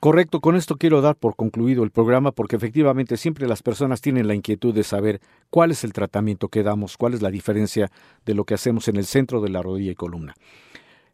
Correcto, 0.00 0.40
con 0.40 0.56
esto 0.56 0.76
quiero 0.76 1.02
dar 1.02 1.14
por 1.14 1.36
concluido 1.36 1.84
el 1.84 1.90
programa 1.90 2.32
porque 2.32 2.56
efectivamente 2.56 3.18
siempre 3.18 3.46
las 3.46 3.62
personas 3.62 4.00
tienen 4.00 4.26
la 4.26 4.34
inquietud 4.34 4.74
de 4.74 4.82
saber 4.82 5.20
cuál 5.50 5.72
es 5.72 5.84
el 5.84 5.92
tratamiento 5.92 6.48
que 6.48 6.62
damos, 6.62 6.96
cuál 6.96 7.12
es 7.12 7.20
la 7.20 7.30
diferencia 7.30 7.92
de 8.24 8.32
lo 8.32 8.44
que 8.44 8.54
hacemos 8.54 8.88
en 8.88 8.96
el 8.96 9.04
centro 9.04 9.42
de 9.42 9.50
la 9.50 9.60
rodilla 9.60 9.92
y 9.92 9.94
columna. 9.94 10.34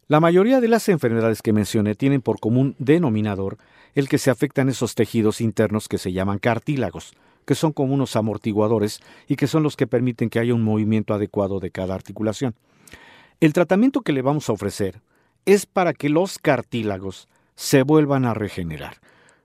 La 0.07 0.20
mayoría 0.20 0.61
de 0.61 0.68
las 0.68 0.89
enfermedades 0.89 1.43
que 1.43 1.53
mencioné 1.53 1.97
tienen 1.97 2.22
por 2.22 2.39
común 2.39 2.76
denominador 2.78 3.59
el 3.97 4.09
que 4.09 4.18
se 4.18 4.30
afectan 4.30 4.68
esos 4.68 4.95
tejidos 4.95 5.41
internos 5.41 5.89
que 5.89 5.99
se 5.99 6.12
llaman 6.12 6.39
cartílagos, 6.39 7.12
que 7.45 7.57
son 7.57 7.72
como 7.72 7.93
unos 7.93 8.14
amortiguadores 8.14 9.01
y 9.26 9.34
que 9.34 9.49
son 9.49 9.64
los 9.64 9.74
que 9.74 9.89
permiten 9.89 10.30
que 10.30 10.39
haya 10.39 10.55
un 10.55 10.62
movimiento 10.62 11.12
adecuado 11.12 11.59
de 11.59 11.72
cada 11.72 11.97
articulación. 11.97 12.55
El 13.41 13.53
tratamiento 13.53 14.03
que 14.03 14.12
le 14.12 14.22
vamos 14.22 14.49
a 14.49 14.53
ofrecer 14.53 15.01
es 15.45 15.66
para 15.66 15.93
que 15.93 16.09
los 16.09 16.39
cartílagos 16.39 17.26
se 17.57 17.82
vuelvan 17.82 18.24
a 18.24 18.34
regenerar, 18.34 18.98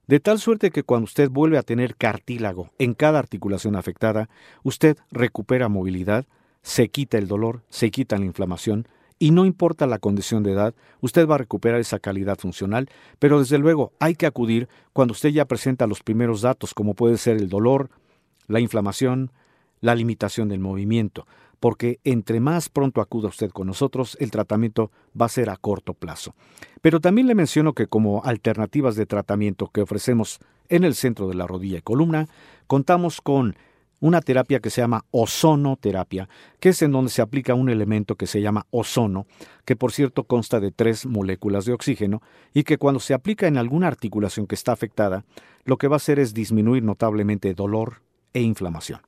de 0.07 0.19
tal 0.19 0.39
suerte 0.39 0.71
que 0.71 0.83
cuando 0.83 1.05
usted 1.05 1.29
vuelve 1.29 1.57
a 1.57 1.63
tener 1.63 1.95
cartílago 1.95 2.71
en 2.77 2.93
cada 2.93 3.19
articulación 3.19 3.75
afectada, 3.75 4.29
usted 4.63 4.97
recupera 5.09 5.69
movilidad, 5.69 6.25
se 6.61 6.89
quita 6.89 7.17
el 7.17 7.27
dolor, 7.27 7.63
se 7.69 7.89
quita 7.89 8.17
la 8.17 8.25
inflamación, 8.25 8.87
y 9.17 9.31
no 9.31 9.45
importa 9.45 9.85
la 9.85 9.99
condición 9.99 10.41
de 10.41 10.51
edad, 10.51 10.73
usted 10.99 11.27
va 11.27 11.35
a 11.35 11.37
recuperar 11.37 11.79
esa 11.79 11.99
calidad 11.99 12.39
funcional, 12.39 12.89
pero 13.19 13.39
desde 13.39 13.59
luego 13.59 13.93
hay 13.99 14.15
que 14.15 14.25
acudir 14.25 14.67
cuando 14.93 15.11
usted 15.11 15.29
ya 15.29 15.45
presenta 15.45 15.87
los 15.87 16.01
primeros 16.01 16.41
datos, 16.41 16.73
como 16.73 16.95
puede 16.95 17.17
ser 17.17 17.37
el 17.37 17.47
dolor, 17.47 17.91
la 18.47 18.59
inflamación, 18.59 19.31
la 19.79 19.95
limitación 19.95 20.49
del 20.49 20.59
movimiento, 20.59 21.27
porque 21.61 21.99
entre 22.03 22.39
más 22.39 22.69
pronto 22.69 23.01
acuda 23.01 23.29
usted 23.29 23.51
con 23.51 23.67
nosotros, 23.67 24.17
el 24.19 24.31
tratamiento 24.31 24.91
va 25.19 25.27
a 25.27 25.29
ser 25.29 25.51
a 25.51 25.57
corto 25.57 25.93
plazo. 25.93 26.33
Pero 26.81 26.99
también 26.99 27.27
le 27.27 27.35
menciono 27.35 27.73
que 27.73 27.85
como 27.85 28.23
alternativas 28.25 28.95
de 28.95 29.05
tratamiento 29.05 29.67
que 29.67 29.83
ofrecemos 29.83 30.39
en 30.69 30.83
el 30.83 30.95
centro 30.95 31.27
de 31.27 31.35
la 31.35 31.45
rodilla 31.45 31.77
y 31.77 31.81
columna, 31.83 32.27
contamos 32.65 33.21
con 33.21 33.55
una 33.99 34.21
terapia 34.21 34.59
que 34.59 34.71
se 34.71 34.81
llama 34.81 35.05
ozonoterapia, 35.11 36.27
que 36.59 36.69
es 36.69 36.81
en 36.81 36.91
donde 36.91 37.11
se 37.11 37.21
aplica 37.21 37.53
un 37.53 37.69
elemento 37.69 38.15
que 38.15 38.25
se 38.25 38.41
llama 38.41 38.65
ozono, 38.71 39.27
que 39.63 39.75
por 39.75 39.91
cierto 39.91 40.23
consta 40.23 40.59
de 40.59 40.71
tres 40.71 41.05
moléculas 41.05 41.65
de 41.65 41.73
oxígeno, 41.73 42.23
y 42.55 42.63
que 42.63 42.79
cuando 42.79 42.99
se 42.99 43.13
aplica 43.13 43.45
en 43.45 43.57
alguna 43.57 43.85
articulación 43.85 44.47
que 44.47 44.55
está 44.55 44.71
afectada, 44.71 45.25
lo 45.63 45.77
que 45.77 45.87
va 45.87 45.97
a 45.97 45.97
hacer 45.97 46.17
es 46.17 46.33
disminuir 46.33 46.81
notablemente 46.81 47.53
dolor 47.53 48.01
e 48.33 48.41
inflamación. 48.41 49.01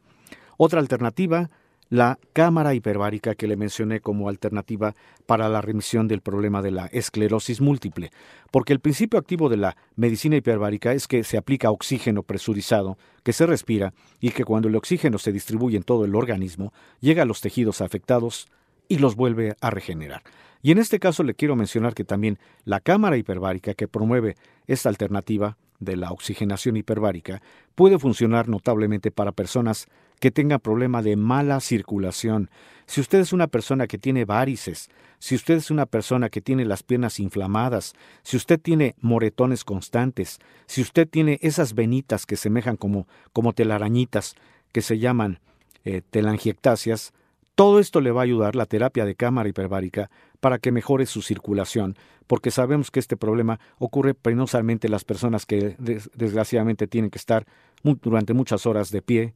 Otra 0.58 0.80
alternativa 0.80 1.50
la 1.94 2.18
cámara 2.34 2.74
hiperbárica 2.74 3.36
que 3.36 3.46
le 3.46 3.56
mencioné 3.56 4.00
como 4.00 4.28
alternativa 4.28 4.96
para 5.28 5.48
la 5.48 5.62
remisión 5.62 6.08
del 6.08 6.22
problema 6.22 6.64
de 6.64 6.72
la 6.72 6.88
esclerosis 6.88 7.62
múltiple, 7.62 8.10
porque 8.50 8.74
el 8.74 8.80
principio 8.80 9.20
activo 9.20 9.48
de 9.48 9.58
la 9.58 9.78
medicina 9.96 10.36
hiperbárica 10.36 10.94
es 10.94 11.08
que 11.08 11.24
se 11.24 11.38
aplica 11.38 11.70
oxígeno 11.70 12.24
presurizado, 12.24 12.98
que 13.22 13.32
se 13.32 13.46
respira 13.46 13.94
y 14.20 14.32
que 14.32 14.44
cuando 14.44 14.70
el 14.70 14.76
oxígeno 14.76 15.20
se 15.20 15.32
distribuye 15.32 15.78
en 15.78 15.84
todo 15.84 16.04
el 16.06 16.16
organismo, 16.16 16.74
llega 17.00 17.22
a 17.22 17.28
los 17.28 17.42
tejidos 17.42 17.80
afectados 17.80 18.48
y 18.88 18.98
los 18.98 19.16
vuelve 19.16 19.56
a 19.62 19.70
regenerar. 19.70 20.24
Y 20.64 20.72
en 20.72 20.80
este 20.80 20.98
caso 20.98 21.22
le 21.22 21.36
quiero 21.36 21.56
mencionar 21.56 21.94
que 21.94 22.06
también 22.06 22.40
la 22.66 22.80
cámara 22.80 23.18
hiperbárica 23.18 23.76
que 23.76 23.88
promueve 23.88 24.36
esta 24.66 24.90
alternativa 24.90 25.58
de 25.80 25.98
la 25.98 26.12
oxigenación 26.12 26.76
hiperbárica 26.76 27.44
puede 27.76 28.00
funcionar 28.00 28.48
notablemente 28.48 29.12
para 29.12 29.32
personas 29.32 29.88
que 30.24 30.32
tengan 30.32 30.62
problema 30.62 31.02
de 31.02 31.18
mala 31.18 31.60
circulación. 31.60 32.50
Si 32.86 33.02
usted 33.02 33.20
es 33.20 33.34
una 33.34 33.48
persona 33.48 33.88
que 33.88 33.98
tiene 33.98 34.24
varices, 34.24 34.90
si 35.20 35.36
usted 35.36 35.56
es 35.56 35.70
una 35.70 35.86
persona 35.86 36.30
que 36.30 36.40
tiene 36.40 36.64
las 36.64 36.82
piernas 36.82 37.20
inflamadas, 37.20 37.94
si 38.22 38.38
usted 38.38 38.58
tiene 38.58 38.96
moretones 39.02 39.66
constantes, 39.66 40.40
si 40.66 40.82
usted 40.82 41.10
tiene 41.10 41.40
esas 41.42 41.74
venitas 41.74 42.26
que 42.26 42.38
semejan 42.38 42.78
como, 42.78 43.06
como 43.34 43.52
telarañitas, 43.52 44.36
que 44.72 44.82
se 44.82 44.98
llaman 44.98 45.42
eh, 45.84 46.02
telangiectasias, 46.10 47.12
todo 47.54 47.80
esto 47.80 48.00
le 48.00 48.12
va 48.12 48.22
a 48.22 48.24
ayudar 48.24 48.56
la 48.56 48.66
terapia 48.66 49.04
de 49.04 49.16
cámara 49.16 49.50
hiperbárica 49.50 50.10
para 50.40 50.58
que 50.58 50.72
mejore 50.72 51.06
su 51.06 51.22
circulación, 51.22 51.98
porque 52.28 52.50
sabemos 52.50 52.92
que 52.92 53.02
este 53.02 53.18
problema 53.18 53.60
ocurre 53.78 54.14
penosamente 54.14 54.88
en 54.88 54.92
las 54.92 55.04
personas 55.04 55.46
que 55.46 55.76
desgraciadamente 56.14 56.88
tienen 56.88 57.12
que 57.12 57.18
estar 57.18 57.46
durante 57.84 58.34
muchas 58.34 58.66
horas 58.66 58.90
de 58.90 59.02
pie 59.02 59.34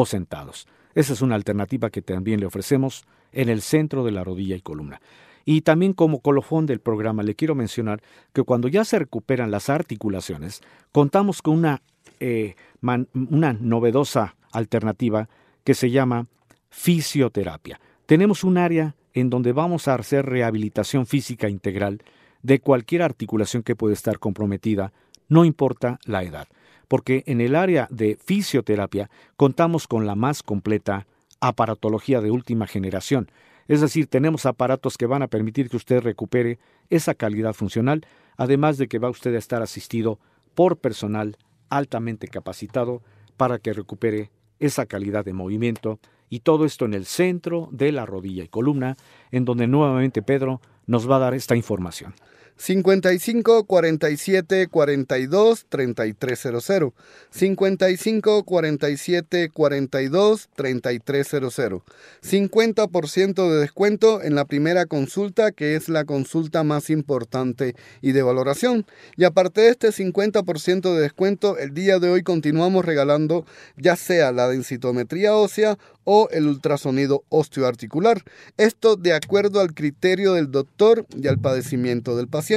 o 0.00 0.06
sentados. 0.06 0.68
Esa 0.94 1.12
es 1.12 1.22
una 1.22 1.34
alternativa 1.34 1.90
que 1.90 2.02
también 2.02 2.38
le 2.38 2.46
ofrecemos 2.46 3.04
en 3.32 3.48
el 3.48 3.62
centro 3.62 4.04
de 4.04 4.12
la 4.12 4.22
rodilla 4.22 4.54
y 4.54 4.60
columna. 4.60 5.00
Y 5.44 5.62
también 5.62 5.92
como 5.92 6.20
colofón 6.20 6.66
del 6.66 6.78
programa 6.78 7.24
le 7.24 7.34
quiero 7.34 7.56
mencionar 7.56 8.00
que 8.32 8.44
cuando 8.44 8.68
ya 8.68 8.84
se 8.84 9.00
recuperan 9.00 9.50
las 9.50 9.68
articulaciones, 9.68 10.60
contamos 10.92 11.42
con 11.42 11.58
una, 11.58 11.82
eh, 12.20 12.54
una 12.80 13.54
novedosa 13.54 14.36
alternativa 14.52 15.28
que 15.64 15.74
se 15.74 15.90
llama 15.90 16.26
fisioterapia. 16.70 17.80
Tenemos 18.06 18.44
un 18.44 18.56
área 18.56 18.94
en 19.14 19.30
donde 19.30 19.52
vamos 19.52 19.88
a 19.88 19.94
hacer 19.94 20.26
rehabilitación 20.26 21.06
física 21.06 21.48
integral 21.48 22.02
de 22.42 22.60
cualquier 22.60 23.02
articulación 23.02 23.64
que 23.64 23.74
puede 23.74 23.94
estar 23.94 24.20
comprometida, 24.20 24.92
no 25.28 25.44
importa 25.44 25.98
la 26.04 26.22
edad, 26.22 26.46
porque 26.88 27.22
en 27.26 27.40
el 27.40 27.54
área 27.54 27.86
de 27.90 28.18
fisioterapia 28.22 29.10
contamos 29.36 29.86
con 29.86 30.06
la 30.06 30.14
más 30.14 30.42
completa 30.42 31.06
aparatología 31.40 32.20
de 32.20 32.30
última 32.30 32.66
generación, 32.66 33.30
es 33.68 33.82
decir, 33.82 34.06
tenemos 34.06 34.46
aparatos 34.46 34.96
que 34.96 35.06
van 35.06 35.22
a 35.22 35.28
permitir 35.28 35.68
que 35.68 35.76
usted 35.76 36.00
recupere 36.00 36.58
esa 36.88 37.14
calidad 37.14 37.52
funcional, 37.52 38.06
además 38.38 38.78
de 38.78 38.88
que 38.88 38.98
va 38.98 39.10
usted 39.10 39.34
a 39.34 39.38
estar 39.38 39.62
asistido 39.62 40.18
por 40.54 40.78
personal 40.78 41.36
altamente 41.68 42.28
capacitado 42.28 43.02
para 43.36 43.58
que 43.58 43.74
recupere 43.74 44.30
esa 44.58 44.86
calidad 44.86 45.24
de 45.24 45.34
movimiento 45.34 46.00
y 46.30 46.40
todo 46.40 46.64
esto 46.64 46.86
en 46.86 46.94
el 46.94 47.04
centro 47.04 47.68
de 47.70 47.92
la 47.92 48.06
rodilla 48.06 48.42
y 48.42 48.48
columna, 48.48 48.96
en 49.30 49.44
donde 49.44 49.66
nuevamente 49.66 50.22
Pedro 50.22 50.60
nos 50.86 51.08
va 51.08 51.16
a 51.16 51.20
dar 51.20 51.34
esta 51.34 51.54
información. 51.54 52.14
55 52.58 53.64
47 53.64 54.66
42 54.66 55.66
3300. 55.68 56.92
55 57.30 58.42
47 58.42 59.50
42 59.50 60.48
3300. 60.56 61.82
50% 62.20 63.50
de 63.50 63.60
descuento 63.60 64.22
en 64.22 64.34
la 64.34 64.44
primera 64.44 64.86
consulta, 64.86 65.52
que 65.52 65.76
es 65.76 65.88
la 65.88 66.04
consulta 66.04 66.64
más 66.64 66.90
importante 66.90 67.76
y 68.02 68.10
de 68.10 68.22
valoración. 68.22 68.86
Y 69.16 69.22
aparte 69.22 69.60
de 69.60 69.68
este 69.68 69.88
50% 69.90 70.94
de 70.94 71.00
descuento, 71.00 71.58
el 71.58 71.72
día 71.74 72.00
de 72.00 72.10
hoy 72.10 72.24
continuamos 72.24 72.84
regalando 72.84 73.46
ya 73.76 73.94
sea 73.94 74.32
la 74.32 74.48
densitometría 74.48 75.36
ósea 75.36 75.78
o 76.02 76.28
el 76.32 76.48
ultrasonido 76.48 77.22
osteoarticular. 77.28 78.24
Esto 78.56 78.96
de 78.96 79.12
acuerdo 79.12 79.60
al 79.60 79.74
criterio 79.74 80.32
del 80.32 80.50
doctor 80.50 81.06
y 81.14 81.28
al 81.28 81.38
padecimiento 81.38 82.16
del 82.16 82.26
paciente. 82.26 82.47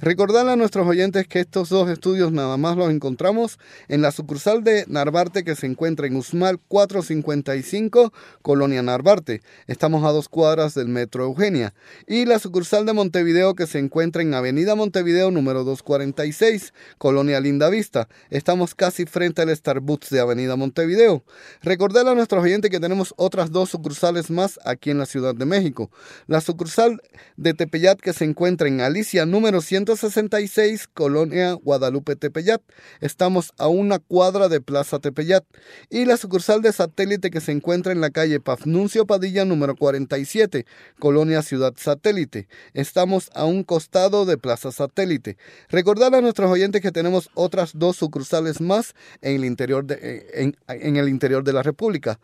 Recordar 0.00 0.48
a 0.48 0.54
nuestros 0.54 0.86
oyentes 0.86 1.26
que 1.26 1.40
estos 1.40 1.68
dos 1.68 1.90
estudios 1.90 2.30
nada 2.30 2.56
más 2.56 2.76
los 2.76 2.90
encontramos 2.90 3.58
en 3.88 4.00
la 4.00 4.12
sucursal 4.12 4.62
de 4.62 4.84
Narvarte 4.86 5.42
que 5.42 5.56
se 5.56 5.66
encuentra 5.66 6.06
en 6.06 6.14
Usmal 6.14 6.60
455, 6.68 8.12
Colonia 8.42 8.84
Narvarte. 8.84 9.42
Estamos 9.66 10.04
a 10.04 10.12
dos 10.12 10.28
cuadras 10.28 10.74
del 10.74 10.86
Metro 10.86 11.24
Eugenia. 11.24 11.74
Y 12.06 12.24
la 12.24 12.38
sucursal 12.38 12.86
de 12.86 12.92
Montevideo 12.92 13.54
que 13.54 13.66
se 13.66 13.80
encuentra 13.80 14.22
en 14.22 14.32
Avenida 14.32 14.76
Montevideo 14.76 15.32
número 15.32 15.64
246, 15.64 16.72
Colonia 16.98 17.40
Linda 17.40 17.68
Vista. 17.68 18.08
Estamos 18.30 18.76
casi 18.76 19.06
frente 19.06 19.42
al 19.42 19.54
Starbucks 19.56 20.10
de 20.10 20.20
Avenida 20.20 20.54
Montevideo. 20.54 21.24
Recordar 21.62 22.06
a 22.06 22.14
nuestros 22.14 22.44
oyentes 22.44 22.70
que 22.70 22.78
tenemos 22.78 23.12
otras 23.16 23.50
dos 23.50 23.70
sucursales 23.70 24.30
más 24.30 24.60
aquí 24.64 24.90
en 24.90 24.98
la 24.98 25.06
Ciudad 25.06 25.34
de 25.34 25.46
México. 25.46 25.90
La 26.28 26.40
sucursal 26.40 27.02
de 27.36 27.54
Tepeyat 27.54 27.98
que 27.98 28.12
se 28.12 28.24
encuentra 28.24 28.68
en 28.68 28.80
Alicia 28.80 29.15
número 29.24 29.62
166, 29.62 30.88
Colonia 30.88 31.54
Guadalupe 31.54 32.16
Tepeyat. 32.16 32.60
Estamos 33.00 33.52
a 33.56 33.68
una 33.68 33.98
cuadra 33.98 34.48
de 34.48 34.60
Plaza 34.60 34.98
Tepeyat. 34.98 35.44
Y 35.88 36.04
la 36.04 36.18
sucursal 36.18 36.60
de 36.60 36.72
satélite 36.72 37.30
que 37.30 37.40
se 37.40 37.52
encuentra 37.52 37.92
en 37.92 38.02
la 38.02 38.10
calle 38.10 38.40
Pafnuncio 38.40 39.06
Padilla 39.06 39.46
número 39.46 39.76
47, 39.76 40.66
Colonia 40.98 41.40
Ciudad 41.40 41.72
Satélite. 41.76 42.48
Estamos 42.74 43.30
a 43.34 43.44
un 43.46 43.62
costado 43.62 44.26
de 44.26 44.36
Plaza 44.36 44.72
Satélite. 44.72 45.38
Recordar 45.68 46.14
a 46.14 46.20
nuestros 46.20 46.50
oyentes 46.50 46.82
que 46.82 46.92
tenemos 46.92 47.30
otras 47.34 47.70
dos 47.74 47.96
sucursales 47.96 48.60
más 48.60 48.94
en 49.22 49.36
el 49.36 49.44
interior 49.44 49.86
de, 49.86 49.94
eh, 50.02 50.26
en, 50.34 50.56
en 50.68 50.96
el 50.96 51.08
interior 51.08 51.44
de 51.44 51.52
la 51.52 51.62
República. 51.62 52.20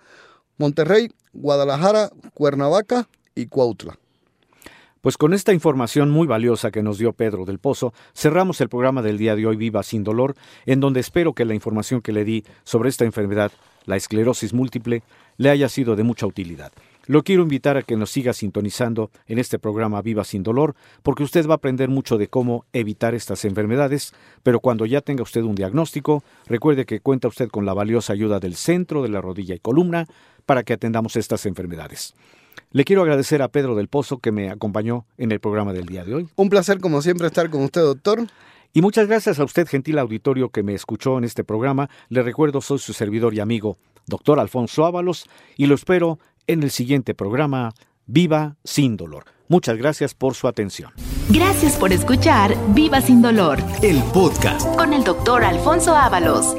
Monterrey, 0.58 1.10
Guadalajara, 1.32 2.10
Cuernavaca 2.34 3.08
y 3.34 3.46
Cuautla. 3.46 4.01
Pues 5.02 5.18
con 5.18 5.34
esta 5.34 5.52
información 5.52 6.10
muy 6.10 6.28
valiosa 6.28 6.70
que 6.70 6.84
nos 6.84 6.96
dio 6.96 7.12
Pedro 7.12 7.44
del 7.44 7.58
Pozo, 7.58 7.92
cerramos 8.14 8.60
el 8.60 8.68
programa 8.68 9.02
del 9.02 9.18
día 9.18 9.34
de 9.34 9.44
hoy 9.48 9.56
Viva 9.56 9.82
sin 9.82 10.04
dolor, 10.04 10.36
en 10.64 10.78
donde 10.78 11.00
espero 11.00 11.32
que 11.32 11.44
la 11.44 11.54
información 11.54 12.02
que 12.02 12.12
le 12.12 12.24
di 12.24 12.44
sobre 12.62 12.88
esta 12.88 13.04
enfermedad, 13.04 13.50
la 13.84 13.96
esclerosis 13.96 14.52
múltiple, 14.52 15.02
le 15.38 15.50
haya 15.50 15.68
sido 15.68 15.96
de 15.96 16.04
mucha 16.04 16.24
utilidad. 16.24 16.70
Lo 17.06 17.24
quiero 17.24 17.42
invitar 17.42 17.76
a 17.76 17.82
que 17.82 17.96
nos 17.96 18.10
siga 18.10 18.32
sintonizando 18.32 19.10
en 19.26 19.40
este 19.40 19.58
programa 19.58 20.02
Viva 20.02 20.22
sin 20.22 20.44
dolor, 20.44 20.76
porque 21.02 21.24
usted 21.24 21.48
va 21.48 21.54
a 21.54 21.56
aprender 21.56 21.88
mucho 21.88 22.16
de 22.16 22.28
cómo 22.28 22.64
evitar 22.72 23.12
estas 23.16 23.44
enfermedades, 23.44 24.14
pero 24.44 24.60
cuando 24.60 24.86
ya 24.86 25.00
tenga 25.00 25.24
usted 25.24 25.42
un 25.42 25.56
diagnóstico, 25.56 26.22
recuerde 26.46 26.86
que 26.86 27.00
cuenta 27.00 27.26
usted 27.26 27.48
con 27.48 27.66
la 27.66 27.74
valiosa 27.74 28.12
ayuda 28.12 28.38
del 28.38 28.54
centro 28.54 29.02
de 29.02 29.08
la 29.08 29.20
rodilla 29.20 29.56
y 29.56 29.58
columna 29.58 30.06
para 30.46 30.62
que 30.62 30.74
atendamos 30.74 31.16
estas 31.16 31.44
enfermedades. 31.46 32.14
Le 32.72 32.84
quiero 32.84 33.02
agradecer 33.02 33.42
a 33.42 33.48
Pedro 33.48 33.74
del 33.74 33.88
Pozo 33.88 34.18
que 34.18 34.32
me 34.32 34.48
acompañó 34.50 35.04
en 35.18 35.30
el 35.30 35.40
programa 35.40 35.74
del 35.74 35.84
día 35.84 36.04
de 36.04 36.14
hoy. 36.14 36.28
Un 36.36 36.48
placer 36.48 36.80
como 36.80 37.02
siempre 37.02 37.26
estar 37.26 37.50
con 37.50 37.62
usted, 37.62 37.82
doctor. 37.82 38.26
Y 38.72 38.80
muchas 38.80 39.06
gracias 39.06 39.38
a 39.38 39.44
usted, 39.44 39.68
gentil 39.68 39.98
auditorio, 39.98 40.48
que 40.48 40.62
me 40.62 40.72
escuchó 40.72 41.18
en 41.18 41.24
este 41.24 41.44
programa. 41.44 41.90
Le 42.08 42.22
recuerdo, 42.22 42.62
soy 42.62 42.78
su 42.78 42.94
servidor 42.94 43.34
y 43.34 43.40
amigo, 43.40 43.76
doctor 44.06 44.40
Alfonso 44.40 44.86
Ábalos, 44.86 45.28
y 45.58 45.66
lo 45.66 45.74
espero 45.74 46.18
en 46.46 46.62
el 46.62 46.70
siguiente 46.70 47.14
programa, 47.14 47.74
Viva 48.06 48.56
sin 48.64 48.96
dolor. 48.96 49.24
Muchas 49.48 49.76
gracias 49.76 50.14
por 50.14 50.34
su 50.34 50.48
atención. 50.48 50.92
Gracias 51.28 51.76
por 51.76 51.92
escuchar 51.92 52.56
Viva 52.68 53.02
sin 53.02 53.20
dolor 53.20 53.58
El 53.82 54.02
podcast. 54.14 54.66
con 54.76 54.94
el 54.94 55.04
doctor 55.04 55.44
Alfonso 55.44 55.94
Ábalos. 55.94 56.56